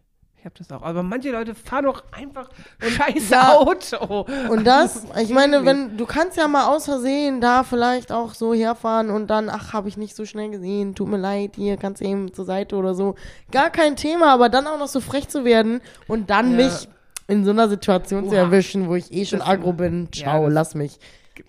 Ich 0.49 0.61
habe 0.61 0.67
das 0.71 0.73
auch. 0.73 0.83
Aber 0.83 1.03
manche 1.03 1.31
Leute 1.31 1.55
fahren 1.55 1.85
doch 1.85 2.03
einfach 2.11 2.49
scheiß 2.81 3.31
ja. 3.31 3.53
Auto. 3.55 4.27
Und 4.51 4.67
das, 4.67 5.05
ich 5.23 5.31
meine, 5.31 5.65
wenn 5.67 5.97
du 5.99 6.07
kannst 6.07 6.37
ja 6.39 6.49
mal 6.49 6.69
aus 6.75 6.87
Versehen 6.87 7.41
da 7.41 7.65
vielleicht 7.65 8.13
auch 8.13 8.33
so 8.35 8.55
herfahren 8.55 9.11
und 9.11 9.29
dann, 9.29 9.49
ach, 9.51 9.73
habe 9.75 9.89
ich 9.89 9.97
nicht 9.97 10.17
so 10.17 10.25
schnell 10.25 10.51
gesehen, 10.51 10.95
tut 10.95 11.09
mir 11.09 11.19
leid, 11.19 11.53
hier 11.57 11.77
kannst 11.77 12.01
du 12.01 12.07
eben 12.07 12.33
zur 12.33 12.45
Seite 12.47 12.77
oder 12.77 12.95
so. 12.95 13.15
Gar 13.51 13.71
kein 13.71 13.97
Thema, 13.97 14.33
aber 14.33 14.49
dann 14.49 14.67
auch 14.67 14.79
noch 14.79 14.89
so 14.89 15.01
frech 15.01 15.29
zu 15.29 15.45
werden 15.45 15.81
und 16.07 16.31
dann 16.31 16.59
Ja. 16.59 16.65
mich 16.67 16.89
in 17.27 17.45
so 17.45 17.51
einer 17.51 17.69
Situation 17.69 18.25
zu 18.25 18.31
Oha. 18.35 18.41
erwischen, 18.41 18.89
wo 18.89 18.95
ich 18.95 19.13
eh 19.13 19.27
schon 19.27 19.41
Das- 19.41 19.49
aggro 19.49 19.73
bin. 19.75 20.09
Ja, 20.15 20.23
Ciao, 20.23 20.45
das- 20.47 20.55
lass 20.55 20.75
mich. 20.75 20.99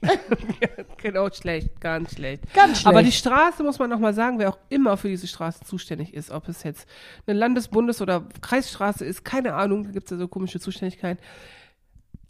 genau, 0.98 1.30
schlecht, 1.32 1.80
ganz 1.82 2.14
schlecht. 2.16 2.44
Ganz 2.54 2.80
schlecht. 2.82 2.88
Aber 2.88 3.04
die 3.04 3.12
Straße, 3.12 3.64
muss 3.64 3.80
man 3.80 3.90
nochmal 3.90 4.14
sagen, 4.14 4.40
wer 4.40 4.50
auch 4.50 4.58
immer 4.70 4.98
für 4.98 5.08
diese 5.10 5.28
Straße 5.28 5.64
zuständig 5.66 6.14
ist, 6.14 6.32
ob 6.32 6.48
es 6.48 6.64
jetzt 6.64 6.88
eine 7.28 7.38
Landes-, 7.38 7.68
Bundes- 7.68 8.02
oder 8.02 8.24
Kreisstraße 8.42 9.06
ist, 9.06 9.24
keine 9.26 9.54
Ahnung, 9.56 9.84
da 9.86 9.92
gibt 9.92 10.06
es 10.06 10.12
ja 10.12 10.18
so 10.18 10.28
komische 10.28 10.60
Zuständigkeiten. 10.60 11.22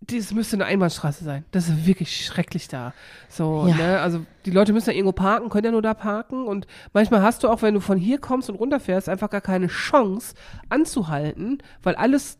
Das 0.01 0.33
müsste 0.33 0.55
eine 0.55 0.65
Einbahnstraße 0.65 1.23
sein. 1.23 1.43
Das 1.51 1.67
ist 1.67 1.85
wirklich 1.85 2.25
schrecklich 2.25 2.67
da. 2.69 2.93
So, 3.27 3.67
Ja. 3.67 3.75
ne? 3.75 3.99
Also 3.99 4.25
die 4.45 4.51
Leute 4.51 4.71
müssen 4.73 4.89
ja 4.89 4.95
irgendwo 4.95 5.11
parken, 5.11 5.49
können 5.49 5.65
ja 5.65 5.71
nur 5.71 5.81
da 5.81 5.93
parken. 5.93 6.45
Und 6.47 6.67
manchmal 6.93 7.21
hast 7.21 7.43
du 7.43 7.49
auch, 7.49 7.61
wenn 7.61 7.73
du 7.73 7.79
von 7.81 7.97
hier 7.97 8.17
kommst 8.17 8.49
und 8.49 8.55
runterfährst, 8.55 9.09
einfach 9.09 9.29
gar 9.29 9.41
keine 9.41 9.67
Chance 9.67 10.35
anzuhalten, 10.69 11.61
weil 11.83 11.95
alles 11.95 12.37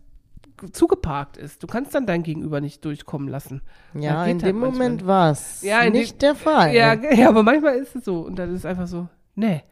zugeparkt 0.72 1.38
ist. 1.38 1.64
Du 1.64 1.68
kannst 1.68 1.94
dann 1.96 2.06
dein 2.06 2.24
Gegenüber 2.24 2.62
nicht 2.62 2.84
durchkommen 2.86 3.28
lassen. 3.28 3.62
ja, 3.94 4.26
in 4.26 4.42
halt 4.42 4.42
dem 4.44 4.60
manchmal 4.60 4.72
Moment 4.90 5.08
war 5.08 5.32
es 5.32 5.62
Ja, 5.62 5.90
nicht 5.90 6.22
der 6.22 6.36
Fall. 6.36 6.74
ja, 6.76 6.94
ja, 6.94 7.30
aber 7.30 7.44
manchmal 7.44 7.76
ist 7.76 7.96
es 7.96 8.06
so. 8.06 8.22
Und 8.22 8.38
dann 8.38 8.50
ist 8.54 8.60
es 8.60 8.66
einfach 8.66 8.88
so, 8.88 9.08
nee. 9.36 9.64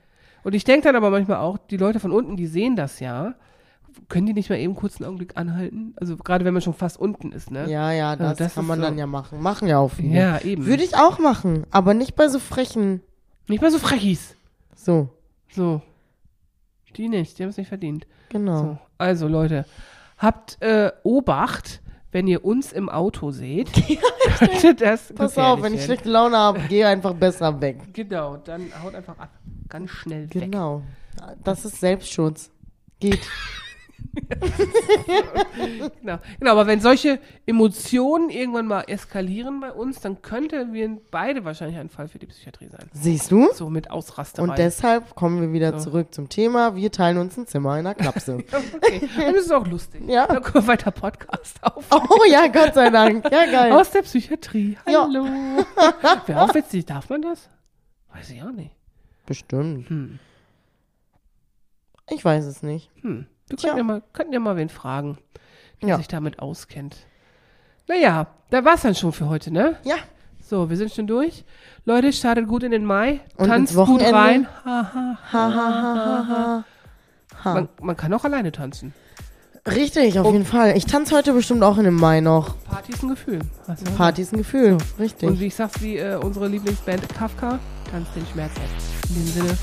Und 0.43 0.53
ich 0.55 0.63
denke 0.63 0.83
dann 0.85 0.95
aber 0.95 1.09
manchmal 1.09 1.37
auch, 1.37 1.57
die 1.57 1.77
Leute 1.77 1.99
von 1.99 2.11
unten, 2.11 2.37
die 2.37 2.47
sehen 2.47 2.75
das 2.75 2.99
ja. 2.99 3.35
Können 4.09 4.27
die 4.27 4.33
nicht 4.33 4.49
mal 4.49 4.57
eben 4.59 4.75
kurz 4.75 4.97
einen 4.97 5.05
Augenblick 5.07 5.35
anhalten? 5.35 5.93
Also 5.97 6.15
gerade 6.17 6.45
wenn 6.45 6.53
man 6.53 6.61
schon 6.61 6.75
fast 6.75 6.99
unten 6.99 7.31
ist, 7.31 7.49
ne? 7.51 7.67
ja, 7.69 7.91
ja, 7.91 8.15
das, 8.15 8.37
das 8.37 8.55
kann 8.55 8.65
man 8.67 8.79
so. 8.79 8.85
dann 8.85 8.97
ja 8.97 9.07
machen. 9.07 9.41
Machen 9.41 9.67
ja 9.67 9.79
auch 9.79 9.89
viele. 9.91 10.15
Ja, 10.15 10.39
eben. 10.39 10.65
Würde 10.67 10.83
ich 10.83 10.95
auch 10.95 11.17
machen, 11.19 11.65
aber 11.71 11.93
nicht 11.95 12.15
bei 12.15 12.27
so 12.29 12.37
frechen. 12.39 13.01
Nicht 13.47 13.61
mal 13.61 13.71
so 13.71 13.79
frechis. 13.79 14.35
So, 14.75 15.09
So. 15.49 15.81
Die 16.95 17.09
nicht, 17.09 17.37
die 17.37 17.43
haben 17.43 17.49
es 17.49 17.57
nicht 17.57 17.67
verdient. 17.67 18.07
genau. 18.29 18.57
So. 18.59 18.77
Also 18.97 19.27
Leute, 19.27 19.65
habt 20.17 20.61
äh, 20.61 20.91
Obacht, 21.03 21.81
wenn 22.11 22.27
ihr 22.27 22.43
uns 22.43 22.71
im 22.71 22.89
Auto 22.89 23.31
seht. 23.31 23.71
könnte 24.61 24.75
das 24.75 25.13
Pass 25.13 25.37
auf, 25.37 25.61
wenn 25.61 25.73
ich 25.73 25.79
werden. 25.79 25.85
schlechte 25.85 26.09
Laune 26.09 26.37
habe, 26.37 26.59
geh 26.69 26.83
einfach 26.83 27.13
besser 27.13 27.59
weg. 27.61 27.79
Genau, 27.93 28.37
dann 28.37 28.71
haut 28.83 28.95
einfach 28.95 29.17
ab. 29.17 29.29
Ganz 29.69 29.89
schnell 29.89 30.23
weg. 30.33 30.43
Genau. 30.43 30.83
Das 31.43 31.65
ist 31.65 31.79
Selbstschutz. 31.79 32.51
Geht. 32.99 33.27
Genau. 36.01 36.19
genau, 36.39 36.51
aber 36.51 36.67
wenn 36.67 36.79
solche 36.79 37.19
Emotionen 37.45 38.29
irgendwann 38.29 38.67
mal 38.67 38.81
eskalieren 38.81 39.59
bei 39.59 39.71
uns, 39.71 39.99
dann 39.99 40.21
könnten 40.21 40.73
wir 40.73 40.97
beide 41.11 41.43
wahrscheinlich 41.45 41.77
ein 41.77 41.89
Fall 41.89 42.07
für 42.07 42.19
die 42.19 42.27
Psychiatrie 42.27 42.67
sein. 42.67 42.89
Siehst 42.93 43.31
du? 43.31 43.49
So 43.53 43.69
mit 43.69 43.91
Ausrasterei. 43.91 44.47
Und 44.47 44.57
deshalb 44.57 45.15
kommen 45.15 45.41
wir 45.41 45.51
wieder 45.53 45.77
So. 45.79 45.85
zurück 45.89 46.13
zum 46.13 46.29
Thema. 46.29 46.75
Wir 46.75 46.91
teilen 46.91 47.17
uns 47.17 47.37
ein 47.37 47.47
Zimmer 47.47 47.73
in 47.79 47.85
einer 47.87 47.95
Klapse. 47.95 48.35
okay. 48.81 49.01
Und 49.01 49.35
das 49.35 49.45
ist 49.45 49.51
auch 49.51 49.65
lustig. 49.67 50.03
Ja. 50.07 50.27
Dann 50.27 50.43
können 50.43 50.63
wir 50.65 50.67
weiter 50.67 50.91
Podcast 50.91 51.57
auf. 51.63 51.85
oh 51.91 52.23
ja, 52.29 52.47
Gott 52.47 52.73
sei 52.73 52.89
Dank. 52.89 53.25
Ja, 53.31 53.45
geil. 53.45 53.71
Aus 53.71 53.91
der 53.91 54.01
Psychiatrie. 54.03 54.77
Ja. 54.87 55.03
Hallo. 55.03 55.25
Wäre 56.25 56.41
auch 56.41 56.53
witzig. 56.53 56.85
Darf 56.85 57.09
man 57.09 57.21
das? 57.21 57.49
Weiß 58.13 58.29
ich 58.29 58.41
auch 58.43 58.51
nicht. 58.51 58.71
Bestimmt. 59.25 59.89
Hm. 59.89 60.19
Ich 62.09 62.23
weiß 62.23 62.45
es 62.45 62.63
nicht. 62.63 62.89
Hm. 63.01 63.27
Wir 63.49 63.57
könnten 63.57 63.77
ja, 63.77 63.83
mal, 63.83 64.01
könnten 64.13 64.33
ja 64.33 64.39
mal 64.39 64.55
wen 64.57 64.69
fragen, 64.69 65.17
der 65.81 65.89
Ja. 65.89 65.97
sich 65.97 66.07
damit 66.07 66.39
auskennt. 66.39 66.95
Naja, 67.87 68.27
da 68.49 68.65
war's 68.65 68.81
dann 68.81 68.95
schon 68.95 69.13
für 69.13 69.29
heute, 69.29 69.51
ne? 69.51 69.77
Ja. 69.83 69.95
So, 70.43 70.69
wir 70.69 70.77
sind 70.77 70.93
schon 70.93 71.07
durch. 71.07 71.43
Leute, 71.85 72.11
startet 72.13 72.47
gut 72.47 72.63
in 72.63 72.71
den 72.71 72.85
Mai. 72.85 73.19
Und 73.35 73.47
tanzt 73.49 73.75
gut 73.75 74.01
rein. 74.01 74.47
Ha, 74.65 74.91
ha. 74.93 74.93
Ha, 74.93 75.17
ha, 75.33 75.53
ha, 75.53 75.95
ha, 75.95 76.25
ha. 76.27 76.63
ha. 77.43 77.53
Man, 77.53 77.69
man 77.81 77.97
kann 77.97 78.13
auch 78.13 78.23
alleine 78.23 78.51
tanzen. 78.51 78.93
Richtig, 79.65 80.17
auf 80.19 80.31
jeden 80.31 80.45
Fall. 80.45 80.77
Ich 80.77 80.85
tanze 80.85 81.13
heute 81.15 81.33
bestimmt 81.33 81.61
auch 81.63 81.77
in 81.77 81.83
dem 81.83 81.95
Mai 81.95 82.21
noch. 82.21 82.55
Party 82.63 82.93
ist 82.93 83.03
ein 83.03 83.09
Gefühl. 83.09 83.39
Party 83.97 84.21
ist 84.21 84.31
ein 84.31 84.37
Gefühl. 84.37 84.73
Und 84.73 84.83
Richtig. 84.99 85.39
wie 85.39 85.45
ich 85.47 85.55
sag's, 85.55 85.81
wie 85.81 85.97
äh, 85.97 86.15
unsere 86.15 86.47
Lieblingsband 86.47 87.07
Kafka, 87.09 87.59
tanzt 87.91 88.15
den 88.15 88.25
Schmerz 88.27 88.55
weg. 88.55 88.69
In 89.09 89.15
dem 89.15 89.27
Sinne, 89.27 89.57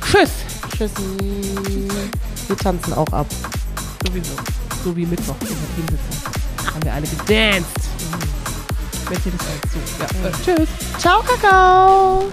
tschüss! 0.00 0.61
Tschüssi. 0.82 1.88
Wir 2.48 2.56
tanzen 2.56 2.92
auch 2.94 3.12
ab. 3.12 3.26
Sowieso. 4.04 4.32
So 4.82 4.96
wie 4.96 5.06
Mittwoch 5.06 5.36
in 5.42 5.46
der 5.46 5.56
Teamsitzung. 5.76 6.74
Haben 6.74 6.82
wir 6.82 6.92
alle 6.92 7.06
gedanced. 7.06 7.66
Wenn 9.08 9.18
ihr 9.24 9.32
das 9.38 9.46
halt 9.46 9.62
so. 9.72 9.78
Ja, 10.00 10.28
äh, 10.28 10.56
tschüss! 10.56 10.68
Ciao, 10.98 11.22
Kakao. 11.22 12.24